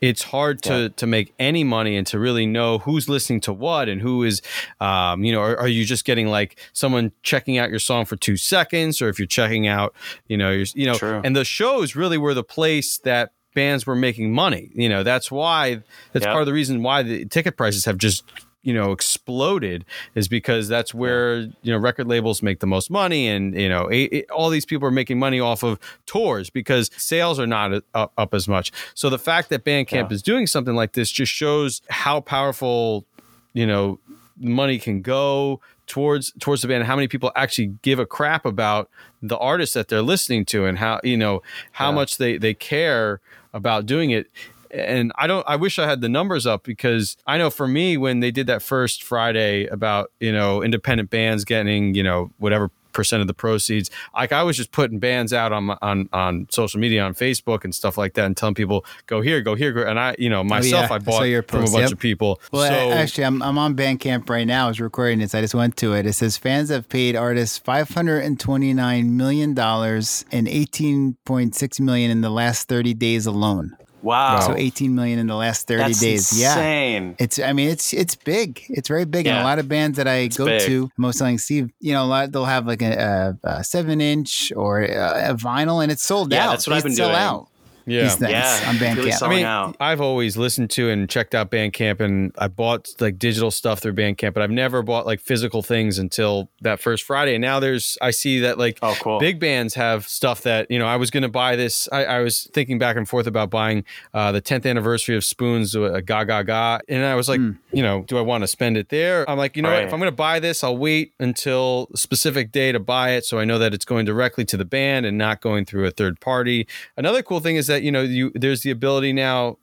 it's 0.00 0.22
hard 0.24 0.60
to 0.62 0.74
Yeah. 0.82 0.88
to 0.96 1.06
make 1.06 1.32
any 1.38 1.62
money 1.62 1.96
and 1.96 2.06
to 2.08 2.18
really 2.18 2.46
know 2.46 2.78
who's 2.78 3.08
listening 3.08 3.40
to 3.42 3.52
what 3.52 3.88
and 3.88 4.00
who 4.00 4.24
is 4.24 4.40
um, 4.80 5.22
you 5.24 5.32
know 5.32 5.40
are, 5.40 5.56
are 5.58 5.68
you 5.68 5.84
just 5.84 6.04
getting 6.06 6.26
like 6.28 6.58
someone 6.72 7.12
checking 7.22 7.58
out 7.58 7.68
your 7.70 7.78
song 7.78 8.04
for 8.06 8.16
two 8.16 8.36
seconds 8.38 9.02
or 9.02 9.08
if 9.10 9.18
you're 9.18 9.26
checking 9.26 9.66
out 9.66 9.94
you 10.26 10.36
know 10.38 10.50
you 10.74 10.86
know 10.86 10.94
True. 10.94 11.20
and 11.22 11.36
the 11.36 11.44
shows 11.44 11.94
really 11.94 12.16
were 12.18 12.34
the 12.34 12.42
place 12.42 12.98
that 13.04 13.32
bands 13.54 13.86
were 13.86 13.96
making 13.96 14.32
money 14.32 14.70
you 14.74 14.88
know 14.88 15.02
that's 15.02 15.30
why 15.30 15.82
that's 16.12 16.24
Yep. 16.24 16.32
part 16.32 16.42
of 16.42 16.46
the 16.46 16.52
reason 16.52 16.82
why 16.82 17.02
the 17.02 17.24
ticket 17.26 17.56
prices 17.56 17.84
have 17.84 17.98
just 17.98 18.24
you 18.62 18.72
know 18.72 18.92
exploded 18.92 19.84
is 20.14 20.28
because 20.28 20.68
that's 20.68 20.94
where 20.94 21.40
you 21.40 21.72
know 21.72 21.78
record 21.78 22.06
labels 22.06 22.42
make 22.42 22.60
the 22.60 22.66
most 22.66 22.90
money 22.90 23.26
and 23.28 23.54
you 23.58 23.68
know 23.68 23.88
it, 23.88 24.08
it- 24.12 24.30
all 24.30 24.50
these 24.50 24.64
people 24.64 24.86
are 24.86 24.92
making 24.92 25.18
money 25.18 25.40
off 25.40 25.62
of 25.62 25.78
tours 26.06 26.48
because 26.50 26.90
sales 26.96 27.38
are 27.40 27.46
not 27.46 27.82
up, 27.94 28.12
up 28.16 28.34
as 28.34 28.46
much 28.48 28.70
so 28.94 29.10
the 29.10 29.18
fact 29.18 29.48
that 29.50 29.64
bandcamp 29.64 30.08
Yeah. 30.10 30.14
is 30.14 30.22
doing 30.22 30.46
something 30.46 30.74
like 30.74 30.92
this 30.92 31.10
just 31.10 31.32
shows 31.32 31.82
how 31.90 32.20
powerful 32.20 33.04
you 33.52 33.66
know 33.66 33.98
money 34.38 34.78
can 34.78 35.02
go 35.02 35.60
towards 35.86 36.32
towards 36.40 36.62
the 36.62 36.68
band 36.68 36.84
how 36.84 36.94
many 36.96 37.08
people 37.08 37.32
actually 37.36 37.68
give 37.82 37.98
a 37.98 38.06
crap 38.06 38.44
about 38.46 38.88
the 39.22 39.36
artist 39.38 39.74
that 39.74 39.88
they're 39.88 40.02
listening 40.02 40.44
to 40.46 40.64
and 40.66 40.78
how 40.78 41.00
you 41.02 41.16
know 41.16 41.42
how 41.72 41.88
Yeah. 41.90 41.94
much 41.96 42.18
they 42.18 42.38
they 42.38 42.54
care 42.54 43.20
about 43.52 43.86
doing 43.86 44.10
it 44.10 44.28
and 44.70 45.12
I 45.16 45.26
don't 45.26 45.44
I 45.46 45.56
wish 45.56 45.78
I 45.78 45.86
had 45.86 46.00
the 46.00 46.08
numbers 46.08 46.46
up 46.46 46.62
because 46.64 47.16
I 47.26 47.36
know 47.36 47.50
for 47.50 47.68
me 47.68 47.96
when 47.98 48.20
they 48.20 48.30
did 48.30 48.46
that 48.46 48.62
first 48.62 49.02
Friday 49.02 49.66
about 49.66 50.10
you 50.20 50.32
know 50.32 50.62
independent 50.62 51.10
bands 51.10 51.44
getting 51.44 51.94
you 51.94 52.02
know 52.02 52.30
whatever 52.38 52.70
percent 52.92 53.20
of 53.20 53.26
the 53.26 53.34
proceeds. 53.34 53.90
Like 54.14 54.32
I 54.32 54.42
was 54.42 54.56
just 54.56 54.72
putting 54.72 54.98
bands 54.98 55.32
out 55.32 55.52
on 55.52 55.70
on 55.82 56.08
on 56.12 56.46
social 56.50 56.80
media, 56.80 57.02
on 57.02 57.14
Facebook 57.14 57.64
and 57.64 57.74
stuff 57.74 57.96
like 57.98 58.14
that, 58.14 58.24
and 58.24 58.36
telling 58.36 58.54
people 58.54 58.84
go 59.06 59.20
here, 59.20 59.40
go 59.40 59.54
here, 59.54 59.72
go. 59.72 59.82
And 59.82 59.98
I, 59.98 60.14
you 60.18 60.28
know, 60.30 60.42
myself, 60.44 60.84
Oh, 60.84 60.86
yeah. 60.86 60.92
I 60.92 60.96
I 60.96 60.98
bought 60.98 61.22
your 61.24 61.42
from 61.42 61.60
a 61.60 61.62
bunch 61.64 61.76
yep. 61.76 61.92
of 61.92 61.98
people. 61.98 62.40
Well, 62.52 62.68
so 62.68 62.74
I- 62.90 62.94
actually, 62.96 63.24
I'm, 63.24 63.42
I'm 63.42 63.58
on 63.58 63.74
Bandcamp 63.76 64.28
right 64.30 64.46
now. 64.46 64.66
I 64.66 64.68
was 64.68 64.80
recording 64.80 65.18
this. 65.18 65.34
I 65.34 65.40
just 65.40 65.54
went 65.54 65.76
to 65.78 65.94
it. 65.94 66.06
It 66.06 66.12
says 66.14 66.36
fans 66.36 66.70
have 66.70 66.88
paid 66.88 67.16
artists 67.16 67.58
529 67.58 69.16
million 69.16 69.54
dollars 69.54 70.24
and 70.32 70.46
18.6 70.46 71.80
million 71.80 72.10
in 72.10 72.20
the 72.20 72.30
last 72.30 72.68
30 72.68 72.94
days 72.94 73.26
alone. 73.26 73.76
Wow. 74.02 74.40
So 74.40 74.56
18 74.56 74.94
million 74.94 75.18
in 75.18 75.26
the 75.28 75.34
last 75.36 75.66
30 75.68 75.82
That's 75.84 76.00
days. 76.00 76.38
Yeah. 76.40 76.50
insane. 76.50 77.16
It's, 77.18 77.38
I 77.38 77.52
mean, 77.52 77.68
it's 77.68 77.92
it's 77.92 78.16
big. 78.16 78.62
It's 78.68 78.88
very 78.88 79.04
big, 79.04 79.26
and 79.26 79.38
a 79.38 79.44
lot 79.44 79.58
of 79.58 79.68
bands 79.68 79.96
that 79.98 80.08
I 80.08 80.26
go 80.26 80.46
big. 80.46 80.66
to, 80.66 80.90
most 80.96 81.18
selling 81.18 81.38
Steve, 81.38 81.70
you 81.80 81.92
know, 81.92 82.04
a 82.04 82.06
lot 82.06 82.32
they'll 82.32 82.44
have 82.44 82.66
like 82.66 82.82
a, 82.82 83.36
a, 83.44 83.48
a 83.48 83.64
seven 83.64 84.00
inch 84.00 84.52
or 84.56 84.80
a, 84.80 85.30
a 85.30 85.34
vinyl, 85.34 85.82
and 85.82 85.92
it's 85.92 86.02
sold 86.02 86.32
Yeah, 86.32 86.46
out. 86.46 86.50
that's 86.50 86.66
what 86.66 86.72
They 86.72 86.78
I've 86.78 86.84
been 86.84 86.94
doing. 86.94 87.10
out. 87.14 87.48
Yeah, 87.86 88.02
These 88.02 88.16
things 88.16 88.32
Yeah, 88.32 88.64
on 88.68 88.78
really 88.78 89.10
Bandcamp. 89.10 89.22
I 89.22 89.28
mean, 89.28 89.44
out. 89.44 89.76
I've 89.80 90.00
always 90.00 90.36
listened 90.36 90.70
to 90.70 90.88
and 90.90 91.08
checked 91.08 91.34
out 91.34 91.50
Bandcamp, 91.50 92.00
and 92.00 92.32
I 92.38 92.48
bought 92.48 92.88
like 93.00 93.18
digital 93.18 93.50
stuff 93.50 93.80
through 93.80 93.94
Bandcamp, 93.94 94.34
but 94.34 94.42
I've 94.42 94.50
never 94.50 94.82
bought 94.82 95.06
like 95.06 95.20
physical 95.20 95.62
things 95.62 95.98
until 95.98 96.50
that 96.60 96.80
first 96.80 97.04
Friday. 97.04 97.34
And 97.34 97.42
now 97.42 97.60
there's, 97.60 97.98
I 98.00 98.10
see 98.10 98.40
that 98.40 98.58
like 98.58 98.78
Oh, 98.82 98.96
cool. 99.00 99.18
big 99.18 99.40
bands 99.40 99.74
have 99.74 100.06
stuff 100.08 100.42
that 100.42 100.70
you 100.70 100.78
know. 100.78 100.86
I 100.86 100.96
was 100.96 101.10
going 101.10 101.22
to 101.22 101.28
buy 101.28 101.56
this. 101.56 101.88
I, 101.92 102.04
I 102.04 102.18
was 102.20 102.48
thinking 102.52 102.78
back 102.78 102.96
and 102.96 103.08
forth 103.08 103.26
about 103.26 103.50
buying 103.50 103.84
uh, 104.14 104.32
the 104.32 104.42
10th 104.42 104.68
anniversary 104.68 105.16
of 105.16 105.24
Spoon's, 105.24 105.74
uh, 105.76 106.00
Ga 106.04 106.24
Ga 106.24 106.42
Ga, 106.42 106.78
and 106.88 107.04
I 107.04 107.14
was 107.14 107.28
like, 107.28 107.40
you 107.72 107.82
know, 107.82 108.02
do 108.06 108.18
I 108.18 108.20
want 108.22 108.42
to 108.42 108.48
spend 108.48 108.76
it 108.76 108.88
there? 108.88 109.28
I'm 109.28 109.38
like, 109.38 109.56
you 109.56 109.62
know, 109.62 109.70
what? 109.72 109.82
If 109.84 109.92
I'm 109.92 109.98
going 109.98 110.10
to 110.10 110.16
buy 110.16 110.38
this, 110.40 110.62
I'll 110.62 110.76
wait 110.76 111.12
until 111.18 111.88
a 111.94 111.96
specific 111.96 112.52
day 112.52 112.72
to 112.72 112.78
buy 112.80 113.10
it, 113.10 113.24
so 113.24 113.38
I 113.38 113.44
know 113.44 113.58
that 113.58 113.72
it's 113.74 113.84
going 113.84 114.04
directly 114.04 114.44
to 114.46 114.56
the 114.56 114.64
band 114.64 115.06
and 115.06 115.16
not 115.18 115.40
going 115.40 115.64
through 115.64 115.86
a 115.86 115.90
third 115.90 116.20
party. 116.20 116.66
Another 116.96 117.22
cool 117.22 117.40
thing 117.40 117.56
is 117.56 117.66
that 117.72 117.82
you 117.82 117.90
know, 117.90 118.02
you 118.02 118.30
there's 118.34 118.62
the 118.62 118.70
ability 118.70 119.12
now 119.12 119.58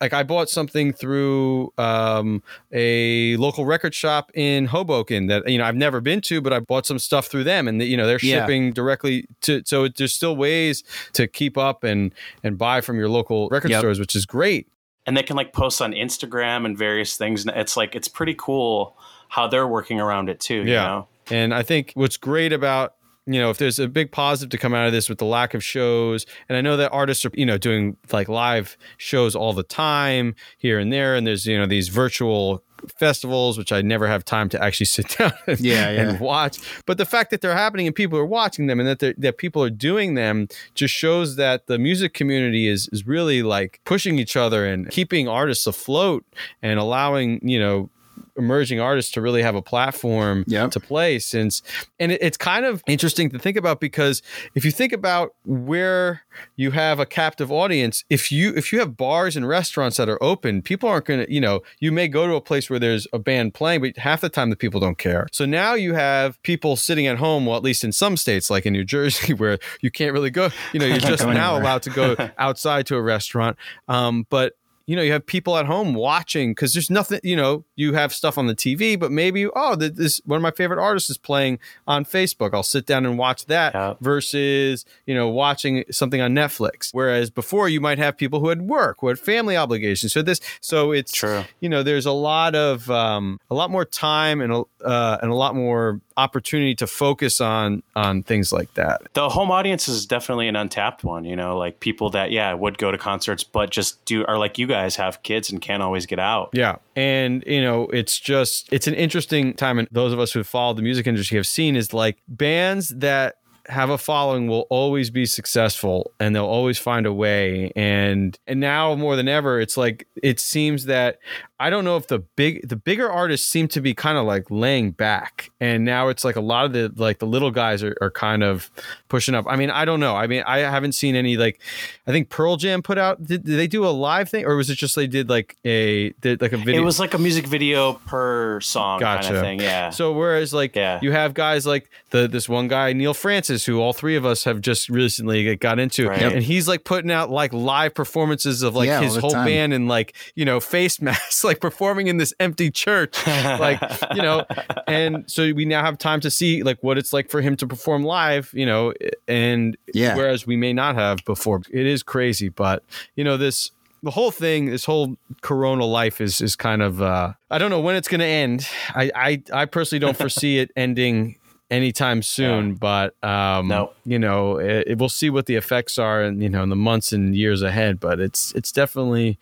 like 0.00 0.12
I 0.14 0.22
bought 0.22 0.48
something 0.48 0.92
through 0.94 1.72
um, 1.78 2.42
a 2.72 3.36
local 3.36 3.64
record 3.66 3.94
shop 3.94 4.30
in 4.34 4.66
Hoboken 4.66 5.26
that 5.26 5.48
you 5.48 5.58
know 5.58 5.64
I've 5.64 5.76
never 5.76 6.00
been 6.00 6.20
to, 6.22 6.40
but 6.40 6.52
I 6.52 6.60
bought 6.60 6.86
some 6.86 6.98
stuff 6.98 7.26
through 7.26 7.44
them, 7.44 7.68
and 7.68 7.82
you 7.82 7.96
know 7.96 8.06
they're 8.06 8.18
Yeah. 8.22 8.40
shipping 8.40 8.72
directly 8.72 9.26
to. 9.42 9.62
So 9.64 9.84
it, 9.84 9.96
there's 9.96 10.12
still 10.14 10.36
ways 10.36 10.82
to 11.12 11.26
keep 11.26 11.56
up 11.58 11.84
and 11.84 12.12
and 12.42 12.56
buy 12.58 12.80
from 12.80 12.96
your 12.98 13.08
local 13.08 13.48
record 13.50 13.70
Yep. 13.70 13.78
stores, 13.80 13.98
which 14.00 14.16
is 14.16 14.26
great. 14.26 14.68
and 15.06 15.14
they 15.18 15.22
can 15.22 15.36
like 15.36 15.52
post 15.52 15.82
on 15.82 15.92
Instagram 15.92 16.64
and 16.64 16.78
various 16.78 17.18
things. 17.18 17.44
And 17.46 17.54
it's 17.54 17.76
like 17.76 17.94
it's 17.94 18.08
pretty 18.08 18.34
cool 18.38 18.96
how 19.28 19.46
they're 19.46 19.68
working 19.68 20.00
around 20.00 20.30
it 20.30 20.40
too. 20.40 20.62
You 20.64 20.72
Yeah. 20.72 20.84
know? 20.86 21.08
And 21.30 21.52
I 21.52 21.62
think 21.62 21.92
what's 21.94 22.16
great 22.16 22.54
about 22.54 22.94
you 23.26 23.40
know 23.40 23.50
if 23.50 23.58
there's 23.58 23.78
a 23.78 23.88
big 23.88 24.10
positive 24.12 24.50
to 24.50 24.58
come 24.58 24.74
out 24.74 24.86
of 24.86 24.92
this 24.92 25.08
with 25.08 25.18
the 25.18 25.24
lack 25.24 25.54
of 25.54 25.64
shows 25.64 26.26
and 26.48 26.58
i 26.58 26.60
know 26.60 26.76
that 26.76 26.90
artists 26.92 27.24
are 27.24 27.30
you 27.34 27.46
know 27.46 27.56
doing 27.56 27.96
like 28.12 28.28
live 28.28 28.76
shows 28.98 29.34
all 29.34 29.52
the 29.52 29.62
time 29.62 30.34
here 30.58 30.78
and 30.78 30.92
there 30.92 31.14
and 31.14 31.26
there's 31.26 31.46
you 31.46 31.56
know 31.58 31.66
these 31.66 31.88
virtual 31.88 32.62
festivals 32.98 33.56
which 33.56 33.72
i 33.72 33.80
never 33.80 34.06
have 34.06 34.24
time 34.24 34.48
to 34.48 34.62
actually 34.62 34.84
sit 34.96 35.08
down 35.16 35.32
and, 35.46 35.58
Yeah, 35.60 35.90
yeah. 35.90 36.00
and 36.10 36.20
watch 36.20 36.58
but 36.84 36.98
the 36.98 37.06
fact 37.06 37.30
that 37.30 37.40
they're 37.40 37.54
happening 37.56 37.86
and 37.86 37.96
people 37.96 38.18
are 38.18 38.26
watching 38.26 38.66
them 38.66 38.78
and 38.78 38.86
that 38.88 38.98
they're- 38.98 39.14
that 39.18 39.38
people 39.38 39.62
are 39.62 39.70
doing 39.70 40.14
them 40.14 40.48
just 40.74 40.92
shows 40.94 41.36
that 41.36 41.66
the 41.66 41.78
music 41.78 42.12
community 42.12 42.68
is 42.68 42.88
is 42.92 43.06
really 43.06 43.42
like 43.42 43.80
pushing 43.84 44.18
each 44.18 44.36
other 44.36 44.66
and 44.66 44.90
keeping 44.90 45.28
artists 45.28 45.66
afloat 45.66 46.24
and 46.62 46.78
allowing 46.78 47.40
you 47.46 47.58
know 47.58 47.88
emerging 48.36 48.80
artists 48.80 49.12
to 49.12 49.20
really 49.20 49.42
have 49.42 49.54
a 49.54 49.62
platform 49.62 50.44
Yep. 50.46 50.70
to 50.72 50.80
play 50.80 51.18
since 51.18 51.62
and 51.98 52.12
it, 52.12 52.20
it's 52.22 52.36
kind 52.36 52.64
of 52.64 52.82
interesting 52.86 53.30
to 53.30 53.38
think 53.38 53.56
about 53.56 53.80
because 53.80 54.22
if 54.54 54.64
you 54.64 54.70
think 54.70 54.92
about 54.92 55.34
where 55.44 56.22
you 56.56 56.70
have 56.72 56.98
a 56.98 57.06
captive 57.06 57.50
audience 57.52 58.04
if 58.10 58.32
you 58.32 58.52
if 58.56 58.72
you 58.72 58.78
have 58.80 58.96
bars 58.96 59.36
and 59.36 59.46
restaurants 59.46 59.96
that 59.96 60.08
are 60.08 60.22
open 60.22 60.62
people 60.62 60.88
aren't 60.88 61.04
going 61.06 61.24
to 61.24 61.32
you 61.32 61.40
know 61.40 61.60
you 61.80 61.92
may 61.92 62.08
go 62.08 62.26
to 62.26 62.34
a 62.34 62.40
place 62.40 62.68
where 62.68 62.78
there's 62.78 63.06
a 63.12 63.18
band 63.18 63.54
playing 63.54 63.80
but 63.80 63.96
half 63.98 64.20
the 64.20 64.28
time 64.28 64.50
the 64.50 64.56
people 64.56 64.80
don't 64.80 64.98
care. 64.98 65.26
So 65.32 65.44
now 65.46 65.74
you 65.74 65.94
have 65.94 66.42
people 66.42 66.76
sitting 66.76 67.06
at 67.06 67.18
home 67.18 67.46
well 67.46 67.56
at 67.56 67.62
least 67.62 67.84
in 67.84 67.92
some 67.92 68.16
states 68.16 68.50
like 68.50 68.66
in 68.66 68.72
new 68.72 68.84
jersey 68.84 69.32
where 69.40 69.58
you 69.80 69.90
can't 69.90 70.12
really 70.12 70.30
go 70.30 70.50
you 70.72 70.80
know 70.80 70.86
you're 70.86 70.98
just 70.98 71.24
now 71.26 71.56
allowed 71.58 71.82
to 71.82 71.90
go 71.90 72.16
outside 72.38 72.86
to 72.86 72.96
a 72.96 73.02
restaurant. 73.02 73.56
Um, 73.88 74.26
but 74.30 74.54
you 74.86 74.96
know, 74.96 75.02
you 75.02 75.12
have 75.12 75.24
people 75.24 75.56
at 75.56 75.66
home 75.66 75.94
watching 75.94 76.50
because 76.50 76.74
there's 76.74 76.90
nothing, 76.90 77.20
you 77.22 77.36
know, 77.36 77.64
you 77.76 77.94
have 77.94 78.12
stuff 78.12 78.36
on 78.36 78.46
the 78.46 78.54
TV, 78.54 78.98
but 78.98 79.10
maybe, 79.10 79.46
oh, 79.46 79.74
this 79.76 80.20
one 80.26 80.36
of 80.36 80.42
my 80.42 80.50
favorite 80.50 80.78
artists 80.82 81.08
is 81.10 81.16
playing 81.18 81.58
on 81.88 82.04
Facebook. 82.04 82.52
I'll 82.52 82.62
sit 82.62 82.84
down 82.86 83.06
and 83.06 83.16
watch 83.18 83.46
that 83.46 83.72
Yeah. 83.74 83.94
versus, 84.00 84.84
you 85.06 85.14
know, 85.14 85.28
watching 85.28 85.84
something 85.90 86.20
on 86.20 86.32
Netflix. 86.34 86.90
Whereas 86.92 87.30
before 87.30 87.68
you 87.68 87.80
might 87.80 87.98
have 87.98 88.16
people 88.16 88.40
who 88.40 88.48
had 88.48 88.62
work, 88.62 88.98
who 89.00 89.08
had 89.08 89.18
family 89.18 89.56
obligations. 89.56 90.12
So 90.12 90.22
this, 90.22 90.40
so 90.60 90.92
it's, 90.92 91.12
True. 91.12 91.44
you 91.60 91.68
know, 91.68 91.82
there's 91.82 92.06
a 92.06 92.12
lot 92.12 92.54
of, 92.54 92.90
um, 92.90 93.40
a 93.50 93.54
lot 93.54 93.70
more 93.70 93.84
time 93.84 94.40
and, 94.40 94.52
a- 94.52 94.64
uh, 94.84 95.18
and 95.22 95.30
a 95.30 95.34
lot 95.34 95.54
more 95.54 96.00
opportunity 96.16 96.74
to 96.76 96.86
focus 96.86 97.40
on, 97.40 97.82
on 97.96 98.22
things 98.22 98.52
like 98.52 98.72
that. 98.74 99.02
The 99.14 99.28
home 99.30 99.50
audience 99.50 99.88
is 99.88 100.06
definitely 100.06 100.46
an 100.46 100.56
untapped 100.56 101.02
one. 101.04 101.24
You 101.24 101.34
know, 101.36 101.56
like 101.58 101.80
people 101.80 102.10
that 102.10 102.30
yeah 102.30 102.52
would 102.52 102.78
go 102.78 102.90
to 102.92 102.98
concerts, 102.98 103.42
but 103.42 103.70
just 103.70 104.04
do 104.04 104.24
are 104.26 104.38
like 104.38 104.58
you 104.58 104.66
guys 104.66 104.73
have 104.74 105.22
kids 105.22 105.50
and 105.50 105.60
can't 105.60 105.82
always 105.82 106.06
get 106.06 106.18
out. 106.18 106.50
Yeah. 106.52 106.76
And, 106.96 107.42
you 107.46 107.62
know, 107.62 107.86
it's 107.86 108.18
just, 108.18 108.72
it's 108.72 108.86
an 108.86 108.94
interesting 108.94 109.54
time. 109.54 109.78
And 109.78 109.88
those 109.90 110.12
of 110.12 110.18
us 110.18 110.32
who 110.32 110.40
have 110.40 110.46
followed 110.46 110.76
the 110.76 110.82
music 110.82 111.06
industry 111.06 111.36
have 111.36 111.46
seen 111.46 111.76
is 111.76 111.92
like 111.92 112.18
bands 112.28 112.90
that 112.90 113.36
have 113.66 113.88
a 113.90 113.96
following 113.98 114.46
will 114.46 114.66
always 114.70 115.10
be 115.10 115.24
successful 115.26 116.12
and 116.20 116.34
they'll 116.36 116.44
always 116.44 116.78
find 116.78 117.06
a 117.06 117.12
way 117.12 117.72
and 117.74 118.38
and 118.46 118.60
now 118.60 118.94
more 118.94 119.16
than 119.16 119.26
ever 119.28 119.60
it's 119.60 119.76
like 119.76 120.06
it 120.22 120.38
seems 120.38 120.84
that 120.86 121.18
I 121.60 121.70
don't 121.70 121.84
know 121.84 121.96
if 121.96 122.08
the 122.08 122.18
big 122.18 122.68
the 122.68 122.76
bigger 122.76 123.10
artists 123.10 123.48
seem 123.48 123.68
to 123.68 123.80
be 123.80 123.94
kind 123.94 124.18
of 124.18 124.26
like 124.26 124.50
laying 124.50 124.90
back 124.90 125.50
and 125.60 125.84
now 125.84 126.08
it's 126.08 126.24
like 126.24 126.36
a 126.36 126.40
lot 126.42 126.66
of 126.66 126.72
the 126.72 126.92
like 126.96 127.20
the 127.20 127.26
little 127.26 127.50
guys 127.52 127.82
are, 127.82 127.96
are 128.02 128.10
kind 128.10 128.42
of 128.42 128.70
pushing 129.08 129.34
up. 129.34 129.46
I 129.48 129.56
mean, 129.56 129.70
I 129.70 129.84
don't 129.84 130.00
know. 130.00 130.14
I 130.16 130.26
mean, 130.26 130.42
I 130.46 130.58
haven't 130.58 130.92
seen 130.92 131.14
any 131.14 131.36
like 131.36 131.60
I 132.06 132.10
think 132.10 132.28
Pearl 132.28 132.56
Jam 132.56 132.82
put 132.82 132.98
out 132.98 133.24
did, 133.24 133.44
did 133.44 133.56
they 133.58 133.68
do 133.68 133.86
a 133.86 133.88
live 133.88 134.28
thing 134.28 134.44
or 134.44 134.56
was 134.56 134.68
it 134.68 134.74
just 134.76 134.94
they 134.96 135.06
did 135.06 135.30
like 135.30 135.56
a 135.64 136.10
did 136.20 136.42
like 136.42 136.52
a 136.52 136.58
video 136.58 136.82
It 136.82 136.84
was 136.84 136.98
like 137.00 137.14
a 137.14 137.18
music 137.18 137.46
video 137.46 137.94
per 137.94 138.60
song 138.60 139.00
kind 139.00 139.22
Gotcha. 139.22 139.36
of 139.36 139.40
thing. 139.40 139.60
Yeah. 139.60 139.90
so 139.90 140.12
whereas 140.12 140.52
like 140.52 140.74
Yeah. 140.76 140.98
you 141.02 141.12
have 141.12 141.32
guys 141.34 141.64
like 141.66 141.88
the 142.10 142.26
this 142.28 142.48
one 142.48 142.68
guy 142.68 142.92
Neil 142.92 143.14
Francis 143.14 143.53
who 143.62 143.78
all 143.80 143.92
three 143.92 144.16
of 144.16 144.24
us 144.24 144.44
have 144.44 144.62
just 144.62 144.88
recently 144.88 145.54
got 145.56 145.78
into 145.78 146.08
Right. 146.08 146.22
and 146.22 146.42
he's 146.42 146.66
like 146.66 146.84
putting 146.84 147.10
out 147.10 147.28
like 147.28 147.52
live 147.52 147.92
performances 147.92 148.62
of 148.62 148.74
like 148.74 148.86
Yeah, 148.86 149.02
his 149.02 149.16
whole 149.16 149.30
time. 149.32 149.46
band 149.46 149.74
and 149.74 149.86
like 149.86 150.14
you 150.34 150.46
know 150.46 150.60
face 150.60 150.98
masks 151.02 151.44
like 151.44 151.60
performing 151.60 152.06
in 152.06 152.16
this 152.16 152.32
empty 152.40 152.70
church 152.70 153.14
like 153.26 153.80
you 154.14 154.22
know 154.22 154.46
and 154.86 155.30
so 155.30 155.52
we 155.52 155.66
now 155.66 155.84
have 155.84 155.98
time 155.98 156.20
to 156.20 156.30
see 156.30 156.62
like 156.62 156.78
what 156.82 156.96
it's 156.96 157.12
like 157.12 157.28
for 157.28 157.42
him 157.42 157.54
to 157.56 157.66
perform 157.66 158.02
live 158.02 158.50
you 158.54 158.64
know 158.64 158.94
and 159.28 159.76
Yeah. 159.92 160.16
whereas 160.16 160.46
we 160.46 160.56
may 160.56 160.72
not 160.72 160.94
have 160.94 161.18
before 161.26 161.60
it 161.70 161.86
is 161.86 162.02
crazy 162.02 162.48
but 162.48 162.82
you 163.16 163.24
know 163.24 163.36
this 163.36 163.70
the 164.02 164.10
whole 164.10 164.30
thing 164.30 164.66
this 164.66 164.84
whole 164.84 165.16
corona 165.40 165.84
life 165.84 166.20
is 166.20 166.40
is 166.42 166.56
kind 166.56 166.82
of 166.82 167.00
uh 167.00 167.32
i 167.50 167.56
don't 167.58 167.70
know 167.70 167.80
when 167.80 167.96
it's 167.96 168.08
going 168.08 168.20
to 168.20 168.26
end 168.26 168.66
i 168.94 169.10
i 169.14 169.42
i 169.52 169.64
personally 169.64 169.98
don't 170.00 170.16
foresee 170.16 170.58
it 170.58 170.70
ending 170.76 171.36
anytime 171.74 172.22
soon 172.22 172.74
but 172.74 173.14
um 173.24 173.68
No. 173.68 173.90
you 174.04 174.18
know 174.18 174.56
it, 174.58 174.84
it- 174.88 174.98
we'll 174.98 175.08
see 175.08 175.30
what 175.30 175.46
the 175.46 175.56
effects 175.56 175.98
are 175.98 176.22
and 176.22 176.42
you 176.42 176.48
know 176.48 176.62
in 176.62 176.68
the 176.68 176.76
months 176.90 177.12
and 177.12 177.34
years 177.34 177.62
ahead 177.62 177.98
but 178.00 178.20
it's 178.20 178.52
it's 178.54 178.72
definitely 178.72 179.38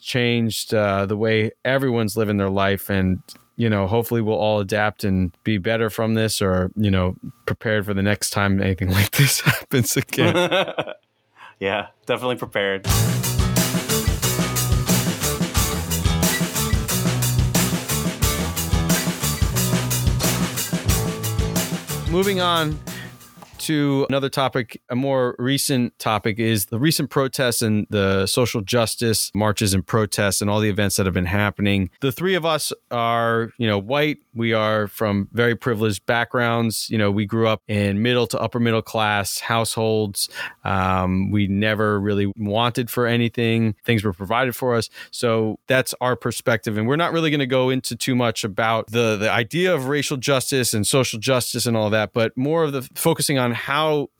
changed 0.00 0.72
uh 0.74 1.06
the 1.06 1.16
way 1.16 1.50
everyone's 1.64 2.16
living 2.16 2.36
their 2.38 2.50
life 2.50 2.88
and 2.90 3.20
you 3.56 3.68
know 3.70 3.86
hopefully 3.86 4.20
we'll 4.20 4.36
all 4.36 4.60
adapt 4.60 5.04
and 5.04 5.32
be 5.44 5.58
better 5.58 5.88
from 5.90 6.14
this 6.14 6.42
or 6.42 6.70
you 6.76 6.90
know 6.90 7.14
prepared 7.46 7.84
for 7.86 7.94
the 7.94 8.02
next 8.02 8.30
time 8.30 8.60
anything 8.60 8.90
like 8.98 9.10
this 9.12 9.40
happens 9.40 9.96
again 9.96 10.34
yeah, 11.60 11.86
definitely 12.06 12.36
prepared. 12.36 12.84
Moving 22.14 22.40
on 22.40 22.78
to 23.64 24.06
another 24.10 24.28
topic, 24.28 24.80
a 24.90 24.94
more 24.94 25.34
recent 25.38 25.98
topic 25.98 26.38
is 26.38 26.66
the 26.66 26.78
recent 26.78 27.08
protests 27.08 27.62
and 27.62 27.86
the 27.88 28.26
social 28.26 28.60
justice 28.60 29.30
marches 29.34 29.72
and 29.72 29.86
protests 29.86 30.42
and 30.42 30.50
all 30.50 30.60
the 30.60 30.68
events 30.68 30.96
that 30.96 31.06
have 31.06 31.14
been 31.14 31.24
happening. 31.24 31.88
The 32.00 32.12
three 32.12 32.34
of 32.34 32.44
us 32.44 32.72
are, 32.90 33.50
you 33.56 33.66
know, 33.66 33.78
white. 33.78 34.18
We 34.34 34.52
are 34.52 34.86
from 34.86 35.28
very 35.32 35.54
privileged 35.56 36.04
backgrounds. 36.04 36.90
You 36.90 36.98
know, 36.98 37.10
we 37.10 37.24
grew 37.24 37.48
up 37.48 37.62
in 37.66 38.02
middle 38.02 38.26
to 38.28 38.38
upper 38.38 38.60
middle 38.60 38.82
class 38.82 39.40
households. 39.40 40.28
Um, 40.64 41.30
we 41.30 41.46
never 41.46 41.98
really 41.98 42.30
wanted 42.36 42.90
for 42.90 43.06
anything. 43.06 43.76
Things 43.84 44.04
were 44.04 44.12
provided 44.12 44.54
for 44.54 44.74
us. 44.74 44.90
So 45.10 45.58
that's 45.68 45.94
our 46.02 46.16
perspective. 46.16 46.76
And 46.76 46.86
we're 46.86 46.96
not 46.96 47.12
really 47.12 47.30
going 47.30 47.40
to 47.40 47.46
go 47.46 47.70
into 47.70 47.96
too 47.96 48.14
much 48.14 48.44
about 48.44 48.88
the 48.88 49.16
the 49.16 49.30
idea 49.30 49.74
of 49.74 49.88
racial 49.88 50.18
justice 50.18 50.74
and 50.74 50.86
social 50.86 51.18
justice 51.18 51.64
and 51.64 51.76
all 51.76 51.88
that, 51.90 52.12
but 52.12 52.36
more 52.36 52.64
of 52.64 52.72
the 52.72 52.82
focusing 52.94 53.38
on 53.38 53.53
how 53.54 54.10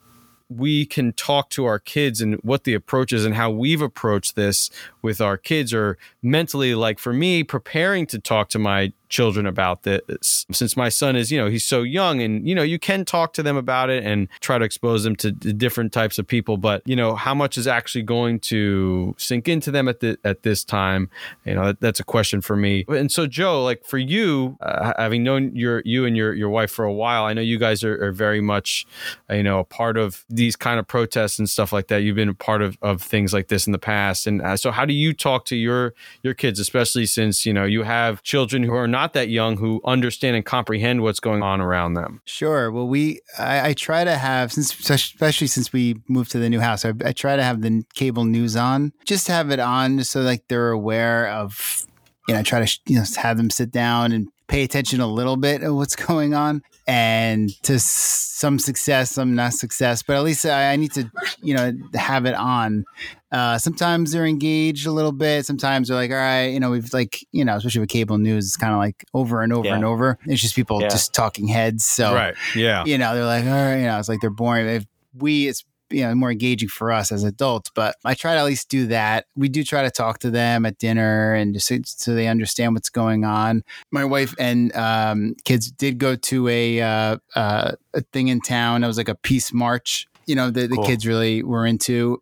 we 0.49 0.85
can 0.85 1.13
talk 1.13 1.51
to 1.51 1.65
our 1.65 1.79
kids 1.79 2.21
and 2.21 2.35
what 2.37 2.65
the 2.65 2.75
approach 2.75 3.13
is 3.13 3.25
and 3.25 3.35
how 3.35 3.51
we've 3.51 3.81
approached 3.81 4.37
this 4.37 4.71
with 5.03 5.21
our 5.21 5.37
kids 5.37 5.73
or 5.73 5.97
mentally 6.23 6.75
like 6.75 6.99
for 6.99 7.13
me 7.13 7.43
preparing 7.43 8.07
to 8.07 8.19
talk 8.19 8.49
to 8.51 8.59
my 8.59 8.93
children 9.15 9.47
about 9.47 9.85
this. 9.85 10.45
Since 10.51 10.77
my 10.77 10.89
son 10.89 11.15
is 11.15 11.31
you 11.31 11.39
know 11.39 11.49
he's 11.49 11.65
so 11.65 11.83
young 11.83 12.21
and 12.21 12.47
you 12.49 12.55
know 12.55 12.65
you 12.65 12.79
can 12.79 13.05
talk 13.05 13.33
to 13.35 13.43
them 13.43 13.57
about 13.57 13.89
it 13.89 14.03
and 14.05 14.29
try 14.41 14.59
to 14.59 14.65
expose 14.65 15.05
them 15.05 15.15
to 15.17 15.31
different 15.33 15.93
types 15.93 16.19
of 16.19 16.27
people 16.27 16.57
but 16.57 16.83
you 16.85 16.97
know 16.97 17.15
how 17.15 17.35
much 17.35 17.57
is 17.57 17.67
actually 17.69 18.03
going 18.03 18.41
to 18.41 19.15
sink 19.17 19.49
into 19.49 19.71
them 19.71 19.87
at 19.87 20.01
the 20.01 20.19
at 20.25 20.43
this 20.43 20.65
time? 20.65 21.09
You 21.45 21.55
know 21.55 21.67
that, 21.67 21.81
that's 21.81 22.01
a 22.01 22.05
question 22.05 22.41
for 22.41 22.57
me. 22.57 22.85
And 22.89 23.11
so 23.11 23.27
joe 23.27 23.63
like 23.63 23.85
for 23.85 23.99
you 23.99 24.57
uh, 24.61 24.93
having 24.99 25.23
known 25.23 25.55
your 25.55 25.83
you 25.85 26.05
and 26.07 26.17
your 26.17 26.35
your 26.35 26.49
wife 26.49 26.71
for 26.71 26.85
a 26.85 26.93
while 26.93 27.25
i 27.25 27.33
know 27.33 27.41
you 27.41 27.59
guys 27.59 27.85
are, 27.85 27.97
are 28.05 28.13
very 28.13 28.41
much 28.41 28.87
you 29.31 29.43
know 29.43 29.61
a 29.61 29.65
part 29.65 29.97
of 29.97 30.25
these 30.29 30.57
kind 30.57 30.81
of 30.81 30.87
protests 30.87 31.39
and 31.39 31.49
stuff 31.49 31.73
like 31.73 31.89
that. 31.89 31.99
You've 31.99 32.17
been 32.17 32.31
a 32.31 32.35
part 32.35 32.63
of, 32.63 32.79
of 32.83 33.03
things 33.03 33.33
like 33.33 33.49
this 33.49 33.67
in 33.67 33.73
the 33.73 33.79
past. 33.79 34.27
And 34.27 34.43
uh, 34.43 34.57
so 34.57 34.71
how 34.71 34.85
do 34.85 34.95
you 34.95 35.13
talk 35.13 35.45
to 35.47 35.57
your 35.57 35.95
your 36.23 36.35
kids 36.35 36.59
especially 36.59 37.07
since 37.07 37.45
you 37.47 37.53
know 37.53 37.65
you 37.65 37.83
have 37.83 38.23
children 38.23 38.63
who 38.63 38.75
are 38.75 38.89
not 38.89 39.04
not 39.05 39.13
that 39.13 39.29
young 39.29 39.59
who 39.59 39.83
understand 39.85 40.35
and 40.35 40.47
comprehend 40.47 41.03
what's 41.03 41.21
going 41.21 41.43
on 41.43 41.61
around 41.61 41.93
them. 41.93 42.23
Sure. 42.25 42.73
Well, 42.73 42.89
we 42.89 43.21
I, 43.39 43.69
I 43.69 43.73
try 43.75 44.03
to 44.03 44.17
have 44.17 44.51
since 44.51 44.89
especially 44.89 45.47
since 45.47 45.75
we 45.75 45.97
moved 46.09 46.31
to 46.31 46.39
the 46.39 46.49
new 46.49 46.61
house, 46.61 46.87
I, 46.87 46.95
I 47.05 47.13
try 47.13 47.37
to 47.37 47.43
have 47.43 47.61
the 47.61 47.85
cable 47.95 48.25
news 48.25 48.57
on, 48.57 48.95
just 49.05 49.29
have 49.29 49.51
it 49.51 49.61
on, 49.61 50.03
so 50.05 50.23
like 50.23 50.45
they're 50.49 50.71
aware 50.71 51.29
of 51.29 51.87
you 52.27 52.35
know, 52.35 52.43
try 52.43 52.65
to 52.65 52.79
you 52.87 52.97
know 52.97 53.05
have 53.19 53.37
them 53.37 53.51
sit 53.51 53.71
down 53.71 54.11
and 54.11 54.29
pay 54.47 54.63
attention 54.63 55.03
a 55.03 55.07
little 55.07 55.37
bit 55.37 55.63
of 55.63 55.75
what's 55.75 55.97
going 56.09 56.33
on 56.33 56.63
and 56.87 57.51
to 57.63 57.79
some 57.79 58.59
success, 58.59 59.11
some 59.11 59.35
not 59.35 59.55
success, 59.55 60.03
but 60.03 60.17
at 60.17 60.23
least 60.23 60.45
I, 60.45 60.73
I 60.73 60.77
need 60.77 60.93
to, 60.93 61.11
you 61.43 61.55
know, 61.55 61.73
have 61.95 62.27
it 62.27 62.35
on. 62.35 62.85
Uh, 63.33 63.59
sometimes 63.59 64.13
they're 64.13 64.27
engaged 64.27 64.87
a 64.87 64.93
little 64.93 65.13
bit. 65.13 65.47
Sometimes 65.47 65.89
they're 65.89 65.97
like, 65.97 66.11
all 66.11 66.17
right, 66.17 66.47
you 66.47 66.61
know, 66.61 66.71
we've 66.71 66.93
like, 66.93 67.25
you 67.33 67.45
know, 67.45 67.57
especially 67.57 67.81
with 67.81 67.89
cable 67.89 68.19
news, 68.19 68.47
it's 68.47 68.57
kind 68.57 68.73
of 68.73 68.79
like 68.79 69.05
over 69.15 69.41
and 69.41 69.53
over 69.53 69.69
yeah. 69.69 69.77
and 69.77 69.85
over. 69.85 70.19
It's 70.27 70.43
just 70.43 70.55
people 70.55 70.81
yeah. 70.81 70.89
just 70.89 71.15
talking 71.15 71.49
heads. 71.49 71.85
So, 71.87 72.15
right. 72.15 72.35
Yeah. 72.55 72.85
You 72.85 72.99
know, 72.99 73.15
they're 73.15 73.25
like, 73.25 73.45
all 73.45 73.51
right, 73.51 73.77
you 73.77 73.87
know, 73.87 73.99
it's 73.99 74.09
like 74.09 74.21
they're 74.21 74.31
boring. 74.31 74.69
If 74.69 74.85
we, 75.15 75.49
it's 75.49 75.65
you 75.95 76.03
know 76.03 76.15
more 76.15 76.31
engaging 76.31 76.69
for 76.69 76.93
us 76.93 77.13
as 77.13 77.25
adults 77.25 77.71
but 77.75 77.97
i 78.05 78.15
try 78.15 78.35
to 78.35 78.41
at 78.41 78.45
least 78.45 78.69
do 78.69 78.87
that 78.87 79.27
we 79.37 79.49
do 79.49 79.63
try 79.63 79.83
to 79.83 79.91
talk 79.91 80.19
to 80.19 80.31
them 80.31 80.67
at 80.67 80.79
dinner 80.79 81.35
and 81.35 81.55
just 81.55 82.01
so 82.01 82.15
they 82.15 82.27
understand 82.27 82.75
what's 82.75 82.91
going 82.91 83.25
on 83.25 83.63
my 83.91 84.05
wife 84.05 84.35
and 84.39 84.75
um, 84.77 85.35
kids 85.45 85.71
did 85.71 85.99
go 85.99 86.17
to 86.17 86.49
a 86.49 86.81
uh, 86.81 87.17
uh, 87.35 87.73
a 87.95 88.01
thing 88.13 88.29
in 88.29 88.41
town 88.41 88.83
it 88.85 88.87
was 88.87 88.99
like 88.99 89.09
a 89.09 89.15
peace 89.15 89.53
march 89.53 90.07
you 90.27 90.35
know 90.35 90.51
the, 90.51 90.67
the 90.67 90.77
cool. 90.77 90.85
kids 90.85 91.07
really 91.07 91.43
were 91.43 91.67
into 91.67 92.21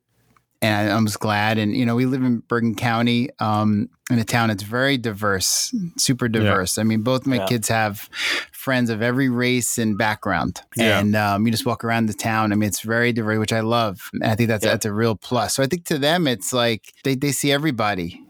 and 0.62 0.90
I, 0.90 0.94
I 0.96 1.00
was 1.00 1.16
glad. 1.16 1.58
And 1.58 1.76
you 1.76 1.84
know, 1.84 1.96
we 1.96 2.06
live 2.06 2.22
in 2.22 2.38
Bergen 2.38 2.76
County, 2.76 3.28
um, 3.40 3.90
in 4.10 4.18
a 4.18 4.24
town 4.24 4.48
that's 4.48 4.62
very 4.62 4.96
diverse, 4.96 5.74
super 5.96 6.28
diverse. 6.28 6.76
Yeah. 6.76 6.82
I 6.82 6.84
mean, 6.84 7.02
both 7.02 7.26
my 7.26 7.36
yeah. 7.36 7.46
kids 7.46 7.68
have 7.68 8.08
friends 8.62 8.90
of 8.90 9.02
every 9.02 9.28
race 9.28 9.76
and 9.76 9.98
background, 9.98 10.60
yeah. 10.76 11.00
and 11.00 11.16
um, 11.16 11.44
you 11.44 11.50
just 11.50 11.66
walk 11.66 11.84
around 11.84 12.06
the 12.06 12.14
town. 12.14 12.52
I 12.52 12.56
mean, 12.56 12.68
it's 12.68 12.80
very 12.80 13.12
diverse, 13.12 13.38
which 13.38 13.52
I 13.52 13.60
love. 13.60 14.08
And 14.12 14.24
I 14.24 14.34
think 14.36 14.48
that's 14.48 14.64
that's 14.64 14.86
a 14.86 14.92
real 14.92 15.16
plus. 15.16 15.54
So 15.54 15.62
I 15.62 15.66
think 15.66 15.84
to 15.86 15.98
them, 15.98 16.26
it's 16.26 16.52
like 16.52 16.92
they 17.04 17.14
they 17.14 17.32
see 17.32 17.50
everybody 17.52 18.22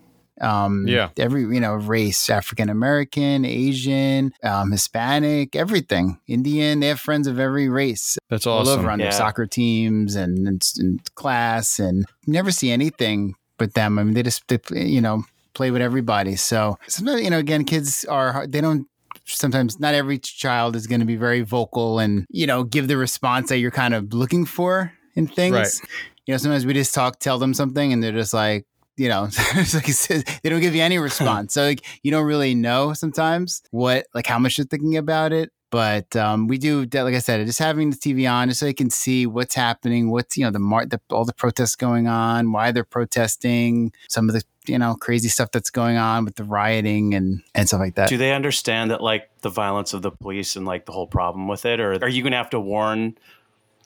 um, 0.42 0.86
yeah. 0.88 1.10
Every, 1.16 1.42
you 1.42 1.60
know, 1.60 1.74
race, 1.74 2.28
African 2.28 2.68
American, 2.68 3.44
Asian, 3.44 4.32
um, 4.42 4.72
Hispanic, 4.72 5.54
everything, 5.54 6.18
Indian, 6.26 6.80
they 6.80 6.88
have 6.88 7.00
friends 7.00 7.26
of 7.26 7.38
every 7.38 7.68
race. 7.68 8.18
That's 8.28 8.46
awesome. 8.46 8.72
All 8.72 8.78
over 8.78 8.90
on 8.90 8.98
yeah. 8.98 9.06
their 9.06 9.12
soccer 9.12 9.46
teams 9.46 10.16
and, 10.16 10.48
and, 10.48 10.62
and 10.78 11.14
class 11.14 11.78
and 11.78 12.04
never 12.26 12.50
see 12.50 12.70
anything 12.70 13.34
but 13.56 13.74
them. 13.74 13.98
I 13.98 14.04
mean, 14.04 14.14
they 14.14 14.22
just, 14.22 14.42
they, 14.48 14.58
you 14.74 15.00
know, 15.00 15.24
play 15.54 15.70
with 15.70 15.82
everybody. 15.82 16.34
So 16.36 16.78
sometimes, 16.88 17.22
you 17.22 17.30
know, 17.30 17.38
again, 17.38 17.64
kids 17.64 18.04
are, 18.06 18.46
they 18.46 18.60
don't, 18.60 18.88
sometimes 19.26 19.78
not 19.80 19.94
every 19.94 20.18
child 20.18 20.76
is 20.76 20.86
going 20.86 21.00
to 21.00 21.06
be 21.06 21.16
very 21.16 21.42
vocal 21.42 21.98
and, 21.98 22.26
you 22.30 22.46
know, 22.46 22.64
give 22.64 22.88
the 22.88 22.96
response 22.96 23.48
that 23.48 23.58
you're 23.58 23.70
kind 23.70 23.94
of 23.94 24.12
looking 24.12 24.44
for 24.44 24.92
in 25.14 25.26
things. 25.26 25.54
Right. 25.54 25.90
You 26.26 26.34
know, 26.34 26.38
sometimes 26.38 26.66
we 26.66 26.74
just 26.74 26.94
talk, 26.94 27.18
tell 27.18 27.38
them 27.38 27.54
something 27.54 27.92
and 27.92 28.02
they're 28.02 28.12
just 28.12 28.34
like, 28.34 28.66
you 28.96 29.08
know, 29.08 29.28
like 29.74 29.86
they 29.86 30.50
don't 30.50 30.60
give 30.60 30.74
you 30.74 30.82
any 30.82 30.98
response. 30.98 31.54
so 31.54 31.64
like 31.64 31.84
you 32.02 32.10
don't 32.10 32.26
really 32.26 32.54
know 32.54 32.92
sometimes 32.92 33.62
what 33.70 34.06
like 34.14 34.26
how 34.26 34.38
much 34.38 34.58
you're 34.58 34.66
thinking 34.66 34.96
about 34.96 35.32
it. 35.32 35.50
But 35.72 36.14
um, 36.16 36.48
we 36.48 36.58
do, 36.58 36.82
like 36.82 37.14
I 37.14 37.18
said, 37.18 37.46
just 37.46 37.58
having 37.58 37.88
the 37.88 37.96
TV 37.96 38.30
on 38.30 38.48
just 38.48 38.60
so 38.60 38.66
you 38.66 38.74
can 38.74 38.90
see 38.90 39.24
what's 39.24 39.54
happening, 39.54 40.10
what's 40.10 40.36
you 40.36 40.44
know 40.44 40.50
the, 40.50 40.58
mar- 40.58 40.84
the 40.84 41.00
all 41.10 41.24
the 41.24 41.32
protests 41.32 41.76
going 41.76 42.06
on, 42.06 42.52
why 42.52 42.72
they're 42.72 42.84
protesting, 42.84 43.90
some 44.06 44.28
of 44.28 44.34
the 44.34 44.42
you 44.66 44.78
know 44.78 44.94
crazy 44.94 45.28
stuff 45.28 45.50
that's 45.50 45.70
going 45.70 45.96
on 45.96 46.26
with 46.26 46.36
the 46.36 46.44
rioting 46.44 47.14
and 47.14 47.42
and 47.54 47.68
stuff 47.68 47.80
like 47.80 47.94
that. 47.94 48.10
Do 48.10 48.18
they 48.18 48.34
understand 48.34 48.90
that 48.90 49.00
like 49.00 49.30
the 49.40 49.48
violence 49.48 49.94
of 49.94 50.02
the 50.02 50.10
police 50.10 50.56
and 50.56 50.66
like 50.66 50.84
the 50.84 50.92
whole 50.92 51.06
problem 51.06 51.48
with 51.48 51.64
it, 51.64 51.80
or 51.80 51.92
are 52.02 52.08
you 52.08 52.22
going 52.22 52.32
to 52.32 52.36
have 52.36 52.50
to 52.50 52.60
warn 52.60 53.16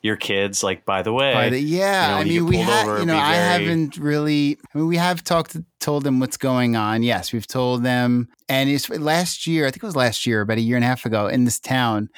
your 0.06 0.16
kids 0.16 0.62
like 0.62 0.84
by 0.84 1.02
the 1.02 1.12
way 1.12 1.34
by 1.34 1.48
the, 1.50 1.60
yeah 1.60 2.08
you 2.08 2.14
know, 2.14 2.20
i 2.20 2.24
mean 2.24 2.46
we 2.46 2.56
have 2.56 2.98
you 3.00 3.04
know 3.04 3.16
i 3.16 3.34
haven't 3.34 3.98
really 3.98 4.56
i 4.74 4.78
mean 4.78 4.86
we 4.86 4.96
have 4.96 5.22
talked 5.24 5.56
told 5.80 6.04
them 6.04 6.20
what's 6.20 6.36
going 6.36 6.76
on 6.76 7.02
yes 7.02 7.32
we've 7.32 7.46
told 7.46 7.82
them 7.82 8.28
and 8.48 8.70
it's 8.70 8.88
last 8.88 9.46
year 9.46 9.66
i 9.66 9.70
think 9.70 9.82
it 9.82 9.86
was 9.86 9.96
last 9.96 10.26
year 10.26 10.40
about 10.40 10.58
a 10.58 10.60
year 10.60 10.76
and 10.76 10.84
a 10.84 10.88
half 10.88 11.04
ago 11.04 11.26
in 11.26 11.44
this 11.44 11.58
town 11.58 12.08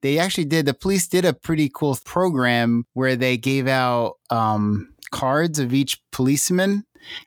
they 0.00 0.18
actually 0.18 0.44
did 0.44 0.64
the 0.64 0.74
police 0.74 1.06
did 1.08 1.24
a 1.24 1.32
pretty 1.32 1.68
cool 1.68 1.98
program 2.04 2.86
where 2.94 3.16
they 3.16 3.36
gave 3.36 3.66
out 3.66 4.14
um, 4.30 4.94
cards 5.10 5.58
of 5.58 5.74
each 5.74 6.00
policeman 6.12 6.84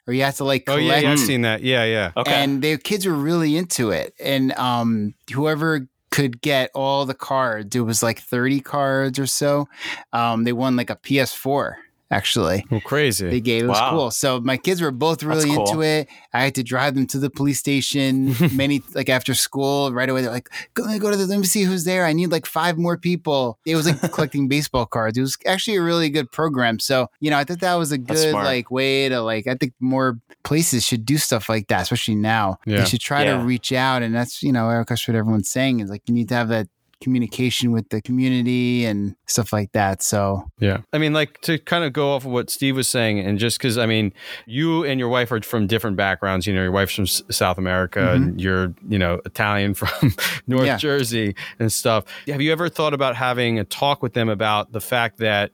or 0.07 0.13
you 0.13 0.23
have 0.23 0.35
to 0.37 0.43
like 0.43 0.65
collect. 0.65 0.81
Oh 0.81 0.85
yeah, 0.85 0.99
yeah 0.99 1.11
I've 1.11 1.19
seen 1.19 1.41
that. 1.41 1.61
Yeah, 1.61 1.83
yeah. 1.83 2.11
Okay. 2.15 2.31
And 2.33 2.61
the 2.61 2.77
kids 2.77 3.05
were 3.05 3.13
really 3.13 3.57
into 3.57 3.91
it, 3.91 4.13
and 4.19 4.53
um, 4.53 5.15
whoever 5.33 5.87
could 6.11 6.41
get 6.41 6.71
all 6.73 7.05
the 7.05 7.13
cards. 7.13 7.75
It 7.75 7.81
was 7.81 8.01
like 8.01 8.19
30 8.19 8.61
cards 8.61 9.19
or 9.19 9.27
so. 9.27 9.67
Um, 10.13 10.43
they 10.43 10.53
won 10.53 10.75
like 10.75 10.89
a 10.89 10.95
PS4 10.95 11.75
actually. 12.11 12.65
Well, 12.69 12.81
crazy. 12.81 13.29
They 13.29 13.41
gave 13.41 13.63
it 13.63 13.67
was 13.67 13.79
wow. 13.79 13.91
cool. 13.91 14.11
So 14.11 14.39
my 14.39 14.57
kids 14.57 14.81
were 14.81 14.91
both 14.91 15.23
really 15.23 15.49
cool. 15.49 15.67
into 15.67 15.81
it. 15.81 16.07
I 16.33 16.43
had 16.43 16.55
to 16.55 16.63
drive 16.63 16.95
them 16.95 17.07
to 17.07 17.19
the 17.19 17.29
police 17.29 17.59
station 17.59 18.35
many 18.55 18.83
like 18.93 19.09
after 19.09 19.33
school 19.33 19.91
right 19.91 20.09
away. 20.09 20.21
They're 20.21 20.31
like, 20.31 20.49
go, 20.73 20.83
go 20.99 21.11
to 21.11 21.17
the 21.17 21.25
let 21.25 21.39
me 21.39 21.45
see 21.45 21.63
who's 21.63 21.83
there. 21.83 22.05
I 22.05 22.13
need 22.13 22.31
like 22.31 22.45
five 22.45 22.77
more 22.77 22.97
people. 22.97 23.59
It 23.65 23.75
was 23.75 23.85
like 23.85 24.11
collecting 24.13 24.47
baseball 24.47 24.85
cards. 24.85 25.17
It 25.17 25.21
was 25.21 25.37
actually 25.45 25.77
a 25.77 25.81
really 25.81 26.09
good 26.09 26.31
program. 26.31 26.79
So, 26.79 27.07
you 27.19 27.29
know, 27.29 27.37
I 27.37 27.43
thought 27.43 27.59
that 27.61 27.75
was 27.75 27.91
a 27.91 27.97
good 27.97 28.33
like 28.33 28.71
way 28.71 29.09
to 29.09 29.21
like 29.21 29.47
I 29.47 29.55
think 29.55 29.73
more 29.79 30.19
places 30.43 30.85
should 30.85 31.05
do 31.05 31.17
stuff 31.17 31.49
like 31.49 31.67
that, 31.67 31.81
especially 31.81 32.15
now. 32.15 32.57
Yeah. 32.65 32.79
They 32.79 32.85
should 32.85 33.01
try 33.01 33.23
yeah. 33.23 33.37
to 33.37 33.43
reach 33.43 33.71
out 33.71 34.03
and 34.03 34.13
that's, 34.13 34.43
you 34.43 34.51
know, 34.51 34.83
that's 34.87 35.07
what 35.07 35.15
everyone's 35.15 35.49
saying 35.49 35.79
is 35.79 35.89
like 35.89 36.03
you 36.07 36.13
need 36.13 36.29
to 36.29 36.35
have 36.35 36.49
that 36.49 36.67
communication 37.01 37.71
with 37.71 37.89
the 37.89 38.01
community 38.01 38.85
and 38.85 39.15
stuff 39.27 39.51
like 39.53 39.71
that. 39.73 40.01
So, 40.01 40.49
yeah. 40.59 40.81
I 40.93 40.97
mean, 40.97 41.13
like 41.13 41.41
to 41.41 41.57
kind 41.57 41.83
of 41.83 41.93
go 41.93 42.13
off 42.13 42.25
of 42.25 42.31
what 42.31 42.49
Steve 42.49 42.75
was 42.75 42.87
saying, 42.87 43.19
and 43.19 43.37
just 43.37 43.57
because, 43.57 43.77
I 43.77 43.85
mean, 43.85 44.13
you 44.45 44.83
and 44.83 44.99
your 44.99 45.09
wife 45.09 45.31
are 45.31 45.41
from 45.41 45.67
different 45.67 45.97
backgrounds. 45.97 46.47
You 46.47 46.53
know, 46.53 46.61
your 46.61 46.71
wife's 46.71 46.95
from 46.95 47.07
South 47.07 47.57
America 47.57 47.99
mm-hmm. 47.99 48.23
and 48.23 48.41
you're, 48.41 48.73
you 48.87 48.99
know, 48.99 49.21
Italian 49.25 49.73
from 49.75 50.13
North 50.47 50.65
yeah. 50.65 50.77
Jersey 50.77 51.35
and 51.59 51.71
stuff. 51.71 52.05
Have 52.27 52.41
you 52.41 52.51
ever 52.51 52.69
thought 52.69 52.93
about 52.93 53.15
having 53.15 53.59
a 53.59 53.63
talk 53.63 54.01
with 54.01 54.13
them 54.13 54.29
about 54.29 54.71
the 54.71 54.81
fact 54.81 55.17
that, 55.17 55.51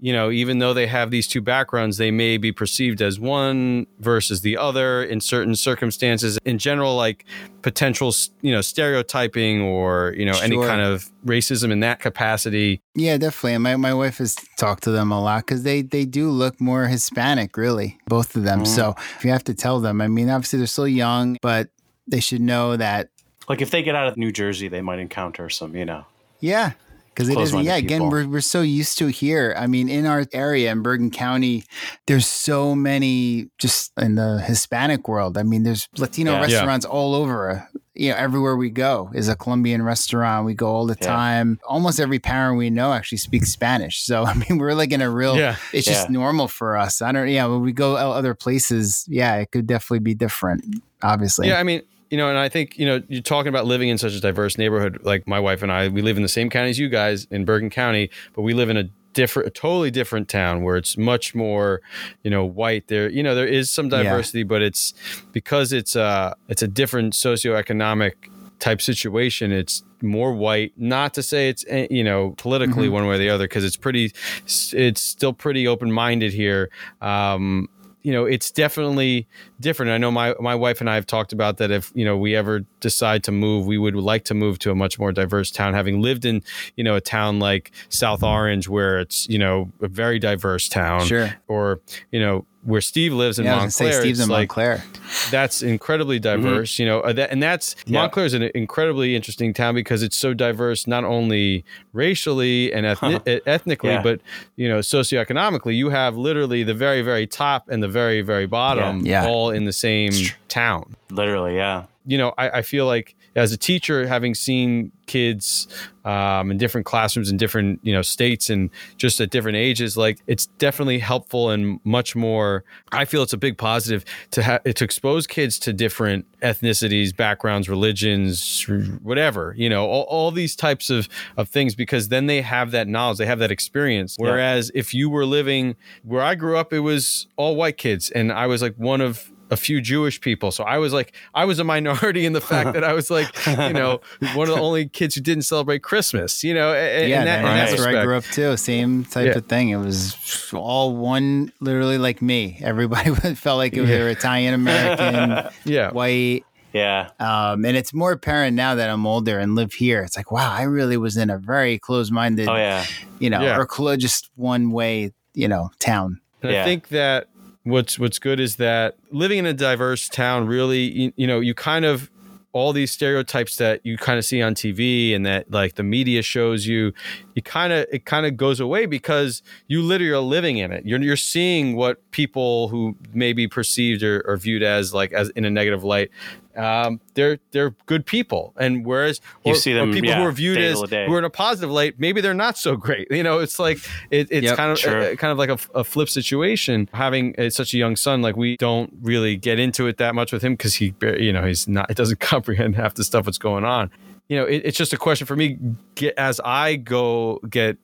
you 0.00 0.12
know, 0.12 0.30
even 0.30 0.58
though 0.58 0.72
they 0.72 0.86
have 0.86 1.10
these 1.10 1.26
two 1.26 1.40
backgrounds, 1.40 1.96
they 1.96 2.10
may 2.10 2.36
be 2.36 2.52
perceived 2.52 3.02
as 3.02 3.18
one 3.18 3.86
versus 3.98 4.42
the 4.42 4.56
other 4.56 5.02
in 5.02 5.20
certain 5.20 5.56
circumstances. 5.56 6.38
In 6.44 6.58
general, 6.58 6.94
like 6.94 7.24
potential, 7.62 8.14
you 8.40 8.52
know, 8.52 8.60
stereotyping 8.60 9.60
or, 9.60 10.14
you 10.16 10.24
know, 10.24 10.34
sure. 10.34 10.44
any 10.44 10.56
kind 10.56 10.80
of 10.80 11.10
racism 11.26 11.72
in 11.72 11.80
that 11.80 11.98
capacity. 11.98 12.80
Yeah, 12.94 13.16
definitely. 13.16 13.58
My, 13.58 13.76
my 13.76 13.92
wife 13.92 14.18
has 14.18 14.36
talked 14.56 14.84
to 14.84 14.92
them 14.92 15.10
a 15.10 15.20
lot 15.20 15.46
because 15.46 15.64
they, 15.64 15.82
they 15.82 16.04
do 16.04 16.30
look 16.30 16.60
more 16.60 16.86
Hispanic, 16.86 17.56
really, 17.56 17.98
both 18.06 18.36
of 18.36 18.44
them. 18.44 18.60
Mm. 18.60 18.66
So 18.68 18.94
if 19.16 19.24
you 19.24 19.32
have 19.32 19.44
to 19.44 19.54
tell 19.54 19.80
them, 19.80 20.00
I 20.00 20.06
mean, 20.06 20.30
obviously 20.30 20.58
they're 20.58 20.66
still 20.66 20.88
young, 20.88 21.38
but 21.42 21.70
they 22.06 22.20
should 22.20 22.40
know 22.40 22.76
that. 22.76 23.10
Like 23.48 23.60
if 23.60 23.70
they 23.70 23.82
get 23.82 23.94
out 23.94 24.06
of 24.06 24.16
New 24.16 24.30
Jersey, 24.30 24.68
they 24.68 24.80
might 24.80 24.98
encounter 24.98 25.50
some, 25.50 25.74
you 25.74 25.84
know. 25.84 26.04
Yeah, 26.40 26.72
because 27.18 27.28
it 27.28 27.32
is 27.32 27.50
Close-minded 27.50 27.68
yeah 27.68 27.76
again 27.76 27.98
people. 27.98 28.10
we're, 28.10 28.28
we're 28.28 28.40
so 28.40 28.62
used 28.62 28.96
to 28.98 29.08
here 29.08 29.52
i 29.58 29.66
mean 29.66 29.88
in 29.88 30.06
our 30.06 30.24
area 30.32 30.70
in 30.70 30.82
bergen 30.82 31.10
county 31.10 31.64
there's 32.06 32.26
so 32.28 32.76
many 32.76 33.48
just 33.58 33.90
in 33.98 34.14
the 34.14 34.40
hispanic 34.46 35.08
world 35.08 35.36
i 35.36 35.42
mean 35.42 35.64
there's 35.64 35.88
latino 35.98 36.32
Yeah. 36.32 36.36
Yeah. 36.38 36.42
restaurants 36.44 36.86
all 36.86 37.14
over 37.16 37.50
uh, 37.50 37.62
you 37.94 38.10
know 38.10 38.16
everywhere 38.16 38.56
we 38.56 38.70
go 38.70 39.10
is 39.14 39.28
a 39.28 39.34
colombian 39.34 39.82
restaurant 39.82 40.46
we 40.46 40.54
go 40.54 40.68
all 40.68 40.86
the 40.86 40.96
Yeah. 41.00 41.06
time 41.08 41.58
almost 41.66 41.98
every 41.98 42.20
parent 42.20 42.56
we 42.56 42.70
know 42.70 42.92
actually 42.92 43.18
speaks 43.18 43.50
spanish 43.50 44.00
so 44.04 44.22
i 44.30 44.34
mean 44.34 44.58
we're 44.58 44.74
like 44.74 44.92
in 44.92 45.00
a 45.02 45.10
real 45.10 45.36
Yeah. 45.36 45.56
it's 45.72 45.86
just 45.88 46.08
Yeah. 46.08 46.12
normal 46.12 46.46
for 46.46 46.76
us 46.76 47.02
i 47.02 47.10
don't 47.10 47.26
yeah 47.28 47.46
when 47.46 47.62
we 47.62 47.72
go 47.72 47.96
other 47.96 48.34
places 48.34 49.04
yeah 49.08 49.34
it 49.36 49.50
could 49.50 49.66
definitely 49.66 50.00
be 50.00 50.14
different 50.14 50.62
obviously 51.02 51.48
Yeah, 51.48 51.58
I 51.58 51.64
mean, 51.64 51.82
you 52.10 52.16
know, 52.16 52.28
and 52.28 52.38
I 52.38 52.48
think, 52.48 52.78
you 52.78 52.86
know, 52.86 53.02
you're 53.08 53.22
talking 53.22 53.48
about 53.48 53.66
living 53.66 53.88
in 53.88 53.98
such 53.98 54.14
a 54.14 54.20
diverse 54.20 54.56
neighborhood. 54.58 54.98
Like 55.02 55.26
my 55.26 55.38
wife 55.40 55.62
and 55.62 55.70
I, 55.70 55.88
we 55.88 56.02
live 56.02 56.16
in 56.16 56.22
the 56.22 56.28
same 56.28 56.48
county 56.50 56.70
as 56.70 56.78
you 56.78 56.88
guys 56.88 57.26
in 57.30 57.44
Bergen 57.44 57.70
County, 57.70 58.10
but 58.34 58.42
we 58.42 58.54
live 58.54 58.70
in 58.70 58.76
a 58.76 58.84
different, 59.12 59.48
a 59.48 59.50
totally 59.50 59.90
different 59.90 60.28
town 60.28 60.62
where 60.62 60.76
it's 60.76 60.96
much 60.96 61.34
more, 61.34 61.80
you 62.22 62.30
know, 62.30 62.44
white. 62.44 62.86
There, 62.88 63.08
you 63.10 63.22
know, 63.22 63.34
there 63.34 63.46
is 63.46 63.70
some 63.70 63.86
Yeah. 63.86 64.02
diversity, 64.04 64.42
but 64.42 64.62
it's 64.62 64.94
because 65.32 65.72
it's 65.72 65.96
a, 65.96 66.36
it's 66.48 66.62
a 66.62 66.68
different 66.68 67.14
socioeconomic 67.14 68.12
type 68.58 68.80
situation. 68.80 69.52
It's 69.52 69.82
more 70.02 70.32
white. 70.32 70.72
Not 70.76 71.14
to 71.14 71.22
say 71.22 71.48
it's 71.48 71.64
eh, 71.68 71.86
you 71.90 72.04
know 72.04 72.34
politically 72.38 72.88
one 72.88 73.06
way 73.06 73.14
or 73.16 73.18
the 73.18 73.28
other, 73.30 73.44
because 73.44 73.64
it's 73.64 73.76
pretty, 73.76 74.12
it's 74.46 75.00
still 75.00 75.32
pretty 75.32 75.66
open 75.66 75.92
minded 75.92 76.32
here. 76.32 76.70
Um, 77.00 77.68
you 78.02 78.12
know, 78.12 78.24
it's 78.24 78.50
definitely 78.50 79.26
different. 79.60 79.92
I 79.92 79.98
know 79.98 80.10
my 80.10 80.34
my 80.40 80.54
wife 80.54 80.80
and 80.80 80.88
I 80.90 80.94
have 80.94 81.06
talked 81.06 81.32
about 81.32 81.56
that. 81.58 81.70
If 81.70 81.90
you 81.94 82.04
know 82.04 82.16
we 82.16 82.34
ever 82.36 82.60
decide 82.80 83.24
to 83.24 83.32
move, 83.32 83.66
we 83.66 83.78
would 83.78 83.94
like 83.94 84.24
to 84.24 84.34
move 84.34 84.58
to 84.60 84.70
a 84.70 84.74
much 84.74 84.98
more 84.98 85.12
diverse 85.12 85.50
town. 85.50 85.74
Having 85.74 86.00
lived 86.02 86.24
in 86.24 86.42
you 86.76 86.84
know 86.84 86.94
a 86.96 87.00
town 87.00 87.38
like 87.38 87.72
South 87.88 88.22
Orange, 88.22 88.68
where 88.68 89.00
it's 89.00 89.28
you 89.28 89.38
know 89.38 89.70
a 89.82 89.88
very 89.88 90.18
diverse 90.18 90.68
town, 90.68 91.06
Sure. 91.06 91.34
or 91.48 91.80
you 92.12 92.20
know 92.20 92.44
where 92.64 92.80
Steve 92.80 93.12
lives 93.14 93.38
in 93.38 93.44
yeah, 93.46 93.52
I 93.60 93.64
was 93.64 93.80
Montclair. 93.80 93.92
say 93.92 94.00
Steve's 94.00 94.20
in 94.20 94.28
like 94.28 94.48
Montclair. 94.50 94.82
that's 95.30 95.62
incredibly 95.62 96.18
diverse 96.18 96.78
you 96.78 96.84
know 96.84 97.00
uh, 97.00 97.12
that, 97.14 97.30
and 97.30 97.40
that's 97.42 97.76
Yeah. 97.86 98.00
montclair 98.00 98.26
is 98.26 98.34
an 98.34 98.42
incredibly 98.54 99.14
interesting 99.16 99.54
town 99.54 99.74
because 99.76 100.02
it's 100.02 100.16
so 100.18 100.34
diverse 100.34 100.86
not 100.86 101.04
only 101.04 101.64
racially 101.92 102.72
and 102.72 102.84
ethni- 102.84 103.26
e- 103.26 103.40
ethnically 103.46 103.90
Yeah. 103.90 104.02
but 104.02 104.20
you 104.56 104.68
know 104.68 104.80
socioeconomically 104.80 105.76
you 105.76 105.88
have 105.90 106.16
literally 106.16 106.62
the 106.62 106.74
very 106.74 107.00
very 107.00 107.26
top 107.26 107.68
and 107.68 107.82
the 107.82 107.88
very 107.88 108.20
very 108.22 108.46
bottom 108.46 109.06
Yeah. 109.06 109.22
Yeah. 109.22 109.28
All 109.48 109.54
in 109.54 109.64
the 109.64 109.72
same 109.72 110.12
town 110.48 110.96
Literally, 111.10 111.56
yeah. 111.56 111.86
you 112.06 112.18
know, 112.18 112.34
I, 112.36 112.50
I 112.50 112.62
feel 112.62 112.86
like 112.86 113.16
as 113.34 113.52
a 113.52 113.56
teacher, 113.56 114.06
having 114.06 114.34
seen 114.34 114.92
kids 115.06 115.68
um, 116.04 116.50
in 116.50 116.58
different 116.58 116.86
classrooms 116.86 117.30
in 117.30 117.36
different 117.36 117.80
you 117.82 117.92
know 117.92 118.02
states 118.02 118.50
and 118.50 118.68
just 118.96 119.20
at 119.20 119.30
different 119.30 119.56
ages, 119.56 119.96
like 119.96 120.18
it's 120.26 120.46
definitely 120.58 120.98
helpful 120.98 121.50
and 121.50 121.80
much 121.84 122.14
more. 122.14 122.64
I 122.92 123.04
feel 123.04 123.22
it's 123.22 123.32
a 123.32 123.38
big 123.38 123.56
positive 123.56 124.04
to 124.32 124.42
have 124.42 124.64
to 124.64 124.84
expose 124.84 125.26
kids 125.26 125.58
to 125.60 125.72
different 125.72 126.26
ethnicities, 126.40 127.16
backgrounds, 127.16 127.68
religions, 127.68 128.66
whatever 129.02 129.54
you 129.56 129.68
know, 129.68 129.86
all, 129.86 130.02
all 130.04 130.30
these 130.30 130.54
types 130.56 130.90
of 130.90 131.08
of 131.36 131.48
things 131.48 131.74
because 131.74 132.08
then 132.08 132.26
they 132.26 132.42
have 132.42 132.70
that 132.72 132.88
knowledge, 132.88 133.18
they 133.18 133.26
have 133.26 133.38
that 133.38 133.50
experience. 133.50 134.16
Yeah. 134.18 134.30
Whereas 134.30 134.70
if 134.74 134.92
you 134.92 135.08
were 135.08 135.24
living 135.24 135.76
where 136.02 136.22
I 136.22 136.34
grew 136.34 136.58
up, 136.58 136.72
it 136.72 136.80
was 136.80 137.28
all 137.36 137.56
white 137.56 137.76
kids, 137.76 138.10
and 138.10 138.30
I 138.32 138.46
was 138.46 138.60
like 138.60 138.74
one 138.74 139.00
of 139.00 139.32
a 139.50 139.56
few 139.56 139.80
Jewish 139.80 140.20
people. 140.20 140.50
So 140.50 140.64
I 140.64 140.78
was 140.78 140.92
like, 140.92 141.14
I 141.34 141.44
was 141.44 141.58
a 141.58 141.64
minority 141.64 142.26
in 142.26 142.32
the 142.32 142.40
fact 142.40 142.74
that 142.74 142.84
I 142.84 142.92
was 142.92 143.10
like, 143.10 143.26
you 143.46 143.72
know, 143.72 144.00
one 144.34 144.48
of 144.48 144.54
the 144.54 144.60
only 144.60 144.88
kids 144.88 145.14
who 145.14 145.20
didn't 145.20 145.42
celebrate 145.44 145.82
Christmas, 145.82 146.44
you 146.44 146.52
know, 146.54 146.72
a- 146.72 147.04
a- 147.04 147.08
yeah, 147.08 147.20
in 147.20 147.24
that, 147.26 147.38
and 147.38 147.46
that 147.46 147.70
that's 147.70 147.80
where 147.80 147.98
I 147.98 148.04
grew 148.04 148.16
up 148.16 148.24
too. 148.24 148.56
Same 148.56 149.04
type 149.04 149.26
Yeah. 149.26 149.38
of 149.38 149.46
thing. 149.46 149.70
It 149.70 149.76
was 149.76 150.50
all 150.54 150.96
one, 150.96 151.52
literally 151.60 151.98
like 151.98 152.20
me. 152.20 152.58
Everybody 152.62 153.14
felt 153.34 153.58
like 153.58 153.74
it 153.74 153.80
was 153.80 153.90
they 153.90 154.00
were 154.00 154.08
Italian 154.08 154.54
American, 154.54 155.50
Yeah. 155.64 155.90
white. 155.92 156.44
Yeah. 156.74 157.08
Um, 157.18 157.64
and 157.64 157.76
it's 157.78 157.94
more 157.94 158.12
apparent 158.12 158.54
now 158.54 158.74
that 158.74 158.90
I'm 158.90 159.06
older 159.06 159.38
and 159.38 159.54
live 159.54 159.72
here. 159.72 160.02
It's 160.02 160.16
like, 160.18 160.30
wow, 160.30 160.52
I 160.52 160.64
really 160.64 160.98
was 160.98 161.16
in 161.16 161.30
a 161.30 161.38
very 161.38 161.78
closed-minded, 161.78 162.46
Oh 162.46 162.54
yeah. 162.56 162.84
you 163.18 163.30
know, 163.30 163.40
Yeah. 163.40 163.56
or 163.58 163.64
clo- 163.64 163.96
just 163.96 164.28
one 164.36 164.70
way, 164.70 165.12
you 165.32 165.48
know, 165.48 165.70
town. 165.80 166.20
And 166.42 166.54
I 166.54 166.64
think 166.64 166.88
that 166.88 167.28
what's 167.64 167.98
what's 167.98 168.18
good 168.18 168.40
is 168.40 168.56
that 168.56 168.96
living 169.10 169.38
in 169.38 169.46
a 169.46 169.52
diverse 169.52 170.08
town 170.08 170.46
really 170.46 170.90
you, 170.90 171.12
you 171.16 171.26
know 171.26 171.40
you 171.40 171.54
kind 171.54 171.84
of 171.84 172.10
all 172.52 172.72
these 172.72 172.90
stereotypes 172.90 173.56
that 173.56 173.84
you 173.84 173.96
kind 173.98 174.18
of 174.18 174.24
see 174.24 174.40
on 174.40 174.54
TV 174.54 175.14
and 175.14 175.26
that 175.26 175.50
like 175.50 175.74
the 175.74 175.82
media 175.82 176.22
shows 176.22 176.66
you 176.66 176.92
you 177.38 177.42
kind 177.42 177.72
of 177.72 177.86
it 177.92 178.04
kind 178.04 178.26
of 178.26 178.36
goes 178.36 178.58
away 178.60 178.84
because 178.86 179.42
you 179.68 179.80
literally 179.82 180.12
are 180.12 180.18
living 180.36 180.58
in 180.58 180.72
it 180.72 180.84
you're 180.84 181.00
you're 181.00 181.16
seeing 181.34 181.76
what 181.76 181.94
people 182.10 182.68
who 182.68 182.96
may 183.12 183.32
be 183.32 183.46
perceived 183.46 184.02
or, 184.02 184.20
or 184.26 184.36
viewed 184.36 184.62
as 184.62 184.92
like 184.92 185.12
as 185.12 185.30
in 185.30 185.44
a 185.44 185.50
negative 185.50 185.84
light 185.84 186.10
um, 186.56 187.00
they're 187.14 187.38
they're 187.52 187.70
good 187.86 188.04
people 188.04 188.52
and 188.56 188.84
whereas 188.84 189.20
You 189.44 189.52
or, 189.52 189.54
see 189.54 189.72
or 189.72 189.76
them, 189.76 189.92
people 189.92 190.08
yeah, 190.10 190.18
who 190.20 190.24
are 190.26 190.32
viewed 190.32 190.58
as 190.58 190.80
to 190.80 190.86
day. 190.88 191.06
who 191.06 191.12
are 191.14 191.18
in 191.18 191.24
a 191.24 191.30
positive 191.30 191.70
light 191.70 191.94
maybe 191.98 192.20
they're 192.20 192.34
not 192.34 192.58
so 192.58 192.74
great 192.74 193.06
you 193.12 193.22
know 193.22 193.38
it's 193.38 193.58
like 193.60 193.78
it, 194.10 194.26
it's 194.30 194.44
Yep, 194.46 194.56
kind 194.56 194.72
of 194.72 194.78
sure. 194.78 195.00
uh, 195.12 195.14
kind 195.14 195.30
of 195.30 195.38
like 195.38 195.50
a, 195.50 195.58
a 195.78 195.84
flip 195.84 196.08
situation. 196.08 196.88
Having 196.92 197.34
uh, 197.38 197.50
such 197.50 197.74
a 197.74 197.78
young 197.78 197.94
son, 197.96 198.22
like 198.22 198.36
we 198.36 198.56
don't 198.56 198.92
really 199.02 199.36
get 199.36 199.58
into 199.58 199.86
it 199.86 199.98
that 199.98 200.14
much 200.14 200.32
with 200.32 200.42
him 200.42 200.54
because 200.54 200.74
he, 200.76 200.94
you 201.18 201.32
know, 201.32 201.44
he's 201.44 201.68
not, 201.68 201.90
it 201.90 201.96
doesn't 201.96 202.20
comprehend 202.34 202.74
half 202.76 202.94
the 202.94 203.04
stuff 203.04 203.24
that's 203.26 203.38
going 203.38 203.64
on. 203.64 203.90
You 204.28 204.36
know, 204.36 204.44
it, 204.44 204.62
it's 204.64 204.76
just 204.76 204.92
a 204.92 204.96
question 204.98 205.26
for 205.26 205.36
me. 205.36 205.58
Get, 205.94 206.14
as 206.18 206.40
I 206.44 206.76
go 206.76 207.40
get 207.48 207.78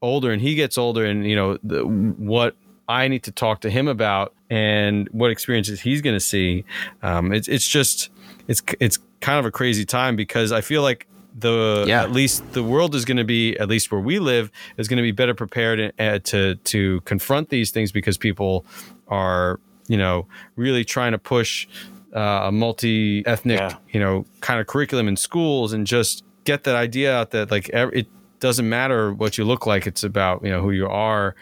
older 0.00 0.30
and 0.30 0.40
he 0.40 0.54
gets 0.54 0.78
older, 0.78 1.04
and 1.04 1.26
you 1.26 1.34
know, 1.36 1.58
the, 1.62 1.84
what 1.84 2.54
I 2.88 3.08
need 3.08 3.24
to 3.24 3.32
talk 3.32 3.60
to 3.62 3.70
him 3.70 3.88
about 3.88 4.32
and 4.48 5.08
what 5.10 5.30
experiences 5.30 5.80
he's 5.80 6.00
going 6.00 6.16
to 6.16 6.20
see. 6.20 6.64
Um, 7.02 7.32
it's 7.32 7.48
it's 7.48 7.66
just 7.66 8.10
it's 8.46 8.62
it's 8.80 8.98
kind 9.20 9.38
of 9.38 9.44
a 9.44 9.50
crazy 9.50 9.84
time 9.84 10.16
because 10.16 10.52
I 10.52 10.60
feel 10.60 10.82
like 10.82 11.06
the 11.36 11.84
Yeah. 11.86 12.02
at 12.02 12.12
least 12.12 12.52
the 12.52 12.62
world 12.62 12.94
is 12.94 13.04
going 13.04 13.18
to 13.18 13.24
be 13.24 13.56
at 13.58 13.68
least 13.68 13.92
where 13.92 14.00
we 14.00 14.18
live 14.18 14.50
is 14.76 14.88
going 14.88 14.96
to 14.96 15.02
be 15.02 15.12
better 15.12 15.34
prepared 15.34 15.92
uh, 15.98 16.18
to 16.20 16.54
to 16.56 17.00
confront 17.02 17.48
these 17.50 17.70
things 17.70 17.92
because 17.92 18.16
people 18.16 18.64
are 19.08 19.60
you 19.88 19.96
know 19.98 20.26
really 20.56 20.84
trying 20.84 21.12
to 21.12 21.18
push 21.18 21.66
uh, 22.14 22.40
a 22.44 22.52
multi 22.52 23.24
ethnic 23.26 23.58
Yeah. 23.60 23.76
you 23.90 24.00
know 24.00 24.24
kind 24.40 24.60
of 24.60 24.66
curriculum 24.66 25.08
in 25.08 25.16
schools 25.16 25.72
and 25.72 25.86
just 25.86 26.24
get 26.44 26.64
that 26.64 26.74
idea 26.76 27.14
out 27.14 27.30
that 27.32 27.50
like 27.50 27.68
ev- 27.70 27.90
it 27.92 28.06
doesn't 28.40 28.68
matter 28.68 29.12
what 29.12 29.36
you 29.36 29.44
look 29.44 29.66
like 29.66 29.86
it's 29.86 30.04
about 30.04 30.42
you 30.44 30.50
know 30.50 30.62
who 30.62 30.70
you 30.70 30.86
are 30.88 31.34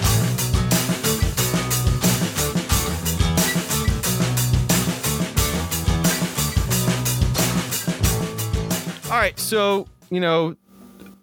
All 9.08 9.22
right, 9.22 9.38
so 9.38 9.86
you 10.10 10.20
know, 10.20 10.56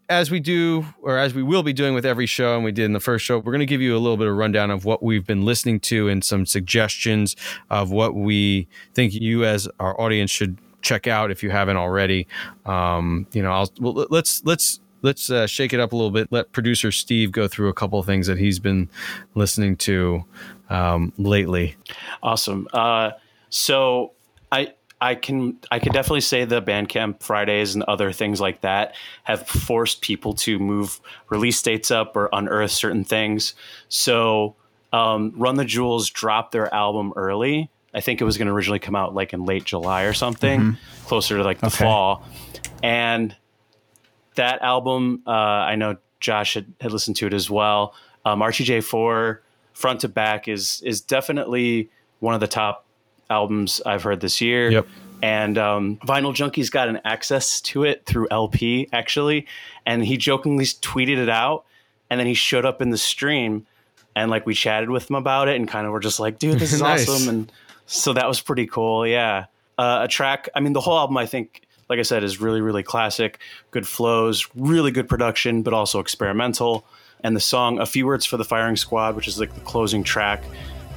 as 0.10 0.30
we 0.30 0.39
do, 0.39 0.86
or 1.01 1.18
as 1.18 1.34
we 1.34 1.43
will 1.43 1.64
be 1.64 1.74
doing 1.74 1.93
with 1.93 2.06
every 2.06 2.26
show, 2.26 2.56
and 2.56 2.64
we 2.64 2.72
did 2.72 2.86
in 2.86 2.93
the 2.93 2.99
first 2.99 3.26
show, 3.26 3.38
we're 3.38 3.51
going 3.51 3.60
to 3.60 3.66
give 3.66 3.82
you 3.82 3.95
a 3.95 3.99
little 3.99 4.18
bit 4.18 4.28
of 4.28 4.36
rundown 4.36 4.72
of 4.72 4.86
what 4.86 5.01
we've 5.01 5.26
been 5.26 5.45
listening 5.45 5.80
to 5.82 6.10
and 6.10 6.24
some 6.24 6.45
suggestions 6.45 7.36
of 7.70 7.91
what 7.91 8.16
we 8.16 8.68
think 8.93 9.14
you, 9.14 9.45
as 9.45 9.68
our 9.80 9.99
audience, 9.99 10.32
should 10.32 10.58
check 10.82 11.08
out 11.08 11.32
if 11.32 11.41
you 11.41 11.49
haven't 11.49 11.78
already. 11.78 12.28
Um, 12.66 13.26
you 13.32 13.41
know, 13.41 13.51
I'll 13.51 13.72
well, 13.80 14.06
let's 14.10 14.43
let's 14.43 14.80
let's 15.01 15.30
uh, 15.30 15.47
shake 15.47 15.74
it 15.74 15.80
up 15.80 15.93
a 15.93 15.95
little 15.95 16.12
bit. 16.12 16.28
Let 16.32 16.51
producer 16.51 16.91
Steve 16.91 17.32
go 17.32 17.47
through 17.47 17.70
a 17.70 17.74
couple 17.74 17.99
of 17.99 18.06
things 18.06 18.28
that 18.28 18.38
he's 18.38 18.60
been 18.60 18.89
listening 19.36 19.78
to 19.78 20.26
um, 20.70 21.14
lately. 21.18 21.76
Awesome. 22.22 22.68
Uh, 22.74 23.12
so 23.49 24.12
I 24.51 24.74
I 25.04 25.16
can 25.16 25.58
I 25.70 25.80
can 25.80 25.91
definitely 25.91 26.22
say 26.22 26.45
the 26.45 26.62
Bandcamp 26.62 27.22
Fridays 27.22 27.76
and 27.76 27.84
other 27.84 28.14
things 28.14 28.39
like 28.39 28.62
that 28.62 28.95
have 29.24 29.45
forced 29.45 29.99
people 30.01 30.34
to 30.36 30.60
move 30.60 31.01
release 31.30 31.62
dates 31.62 31.91
up 31.91 32.16
or 32.16 32.30
unearth 32.32 32.72
certain 32.72 33.04
things. 33.04 33.54
So 33.89 34.56
um, 34.93 35.34
Run 35.36 35.56
the 35.56 35.66
Jewels 35.66 36.10
dropped 36.10 36.54
their 36.54 36.74
album 36.74 37.12
early. 37.18 37.70
I 37.93 37.99
think 37.99 38.22
it 38.22 38.24
was 38.24 38.38
going 38.38 38.47
to 38.47 38.54
originally 38.54 38.80
come 38.80 38.95
out 38.95 39.14
like 39.14 39.34
in 39.34 39.43
late 39.43 39.66
July 39.66 40.04
or 40.04 40.14
something, 40.14 40.78
closer 41.06 41.36
to 41.38 41.43
like 41.43 41.60
the 41.60 41.68
Okay. 41.68 41.84
fall. 41.84 42.26
And 42.82 43.36
that 44.36 44.62
album, 44.62 45.22
uh, 45.28 45.32
I 45.32 45.76
know 45.76 45.97
Josh 46.22 46.54
had, 46.54 46.74
had 46.80 46.93
listened 46.93 47.18
to 47.18 47.28
it 47.28 47.34
as 47.34 47.49
well. 47.49 47.93
Um, 48.24 48.39
RTJ4 48.39 49.39
front 49.74 49.99
to 50.01 50.08
back 50.08 50.47
is 50.47 50.82
is 50.86 51.01
definitely 51.01 51.89
one 52.20 52.36
of 52.36 52.39
the 52.39 52.47
top 52.47 52.86
albums 53.34 53.81
I've 53.86 54.03
heard 54.03 54.21
this 54.21 54.41
year. 54.41 54.71
Yep. 54.71 54.88
And 55.21 55.57
um, 55.57 55.97
Vinyl 56.05 56.34
Junkie's 56.34 56.69
got 56.69 56.89
an 56.89 56.99
access 57.05 57.61
to 57.61 57.84
it 57.84 58.05
through 58.05 58.27
LP 58.29 58.89
actually, 58.91 59.47
and 59.86 60.03
he 60.03 60.17
jokingly 60.17 60.65
tweeted 60.65 61.17
it 61.17 61.29
out, 61.29 61.65
and 62.09 62.19
then 62.19 62.27
he 62.27 62.34
showed 62.34 62.65
up 62.65 62.81
in 62.81 62.89
the 62.89 62.97
stream, 62.97 63.65
and 64.15 64.29
like 64.29 64.45
we 64.45 64.53
chatted 64.53 64.89
with 64.89 65.09
him 65.09 65.15
about 65.15 65.47
it, 65.47 65.55
and 65.55 65.67
kind 65.67 65.86
of 65.86 65.93
were 65.93 66.01
just 66.01 66.19
like, 66.19 66.39
"Dude, 66.39 66.59
this 66.59 66.73
is 66.73 66.81
Nice. 66.91 67.07
awesome," 67.07 67.29
and 67.29 67.51
so 67.86 68.11
that 68.13 68.27
was 68.27 68.41
pretty 68.41 68.67
cool. 68.67 69.07
Yeah, 69.07 69.45
uh, 69.77 70.01
a 70.03 70.07
track. 70.09 70.49
I 70.55 70.59
mean, 70.59 70.73
the 70.73 70.81
whole 70.81 70.97
album 70.97 71.15
I 71.17 71.25
think 71.25 71.63
like 71.89 71.99
I 71.99 72.03
said, 72.03 72.23
is 72.23 72.41
really, 72.41 72.61
really 72.61 72.84
classic, 72.84 73.39
good 73.71 73.88
flows, 73.88 74.47
really 74.55 74.91
good 74.91 75.07
production, 75.07 75.61
but 75.61 75.73
also 75.73 75.99
experimental. 75.99 76.86
And 77.23 77.36
the 77.36 77.39
song, 77.41 77.79
A 77.79 77.86
Few 77.86 78.05
Words 78.05 78.25
for 78.25 78.38
the 78.38 78.43
Firing 78.43 78.75
Squad, 78.75 79.15
which 79.15 79.27
is 79.27 79.39
like 79.39 79.53
the 79.53 79.61
closing 79.61 80.03
track, 80.03 80.43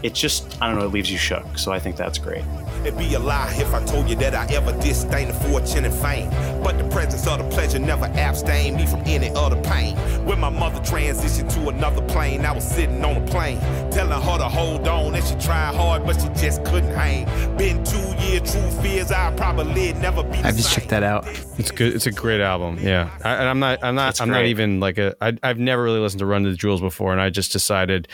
it 0.02 0.14
just, 0.14 0.60
I 0.60 0.68
don't 0.68 0.78
know, 0.78 0.86
it 0.86 0.92
leaves 0.92 1.10
you 1.10 1.18
shook. 1.18 1.58
So 1.58 1.72
I 1.72 1.78
think 1.78 1.96
that's 1.96 2.18
great. 2.18 2.44
It'd 2.84 2.98
be 2.98 3.14
a 3.14 3.18
lie 3.18 3.52
if 3.58 3.74
I 3.74 3.84
told 3.84 4.08
you 4.08 4.14
that 4.16 4.34
I 4.34 4.46
ever 4.54 4.72
disdain 4.80 5.28
the 5.28 5.34
fortune 5.34 5.84
and 5.84 5.94
fame. 5.94 6.30
But 6.62 6.78
the 6.78 6.88
presence 6.88 7.26
of 7.26 7.38
the 7.38 7.48
pleasure 7.48 7.78
never 7.78 8.04
abstained 8.04 8.76
me 8.76 8.86
from 8.86 9.00
any 9.06 9.30
other 9.30 9.60
pain. 9.62 9.96
When 10.24 10.38
my 10.38 10.50
mother 10.50 10.78
transitioned 10.80 11.52
to 11.54 11.68
another 11.68 12.02
plane, 12.02 12.44
I 12.44 12.52
was 12.52 12.68
sitting 12.68 13.04
on 13.04 13.16
a 13.16 13.26
plane, 13.26 13.58
telling 13.90 14.20
her 14.20 14.38
to 14.38 14.48
hold 14.48 14.86
on. 14.86 15.14
And 15.14 15.24
she 15.24 15.34
tried 15.36 15.74
hard, 15.74 16.06
but 16.06 16.20
she 16.20 16.28
just 16.40 16.64
couldn't 16.64 16.94
hang. 16.94 17.26
Been 17.56 17.82
two 17.84 17.98
years, 18.24 18.52
true 18.52 18.70
fears, 18.82 19.10
I 19.10 19.34
probably 19.36 19.92
never 19.94 20.22
be. 20.22 20.38
I've 20.38 20.56
just 20.56 20.72
checked 20.72 20.90
that 20.90 21.02
out. 21.02 21.26
It's 21.58 21.70
good. 21.70 21.94
It's 21.94 22.06
a 22.06 22.12
great 22.12 22.40
album. 22.40 22.78
Yeah, 22.80 23.10
I, 23.24 23.34
and 23.34 23.48
I'm 23.48 23.58
not. 23.58 23.82
I'm 23.82 23.94
not. 23.94 24.10
It's 24.10 24.20
I'm 24.20 24.30
not 24.30 24.44
even 24.44 24.78
like 24.78 24.98
a. 24.98 25.16
I, 25.20 25.36
I've 25.42 25.58
never 25.58 25.82
really 25.82 26.00
listened 26.00 26.20
to 26.20 26.26
Run 26.26 26.44
to 26.44 26.50
the 26.50 26.56
Jewels 26.56 26.80
before, 26.80 27.12
and 27.12 27.20
I 27.20 27.30
just 27.30 27.52
decided 27.52 28.08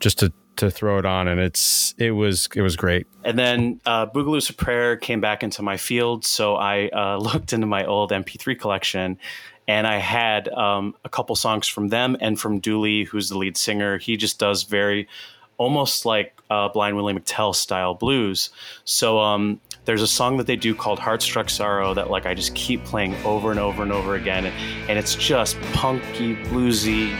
just 0.00 0.18
to 0.18 0.32
to 0.58 0.70
throw 0.70 0.98
it 0.98 1.06
on, 1.06 1.28
and 1.28 1.40
it's 1.40 1.94
it 1.98 2.12
was 2.12 2.48
it 2.54 2.62
was 2.62 2.76
great. 2.76 3.06
And 3.24 3.38
then 3.38 3.80
uh, 3.86 4.06
Boogaloo's 4.06 4.50
Prayer 4.50 4.96
came 4.96 5.20
back 5.20 5.42
into 5.42 5.62
my 5.62 5.76
field, 5.76 6.24
so 6.24 6.56
I 6.56 6.88
uh, 6.88 7.16
looked 7.20 7.52
into 7.52 7.66
my 7.66 7.84
old 7.84 8.10
MP3 8.10 8.58
collection, 8.58 9.18
and 9.66 9.86
I 9.86 9.98
had 9.98 10.48
um, 10.48 10.94
a 11.04 11.08
couple 11.08 11.34
songs 11.36 11.66
from 11.66 11.88
them 11.88 12.16
and 12.20 12.38
from 12.38 12.58
Dooley, 12.60 13.04
who's 13.04 13.28
the 13.28 13.38
lead 13.38 13.56
singer. 13.56 13.98
He 13.98 14.16
just 14.16 14.38
does 14.38 14.64
very, 14.64 15.08
almost 15.56 16.04
like 16.04 16.38
uh, 16.50 16.68
Blind 16.68 16.96
Willie 16.96 17.14
McTell 17.14 17.54
style 17.54 17.94
blues. 17.94 18.50
So 18.84 19.18
um, 19.18 19.60
there's 19.84 20.02
a 20.02 20.06
song 20.06 20.36
that 20.38 20.46
they 20.46 20.56
do 20.56 20.74
called 20.74 20.98
"Heartstruck 20.98 21.50
Sorrow" 21.50 21.94
that 21.94 22.10
like 22.10 22.26
I 22.26 22.34
just 22.34 22.54
keep 22.54 22.84
playing 22.84 23.14
over 23.24 23.50
and 23.50 23.60
over 23.60 23.82
and 23.82 23.92
over 23.92 24.14
again, 24.16 24.46
and, 24.46 24.90
and 24.90 24.98
it's 24.98 25.14
just 25.14 25.60
punky, 25.72 26.36
bluesy. 26.46 27.16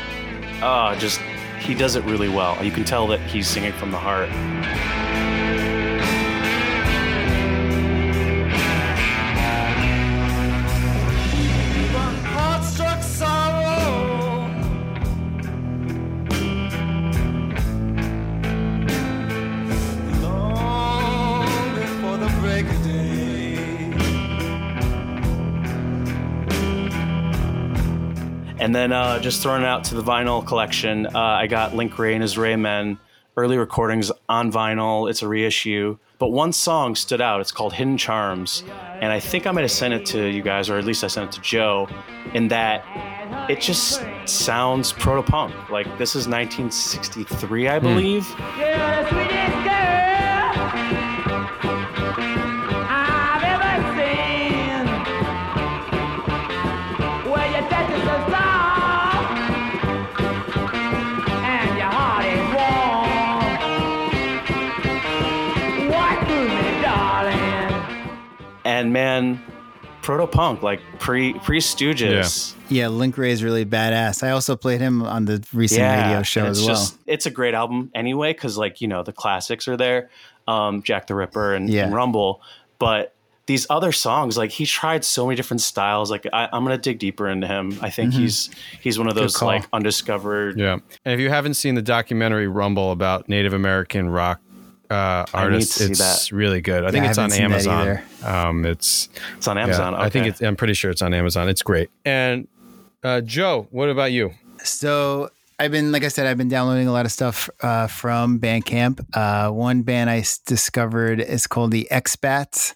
Ah, 0.61 0.97
just 0.99 1.21
he 1.69 1.75
does 1.75 1.97
it 1.97 2.05
really 2.05 2.31
well. 2.31 2.65
You 2.65 2.73
can 2.73 2.83
tell 2.83 3.07
that 3.09 3.21
he's 3.21 3.47
singing 3.47 3.73
from 3.73 3.91
the 3.91 3.99
heart. 3.99 4.31
Break 22.41 22.67
And 28.69 28.75
then 28.75 28.93
uh, 28.93 29.19
just 29.19 29.43
throwing 29.43 29.63
it 29.63 29.67
out 29.67 29.85
to 29.85 29.95
the 29.95 30.03
vinyl 30.03 30.47
collection, 30.47 31.07
uh, 31.07 31.19
I 31.19 31.47
got 31.47 31.75
Link 31.75 31.99
Wray 31.99 32.13
and 32.13 32.21
his 32.21 32.37
Raymen 32.37 32.99
early 33.35 33.57
recordings 33.57 34.13
on 34.29 34.53
vinyl. 34.53 35.09
It's 35.09 35.23
a 35.23 35.27
reissue. 35.27 35.97
But 36.19 36.33
one 36.33 36.53
song 36.53 36.95
stood 36.95 37.23
out. 37.23 37.41
It's 37.41 37.51
called 37.51 37.73
Hidden 37.73 37.97
Charms. 37.97 38.65
And 39.01 39.11
I 39.11 39.21
think 39.21 39.47
I 39.47 39.53
might 39.53 39.63
have 39.63 39.71
sent 39.71 39.95
it 39.95 40.05
to 40.09 40.27
you 40.27 40.43
guys, 40.43 40.69
or 40.69 40.77
at 40.77 40.85
least 40.85 41.03
I 41.03 41.07
sent 41.07 41.31
it 41.31 41.37
to 41.37 41.41
Joe, 41.41 41.89
in 42.35 42.49
that 42.49 42.85
it 43.49 43.63
just 43.63 44.05
sounds 44.27 44.93
proto 44.93 45.23
punk. 45.23 45.71
Like 45.71 45.87
this 45.97 46.11
is 46.11 46.29
1963, 46.29 47.69
I 47.69 47.79
believe. 47.79 48.29
You're 48.59 49.58
And 68.79 68.93
man, 68.93 69.43
proto 70.03 70.27
punk, 70.27 70.63
like 70.63 70.81
pre 70.99 71.33
pre 71.35 71.59
Stooges. 71.61 72.55
Yeah, 72.69 72.89
Link 72.89 73.17
Wray 73.19 73.31
is 73.33 73.43
really 73.43 73.65
badass. 73.65 74.23
I 74.23 74.31
also 74.31 74.55
played 74.57 74.81
him 74.81 75.03
on 75.03 75.25
the 75.25 75.43
recent 75.53 75.81
radio 75.83 76.23
show 76.23 76.45
as 76.47 76.59
it's 76.59 76.67
well. 76.67 76.77
just- 76.77 76.99
it's 77.07 77.27
a 77.27 77.31
great 77.31 77.55
album 77.55 77.91
anyway, 77.95 78.33
because 78.33 78.57
like 78.59 78.81
you 78.81 78.89
know 78.89 79.03
the 79.03 79.13
classics 79.13 79.67
are 79.69 79.77
there, 79.77 80.11
um, 80.47 80.83
Jack 80.83 81.07
the 81.07 81.15
Ripper 81.15 81.55
and, 81.55 81.69
Yeah. 81.71 81.85
and 81.87 81.95
Rumble, 81.95 82.41
but 82.79 83.15
these 83.47 83.67
other 83.71 83.93
songs, 83.93 84.37
like 84.37 84.51
he 84.51 84.67
tried 84.67 85.03
so 85.07 85.25
many 85.25 85.35
different 85.35 85.63
styles. 85.63 86.11
Like 86.11 86.27
I, 86.35 86.51
I'm 86.53 86.63
gonna 86.65 86.77
dig 86.77 86.99
deeper 86.99 87.27
into 87.29 87.47
him. 87.47 87.79
I 87.81 87.89
think 87.89 88.13
he's 88.13 88.51
he's 88.81 88.99
one 88.99 89.09
of 89.09 89.15
those 89.15 89.35
Mm-hmm. 89.37 89.47
like 89.47 89.65
undiscovered. 89.73 90.59
Yeah, 90.59 90.75
and 91.07 91.15
if 91.15 91.19
you 91.21 91.31
haven't 91.31 91.55
seen 91.55 91.75
the 91.75 91.81
documentary 91.83 92.47
Rumble 92.47 92.93
about 92.93 93.29
Native 93.29 93.55
American 93.55 94.11
rock 94.11 94.41
uh, 94.91 94.95
I 94.95 95.23
need 95.25 95.53
artists, 95.55 95.81
it's 95.81 95.99
that. 95.99 96.35
really 96.35 96.61
good. 96.61 96.85
I 96.85 96.91
think 96.91 97.05
I 97.05 97.09
it's 97.11 97.19
on 97.19 97.31
haven't 97.31 97.61
seen 97.61 97.71
that 97.71 97.87
Amazon. 97.87 98.49
Um, 98.49 98.67
it's 98.67 99.09
It's 99.37 99.49
on 99.49 99.57
yeah, 99.57 99.65
Amazon. 99.65 99.95
I 99.95 100.09
think 100.09 100.27
it's. 100.27 100.41
I'm 100.43 100.57
pretty 100.57 100.75
sure 100.75 100.91
it's 100.91 101.03
on 101.03 101.13
Amazon. 101.15 101.49
It's 101.49 101.63
great. 101.63 101.91
And 102.05 102.49
uh, 103.03 103.21
Joe, 103.21 103.69
what 103.71 103.89
about 103.91 104.13
you? 104.13 104.33
So 104.65 105.31
I've 105.61 105.73
been, 105.73 105.93
like 105.93 106.05
I 106.05 106.09
said, 106.09 106.27
I've 106.27 106.39
been 106.39 106.49
downloading 106.49 106.87
a 106.89 106.93
lot 106.93 107.05
of 107.05 107.13
stuff 107.13 107.51
uh, 107.63 107.87
from 107.89 108.39
Bandcamp. 108.39 109.05
Uh, 109.13 109.51
one 109.51 109.83
band 109.83 110.09
I 110.09 110.25
discovered 110.47 111.21
is 111.21 111.47
called 111.47 111.73
the 111.73 111.89
Expats, 111.91 112.73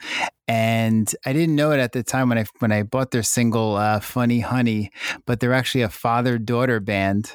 and 0.49 1.13
I 1.25 1.33
didn't 1.33 1.55
know 1.55 1.71
it 1.71 1.79
at 1.79 1.93
the 1.93 2.03
time 2.03 2.29
when 2.29 2.39
I 2.39 2.45
when 2.59 2.73
I 2.73 2.83
bought 2.83 3.11
their 3.13 3.23
single 3.23 3.77
uh, 3.77 4.01
"Funny 4.01 4.41
Honey," 4.41 4.91
but 5.27 5.41
they're 5.41 5.55
actually 5.55 5.83
a 5.83 5.89
father 5.89 6.39
daughter 6.39 6.81
band. 6.81 7.33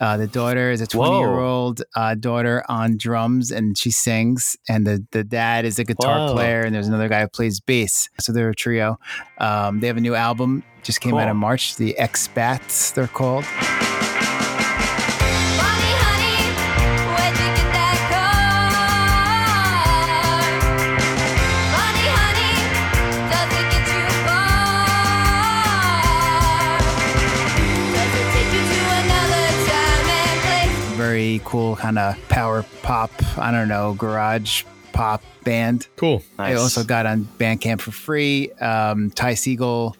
Uh, 0.00 0.16
the 0.16 0.26
daughter 0.26 0.70
is 0.70 0.80
a 0.80 0.86
20 0.86 1.18
year 1.18 1.38
old 1.38 1.82
uh, 1.94 2.14
daughter 2.14 2.64
on 2.68 2.96
drums 2.96 3.50
and 3.50 3.76
she 3.78 3.90
sings, 3.90 4.56
and 4.68 4.86
the, 4.86 5.06
the 5.12 5.24
dad 5.24 5.64
is 5.64 5.78
a 5.78 5.84
guitar 5.84 6.28
Whoa. 6.28 6.34
player, 6.34 6.62
and 6.62 6.74
there's 6.74 6.88
another 6.88 7.08
guy 7.08 7.20
who 7.22 7.28
plays 7.28 7.60
bass. 7.60 8.08
So 8.20 8.32
they're 8.32 8.50
a 8.50 8.54
trio. 8.54 8.98
Um, 9.38 9.80
they 9.80 9.86
have 9.86 9.96
a 9.96 10.00
new 10.00 10.14
album, 10.14 10.64
just 10.82 11.00
came 11.00 11.14
out 11.14 11.28
in 11.28 11.36
March, 11.36 11.76
the 11.76 11.94
Expats, 11.98 12.92
they're 12.94 13.06
called. 13.06 13.44
Cool 31.52 31.76
kind 31.76 31.98
of 31.98 32.16
power 32.30 32.64
pop, 32.82 33.10
I 33.36 33.50
don't 33.52 33.68
know, 33.68 33.92
garage 33.92 34.64
pop 34.94 35.22
band. 35.44 35.86
Cool. 35.96 36.22
I 36.38 36.54
also 36.54 36.82
got 36.82 37.04
on 37.04 37.28
Bandcamp 37.38 37.82
for 37.82 37.90
free. 37.90 38.50
Um, 38.52 39.10
Ty 39.10 39.34
Segall 39.34 39.94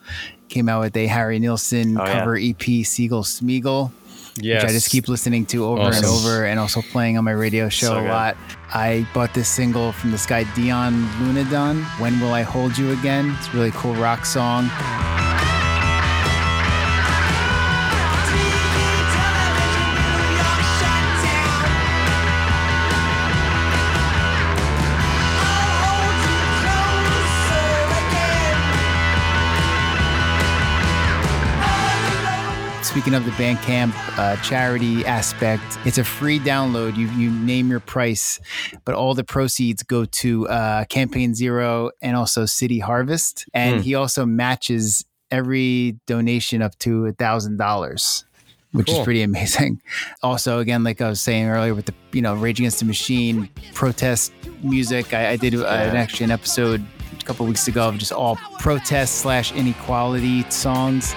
came 0.49 0.71
out 0.71 0.81
with 0.81 0.97
a 0.97 1.07
Harry 1.07 1.39
Nilsson 1.39 1.99
Oh, 2.01 2.05
yeah. 2.07 2.19
cover 2.21 2.37
EP, 2.37 2.57
Segall 2.85 3.23
Smeagol, 3.23 3.93
Yes. 4.41 4.63
which 4.63 4.71
I 4.71 4.73
just 4.73 4.89
keep 4.91 5.09
listening 5.09 5.45
to 5.47 5.67
over 5.67 5.91
and 5.95 6.05
over 6.07 6.47
and 6.47 6.59
also 6.59 6.81
playing 6.81 7.19
on 7.19 7.25
my 7.25 7.33
radio 7.33 7.69
show 7.69 7.89
So 7.89 7.99
a 7.99 8.01
good. 8.01 8.09
lot. 8.09 8.37
I 8.73 9.07
bought 9.13 9.35
this 9.35 9.49
single 9.51 9.93
from 9.93 10.11
this 10.11 10.25
guy, 10.25 10.45
Dion 10.55 10.95
Lunadon, 11.21 11.83
When 12.01 12.19
Will 12.19 12.33
I 12.33 12.41
Hold 12.43 12.79
You 12.79 12.93
Again? 12.93 13.35
It's 13.39 13.49
a 13.49 13.51
really 13.53 13.73
cool 13.73 13.95
rock 13.97 14.25
song. 14.25 14.71
Speaking 32.93 33.15
of 33.15 33.25
the 33.25 33.31
Bandcamp 33.33 33.95
uh, 34.19 34.37
charity 34.43 35.03
aspect, 35.07 35.63
it's 35.87 35.97
a 35.97 36.05
free 36.05 36.39
download. 36.39 36.95
You 36.95 37.09
you 37.13 37.31
name 37.31 37.71
your 37.71 37.81
price, 37.81 38.39
but 38.85 38.95
all 38.95 39.15
the 39.15 39.25
proceeds 39.25 39.83
go 39.83 40.05
to 40.05 40.47
uh, 40.49 40.85
Campaign 40.85 41.35
Zero 41.35 41.91
and 42.03 42.15
also 42.17 42.45
City 42.45 42.79
Harvest. 42.81 43.47
And 43.55 43.83
he 43.83 43.95
also 43.95 44.27
matches 44.27 45.07
every 45.31 45.97
donation 46.07 46.61
up 46.61 46.79
to 46.81 47.07
a 47.07 47.13
thousand 47.13 47.57
dollars. 47.57 48.27
Which 48.73 48.89
Cool. 48.89 48.99
is 48.99 49.05
pretty 49.05 49.23
amazing. 49.23 49.81
Also, 50.23 50.59
again, 50.59 50.85
like 50.85 51.01
I 51.01 51.09
was 51.09 51.21
saying 51.21 51.47
earlier, 51.49 51.75
with 51.75 51.87
the 51.87 51.95
you 52.13 52.21
know 52.21 52.35
Rage 52.35 52.61
Against 52.61 52.79
the 52.81 52.85
Machine 52.85 53.49
protest 53.73 54.33
music, 54.63 55.15
I, 55.15 55.31
I 55.31 55.37
did 55.37 55.55
uh, 55.55 55.65
an 55.65 55.97
actually 55.97 56.25
an 56.25 56.31
episode 56.31 56.85
a 57.19 57.25
couple 57.25 57.47
weeks 57.47 57.67
ago 57.69 57.89
of 57.89 57.97
just 57.97 58.13
all 58.13 58.37
protest 58.59 59.17
slash 59.17 59.51
inequality 59.53 60.43
songs. 60.51 61.15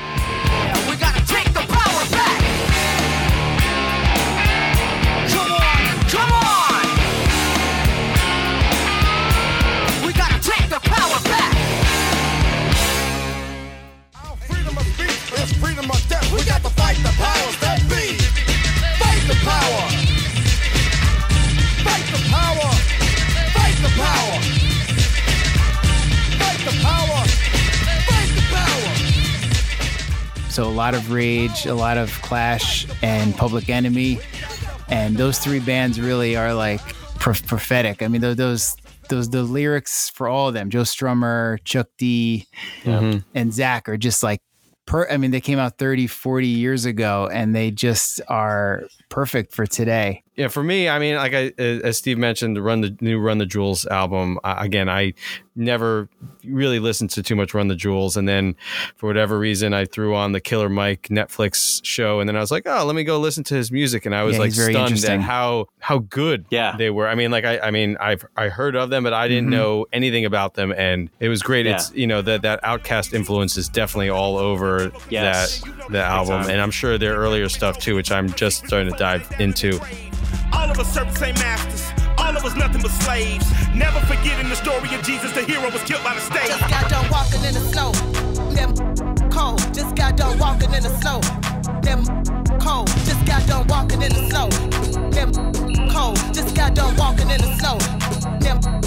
So 30.55 30.63
a 30.63 30.71
lot 30.71 30.93
of 30.95 31.11
Rage, 31.11 31.65
a 31.65 31.73
lot 31.73 31.97
of 31.97 32.09
Clash, 32.21 32.87
and 33.01 33.35
Public 33.35 33.67
Enemy, 33.67 34.19
and 34.87 35.17
those 35.17 35.37
three 35.37 35.59
bands 35.59 35.99
really 35.99 36.37
are 36.37 36.53
like 36.53 36.79
pro- 37.19 37.33
prophetic. 37.33 38.01
I 38.01 38.07
mean, 38.07 38.21
tho- 38.21 38.35
those 38.35 38.77
those 39.09 39.29
the 39.29 39.43
lyrics 39.43 40.09
for 40.09 40.29
all 40.29 40.47
of 40.47 40.53
them, 40.53 40.69
Joe 40.69 40.83
Strummer, 40.83 41.61
Chuck 41.65 41.89
D, 41.97 42.47
mm-hmm. 42.83 43.17
and 43.33 43.53
Zack 43.53 43.89
are 43.89 43.97
just 43.97 44.23
like. 44.23 44.41
Per, 44.85 45.09
I 45.09 45.17
mean, 45.17 45.31
they 45.31 45.41
came 45.41 45.59
out 45.59 45.77
30, 45.77 46.07
40 46.07 46.47
years 46.47 46.85
ago, 46.85 47.27
and 47.27 47.53
they 47.53 47.71
just 47.71 48.21
are 48.29 48.83
perfect 49.15 49.53
for 49.53 49.65
today. 49.65 50.21
Yeah, 50.35 50.49
for 50.49 50.61
me, 50.61 50.89
I 50.89 50.99
mean, 50.99 51.15
like 51.15 51.33
I, 51.33 51.53
as 51.57 51.97
Steve 51.97 52.17
mentioned, 52.17 52.57
the 52.57 52.61
Run 52.61 52.81
the 52.81 52.93
new 52.99 53.17
Run 53.19 53.37
the 53.37 53.45
Jewels 53.45 53.85
album. 53.85 54.37
Uh, 54.43 54.55
again, 54.57 54.89
I 54.89 55.13
never 55.55 56.09
really 56.43 56.79
listened 56.79 57.09
to 57.11 57.23
too 57.23 57.37
much 57.37 57.53
Run 57.53 57.69
the 57.69 57.75
Jewels, 57.77 58.17
and 58.17 58.27
then 58.27 58.53
for 58.97 59.07
whatever 59.07 59.39
reason, 59.39 59.73
I 59.73 59.85
threw 59.85 60.13
on 60.13 60.33
the 60.33 60.41
Killer 60.41 60.67
Mike 60.67 61.03
Netflix 61.09 61.79
show, 61.85 62.19
and 62.19 62.27
then 62.27 62.35
I 62.35 62.41
was 62.41 62.51
like, 62.51 62.63
oh, 62.65 62.83
let 62.83 62.93
me 62.97 63.05
go 63.05 63.17
listen 63.17 63.45
to 63.45 63.55
his 63.55 63.71
music, 63.71 64.05
and 64.05 64.13
I 64.13 64.23
was 64.23 64.33
Yeah, 64.33 64.39
like 64.41 64.51
very 64.51 64.73
stunned 64.73 65.05
at 65.05 65.21
how 65.21 65.67
how 65.79 65.99
good 65.99 66.45
Yeah. 66.49 66.75
they 66.77 66.89
were. 66.89 67.07
I 67.07 67.15
mean, 67.15 67.31
like 67.31 67.45
I, 67.45 67.59
I 67.59 67.71
mean, 67.71 67.95
I've 68.01 68.25
I 68.35 68.49
heard 68.49 68.75
of 68.75 68.89
them, 68.89 69.03
but 69.05 69.13
I 69.13 69.29
didn't 69.29 69.47
Mhm. 69.47 69.51
know 69.53 69.85
anything 69.93 70.25
about 70.25 70.55
them, 70.55 70.73
and 70.75 71.09
it 71.21 71.29
was 71.29 71.41
great. 71.41 71.65
It's 71.65 71.93
you 71.95 72.07
know 72.07 72.21
that 72.21 72.41
that 72.41 72.61
OutKast 72.61 73.13
influence 73.13 73.55
is 73.55 73.69
definitely 73.69 74.09
all 74.09 74.37
over 74.37 74.91
Yes. 75.09 75.61
that 75.61 75.91
the 75.93 76.03
album, 76.03 76.41
time. 76.41 76.49
and 76.51 76.59
I'm 76.61 76.71
sure 76.71 76.97
their 76.97 77.15
earlier 77.15 77.47
stuff 77.47 77.79
too, 77.79 77.95
which 77.95 78.11
I'm 78.11 78.29
just 78.33 78.67
starting 78.67 78.91
to 78.91 78.97
dive 79.05 79.39
into. 79.39 79.79
All 80.51 80.71
of 80.71 80.79
us 80.79 80.91
serve 80.91 81.13
the 81.13 81.19
same 81.19 81.35
masters. 81.35 81.83
All 82.17 82.35
of 82.35 82.43
us 82.43 82.55
nothing 82.55 82.81
but 82.81 82.89
slaves. 82.89 83.45
Never 83.75 83.99
forgetting 84.11 84.49
the 84.49 84.55
story 84.55 84.89
of 84.95 85.03
Jesus, 85.03 85.31
the 85.31 85.43
hero 85.43 85.69
was 85.69 85.83
killed 85.83 86.03
by 86.03 86.15
the 86.15 86.21
state. 86.21 86.47
Just 86.47 86.67
got 86.67 86.89
done 86.89 87.07
walking 87.11 87.43
in 87.45 87.53
the 87.53 87.63
snow. 87.71 87.91
Them 88.57 88.71
cold. 89.29 89.59
Just 89.75 89.95
got 89.95 90.17
done 90.17 90.39
walking 90.39 90.73
in 90.73 90.81
the 90.81 90.93
snow. 91.01 91.19
Them 91.85 92.01
cold. 92.59 92.87
Just 93.05 93.23
got 93.27 93.45
done 93.45 93.67
walking 93.67 94.01
in 94.01 94.11
the 94.11 94.23
snow. 94.29 94.47
Them 95.11 95.29
cold. 95.91 96.17
Just 96.33 96.55
got 96.55 96.73
done 96.73 96.95
walking 96.95 97.29
in 97.29 97.39
the 97.45 97.51
snow. 97.59 97.77
Them. 98.39 98.84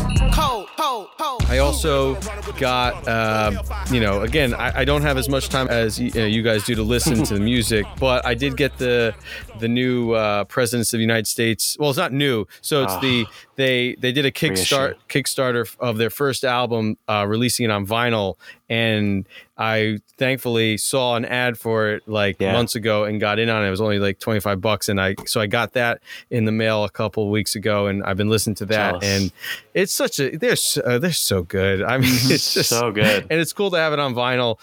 I 1.51 1.59
also 1.59 2.15
got, 2.59 3.09
uh, 3.09 3.63
you 3.91 4.01
know, 4.01 4.21
again, 4.21 4.55
I, 4.55 4.81
I 4.81 4.85
don't 4.85 5.03
have 5.03 5.17
as 5.17 5.29
much 5.29 5.49
time 5.49 5.67
as 5.69 5.99
you, 5.99 6.11
know, 6.13 6.27
you 6.27 6.43
guys 6.43 6.65
do 6.65 6.75
to 6.75 6.83
listen 6.83 7.25
to 7.25 7.35
the 7.35 7.41
music, 7.41 7.87
but 7.99 8.25
I 8.27 8.35
did 8.35 8.57
get 8.57 8.79
the 8.79 9.15
the 9.59 9.69
new 9.69 10.13
uh, 10.13 10.45
presidents 10.45 10.93
of 10.93 10.99
the 10.99 11.03
United 11.03 11.27
States. 11.27 11.77
Well, 11.81 11.91
it's 11.91 11.99
not 11.99 12.13
new, 12.13 12.47
so 12.61 12.85
it's 12.85 12.97
the 12.99 13.27
they 13.59 13.97
they 13.99 14.13
did 14.13 14.25
a 14.25 14.31
kickstart 14.31 14.95
Kickstarter 15.09 15.77
of 15.81 15.99
their 15.99 16.11
first 16.11 16.45
album, 16.45 16.97
uh, 17.09 17.27
releasing 17.29 17.65
it 17.65 17.71
on 17.73 17.85
vinyl, 17.87 18.37
and 18.71 19.27
I 19.59 19.99
thankfully 20.17 20.77
saw 20.79 21.17
an 21.17 21.25
ad 21.25 21.59
for 21.59 21.89
it 21.91 22.05
like 22.07 22.37
Yeah. 22.39 22.53
months 22.53 22.77
ago 22.77 23.03
and 23.05 23.21
got 23.21 23.41
in 23.41 23.49
on 23.49 23.65
it. 23.65 23.67
It 23.67 23.71
was 23.71 23.81
only 23.81 23.99
like 23.99 24.21
twenty 24.21 24.39
five 24.39 24.61
bucks, 24.61 24.89
and 24.89 25.01
I 25.01 25.17
so 25.27 25.41
I 25.41 25.47
got 25.47 25.73
that 25.73 26.01
in 26.31 26.45
the 26.45 26.53
mail 26.53 26.85
a 26.85 26.91
couple 26.91 27.25
of 27.25 27.31
weeks 27.31 27.57
ago, 27.57 27.89
and 27.89 28.05
I've 28.05 28.17
been 28.17 28.31
listening 28.31 28.55
to 28.57 28.67
that, 28.67 28.93
Jealous. 29.01 29.05
and 29.05 29.33
it's 29.75 29.93
such 29.93 30.21
a 30.21 30.37
they're 30.39 30.55
so, 30.55 30.81
uh, 30.83 30.99
they're 31.01 31.13
so 31.13 31.43
good. 31.43 31.83
I 31.83 31.99
mean, 31.99 32.13
it's 32.31 32.55
just 32.55 32.71
So 32.71 32.93
good. 32.93 33.27
and 33.29 33.41
it's 33.41 33.53
cool 33.53 33.73
to 33.73 33.77
have 33.77 33.93
it 33.93 33.99
on 33.99 34.15
vinyl. 34.15 34.59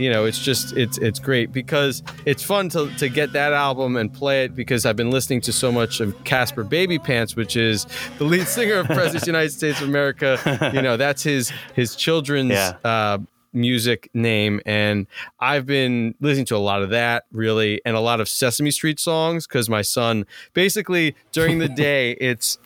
You 0.00 0.10
know 0.10 0.24
it's 0.24 0.38
just 0.38 0.76
it's 0.76 0.96
it's 0.98 1.18
great 1.18 1.52
because 1.52 2.02
it's 2.24 2.42
fun 2.42 2.68
to, 2.70 2.90
to 2.96 3.08
get 3.08 3.32
that 3.34 3.52
album 3.52 3.96
and 3.96 4.12
play 4.12 4.44
it 4.44 4.54
because 4.54 4.86
I've 4.86 4.96
been 4.96 5.10
listening 5.10 5.40
to 5.42 5.52
so 5.52 5.70
much 5.70 6.00
of 6.00 6.24
Caspar 6.24 6.64
Baby 6.64 6.98
Pants 6.98 7.36
which 7.36 7.54
is 7.56 7.86
the 8.18 8.24
lead 8.24 8.46
singer 8.48 8.76
of 8.76 8.86
President 8.86 9.26
United 9.36 9.50
States 9.52 9.80
of 9.80 9.88
America 9.88 10.70
you 10.74 10.80
know 10.82 10.96
that's 10.96 11.22
his 11.22 11.52
his 11.74 11.94
children's 11.96 12.52
Yeah. 12.52 12.72
uh 12.84 13.18
music 13.52 14.08
name 14.14 14.60
and 14.64 15.06
I've 15.40 15.66
been 15.66 16.14
listening 16.20 16.46
to 16.46 16.56
a 16.56 16.58
lot 16.70 16.82
of 16.82 16.90
that 16.90 17.24
really 17.32 17.82
and 17.84 17.96
a 17.96 18.00
lot 18.00 18.20
of 18.20 18.28
Sesame 18.28 18.70
Street 18.70 19.00
songs 19.00 19.46
because 19.46 19.68
my 19.68 19.82
son 19.82 20.24
basically 20.54 21.16
during 21.32 21.58
the 21.58 21.68
day 21.88 22.12
it's 22.12 22.58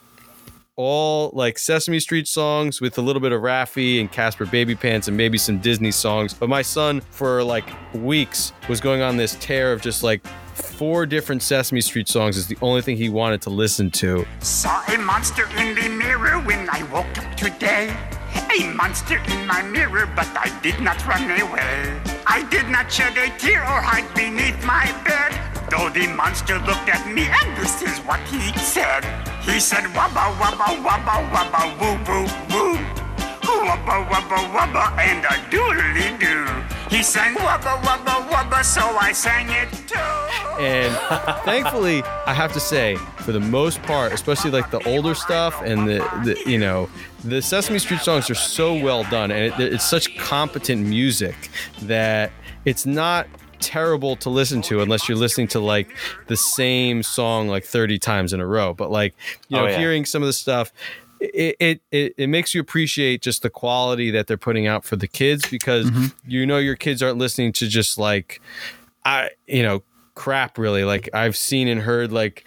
all 0.75 1.31
like 1.33 1.57
Sesame 1.57 1.99
Street 1.99 2.27
songs 2.27 2.81
with 2.81 2.97
a 2.97 3.01
little 3.01 3.21
bit 3.21 3.31
of 3.31 3.41
Raffi 3.41 3.99
and 3.99 4.11
Caspar 4.11 4.45
Baby 4.45 4.75
Pants 4.75 5.07
and 5.07 5.15
maybe 5.15 5.37
some 5.37 5.59
Disney 5.59 5.91
songs. 5.91 6.33
But 6.33 6.49
my 6.49 6.61
son, 6.61 7.01
for 7.01 7.43
like 7.43 7.65
weeks, 7.93 8.51
was 8.67 8.79
going 8.81 9.01
on 9.01 9.17
this 9.17 9.35
tear 9.39 9.71
of 9.71 9.81
just 9.81 10.03
like 10.03 10.25
four 10.53 11.05
different 11.05 11.41
Sesame 11.41 11.81
Street 11.81 12.07
songs 12.07 12.37
is 12.37 12.47
the 12.47 12.57
only 12.61 12.81
thing 12.81 12.97
he 12.97 13.09
wanted 13.09 13.41
to 13.43 13.49
listen 13.49 13.89
to. 13.91 14.25
Saw 14.39 14.83
a 14.93 14.97
monster 14.97 15.47
in 15.57 15.75
the 15.75 15.89
mirror 15.89 16.39
when 16.41 16.69
I 16.69 16.83
woke 16.91 17.17
up 17.17 17.35
today. 17.35 17.95
A 18.57 18.63
monster 18.73 19.17
in 19.27 19.45
my 19.47 19.61
mirror, 19.63 20.07
but 20.15 20.27
I 20.37 20.47
did 20.61 20.79
not 20.79 21.05
run 21.05 21.29
away. 21.29 21.99
I 22.25 22.47
did 22.49 22.69
not 22.69 22.89
shed 22.89 23.17
a 23.17 23.27
tear 23.37 23.61
or 23.61 23.81
hide 23.81 24.07
beneath 24.15 24.55
my 24.63 24.85
bed. 25.03 25.35
Though 25.69 25.89
the 25.89 26.07
monster 26.07 26.59
looked 26.59 26.87
at 26.87 27.03
me, 27.11 27.27
and 27.27 27.57
this 27.57 27.81
is 27.81 27.99
what 28.07 28.21
he 28.31 28.39
said. 28.59 29.03
He 29.41 29.59
said, 29.59 29.83
Wabba, 29.91 30.31
wabba, 30.39 30.71
wabba, 30.87 31.15
wabba, 31.33 31.61
woo, 31.79 31.99
woo, 32.07 32.23
woo. 32.53 32.77
Wubba, 33.43 34.07
wubba, 34.07 34.39
wubba, 34.55 34.97
and 34.99 35.25
a 35.25 35.35
doodly 35.51 36.17
doo. 36.17 36.95
He 36.95 37.03
sang 37.03 37.35
wubba, 37.35 37.81
wubba, 37.81 38.29
wubba, 38.29 38.63
so 38.63 38.81
I 38.81 39.11
sang 39.11 39.49
it 39.49 39.69
too. 39.85 39.99
And 40.63 40.95
thankfully, 41.43 42.03
I 42.25 42.33
have 42.33 42.53
to 42.53 42.61
say, 42.61 42.95
for 43.17 43.33
the 43.33 43.39
most 43.41 43.81
part, 43.83 44.13
especially 44.13 44.51
like 44.51 44.71
the 44.71 44.79
older 44.87 45.13
stuff 45.13 45.61
and 45.61 45.89
the, 45.89 45.97
the 46.23 46.41
you 46.49 46.57
know, 46.57 46.89
the 47.25 47.41
Sesame 47.41 47.79
Street 47.79 48.01
songs 48.01 48.29
are 48.29 48.35
so 48.35 48.73
well 48.73 49.03
done, 49.05 49.31
and 49.31 49.53
it, 49.59 49.73
it's 49.73 49.85
such 49.85 50.15
competent 50.17 50.85
music 50.85 51.35
that 51.83 52.31
it's 52.65 52.85
not 52.85 53.27
terrible 53.59 54.15
to 54.17 54.29
listen 54.29 54.61
to 54.61 54.81
unless 54.81 55.07
you're 55.09 55.17
listening 55.17 55.47
to 55.47 55.59
like 55.59 55.89
the 56.27 56.37
same 56.37 57.01
song 57.01 57.47
like 57.47 57.63
30 57.63 57.97
times 57.97 58.33
in 58.33 58.39
a 58.39 58.45
row. 58.45 58.73
But 58.73 58.91
like, 58.91 59.15
you 59.47 59.57
Oh, 59.57 59.61
know, 59.61 59.67
yeah. 59.67 59.77
hearing 59.77 60.05
some 60.05 60.21
of 60.21 60.27
the 60.27 60.33
stuff. 60.33 60.71
It, 61.21 61.55
it 61.59 61.81
it 61.91 62.13
it 62.17 62.27
makes 62.27 62.53
you 62.53 62.59
appreciate 62.59 63.21
just 63.21 63.41
the 63.41 63.49
quality 63.49 64.11
that 64.11 64.27
they're 64.27 64.37
putting 64.37 64.67
out 64.67 64.83
for 64.83 64.97
the 64.97 65.07
kids 65.07 65.49
because 65.49 65.89
mm-hmm. 65.89 66.07
you 66.27 66.45
know 66.45 66.57
your 66.57 66.75
kids 66.75 67.01
aren't 67.01 67.17
listening 67.17 67.53
to 67.53 67.67
just 67.69 67.97
like 67.97 68.41
I 69.05 69.29
you 69.47 69.63
know 69.63 69.81
crap 70.13 70.57
really 70.57 70.83
like 70.83 71.09
I've 71.13 71.37
seen 71.37 71.69
and 71.69 71.81
heard 71.81 72.11
like 72.11 72.43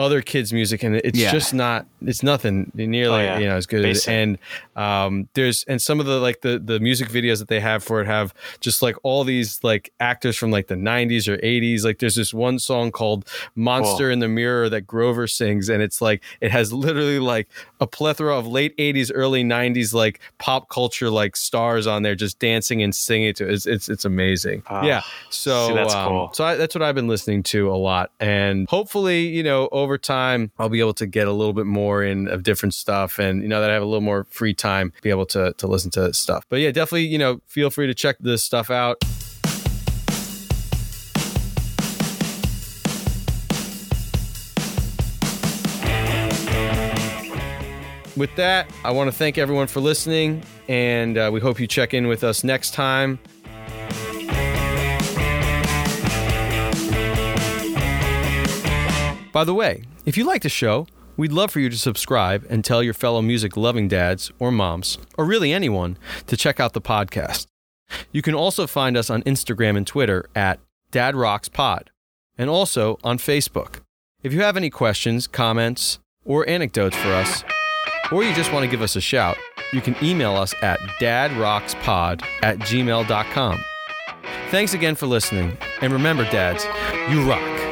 other 0.00 0.22
kids 0.22 0.52
music 0.52 0.82
and 0.82 0.96
it's 0.96 1.18
Yeah. 1.18 1.30
just 1.30 1.52
not 1.52 1.86
it's 2.06 2.22
nothing 2.22 2.70
nearly 2.74 3.20
Oh, 3.20 3.22
yeah. 3.22 3.38
you 3.38 3.46
know 3.46 3.56
as 3.56 3.66
good 3.66 3.84
as 3.84 3.98
Basic. 4.06 4.08
and 4.12 4.38
um 4.76 5.28
there's 5.34 5.64
and 5.64 5.80
some 5.82 6.00
of 6.00 6.06
the 6.06 6.18
like 6.18 6.40
the 6.40 6.58
the 6.58 6.80
music 6.80 7.08
videos 7.08 7.38
that 7.40 7.48
they 7.48 7.60
have 7.60 7.84
for 7.84 8.00
it 8.00 8.06
have 8.06 8.32
just 8.60 8.80
like 8.82 8.96
all 9.02 9.24
these 9.24 9.62
like 9.62 9.92
actors 10.00 10.36
from 10.36 10.50
like 10.50 10.66
the 10.68 10.74
90s 10.74 11.28
or 11.28 11.36
80s 11.38 11.84
like 11.84 11.98
there's 11.98 12.14
this 12.16 12.32
one 12.32 12.58
song 12.58 12.90
called 12.90 13.26
Monster 13.54 14.04
Cool. 14.04 14.12
in 14.14 14.18
the 14.20 14.28
Mirror 14.28 14.70
that 14.70 14.82
Grover 14.86 15.26
sings 15.26 15.68
and 15.68 15.82
it's 15.82 16.00
like 16.00 16.22
it 16.40 16.50
has 16.50 16.72
literally 16.72 17.18
like 17.18 17.48
a 17.80 17.86
plethora 17.86 18.36
of 18.38 18.46
late 18.46 18.74
80s 18.78 19.10
early 19.14 19.44
90s 19.44 19.92
like 19.92 20.20
pop 20.38 20.68
culture 20.70 21.10
like 21.10 21.36
stars 21.36 21.86
on 21.86 22.02
there 22.02 22.14
just 22.14 22.38
dancing 22.38 22.82
and 22.82 22.94
singing 22.94 23.34
to 23.34 23.46
it. 23.48 23.52
it's 23.54 23.66
it's, 23.66 23.88
it's 23.88 24.04
amazing 24.06 24.62
Ah, 24.68 24.82
yeah 24.84 25.02
so 25.28 25.68
see, 25.68 25.74
that's 25.74 25.94
um, 25.94 26.08
cool. 26.08 26.30
so 26.32 26.44
I, 26.44 26.54
that's 26.56 26.74
what 26.74 26.82
I've 26.82 26.94
been 26.94 27.08
listening 27.08 27.42
to 27.44 27.70
a 27.70 27.76
lot, 27.76 28.10
and 28.20 28.68
hopefully, 28.68 29.26
you 29.28 29.42
know, 29.42 29.68
over 29.90 29.98
time, 29.98 30.52
I'll 30.56 30.68
be 30.68 30.78
able 30.78 30.94
to 30.94 31.06
get 31.06 31.26
a 31.26 31.32
little 31.32 31.52
bit 31.52 31.66
more 31.66 32.04
in 32.04 32.28
of 32.28 32.44
different 32.44 32.74
stuff, 32.74 33.18
and 33.18 33.42
you 33.42 33.48
know 33.48 33.60
that 33.60 33.70
I 33.70 33.72
have 33.72 33.82
a 33.82 33.86
little 33.86 34.00
more 34.00 34.24
free 34.30 34.54
time, 34.54 34.92
be 35.02 35.10
able 35.10 35.26
to 35.26 35.52
to 35.54 35.66
listen 35.66 35.90
to 35.92 36.14
stuff. 36.14 36.44
But 36.48 36.60
yeah, 36.60 36.70
definitely, 36.70 37.06
you 37.06 37.18
know, 37.18 37.40
feel 37.48 37.70
free 37.70 37.88
to 37.88 37.94
check 37.94 38.16
this 38.20 38.44
stuff 38.44 38.70
out. 38.70 39.02
With 48.16 48.36
that, 48.36 48.70
I 48.84 48.92
want 48.92 49.10
to 49.10 49.16
thank 49.16 49.38
everyone 49.38 49.66
for 49.66 49.80
listening, 49.80 50.44
and 50.68 51.18
uh, 51.18 51.30
we 51.32 51.40
hope 51.40 51.58
you 51.58 51.66
check 51.66 51.94
in 51.94 52.06
with 52.06 52.22
us 52.22 52.44
next 52.44 52.74
time. 52.74 53.18
By 59.32 59.44
the 59.44 59.54
way, 59.54 59.84
if 60.04 60.16
you 60.16 60.24
like 60.24 60.42
the 60.42 60.48
show, 60.48 60.86
we'd 61.16 61.32
love 61.32 61.50
for 61.52 61.60
you 61.60 61.68
to 61.68 61.78
subscribe 61.78 62.44
and 62.48 62.64
tell 62.64 62.82
your 62.82 62.94
fellow 62.94 63.22
music 63.22 63.56
loving 63.56 63.86
dads 63.86 64.32
or 64.38 64.50
moms, 64.50 64.98
or 65.16 65.24
really 65.24 65.52
anyone, 65.52 65.96
to 66.26 66.36
check 66.36 66.58
out 66.58 66.72
the 66.72 66.80
podcast. 66.80 67.46
You 68.12 68.22
can 68.22 68.34
also 68.34 68.66
find 68.66 68.96
us 68.96 69.10
on 69.10 69.22
Instagram 69.22 69.76
and 69.76 69.86
Twitter 69.86 70.28
at 70.34 70.58
Dad 70.90 71.14
Rocks 71.14 71.48
Pod, 71.48 71.90
and 72.38 72.50
also 72.50 72.98
on 73.04 73.18
Facebook. 73.18 73.80
If 74.22 74.32
you 74.32 74.40
have 74.40 74.56
any 74.56 74.70
questions, 74.70 75.26
comments, 75.26 75.98
or 76.24 76.48
anecdotes 76.48 76.96
for 76.96 77.08
us, 77.08 77.44
or 78.10 78.24
you 78.24 78.34
just 78.34 78.52
want 78.52 78.64
to 78.64 78.70
give 78.70 78.82
us 78.82 78.96
a 78.96 79.00
shout, 79.00 79.36
you 79.72 79.80
can 79.80 79.94
email 80.02 80.34
us 80.36 80.54
at 80.62 80.80
dadrockspod 81.00 82.22
at 82.42 82.58
gmail.com. 82.58 83.64
Thanks 84.50 84.74
again 84.74 84.96
for 84.96 85.06
listening, 85.06 85.56
and 85.80 85.92
remember, 85.92 86.24
dads, 86.30 86.64
you 87.12 87.22
rock. 87.28 87.69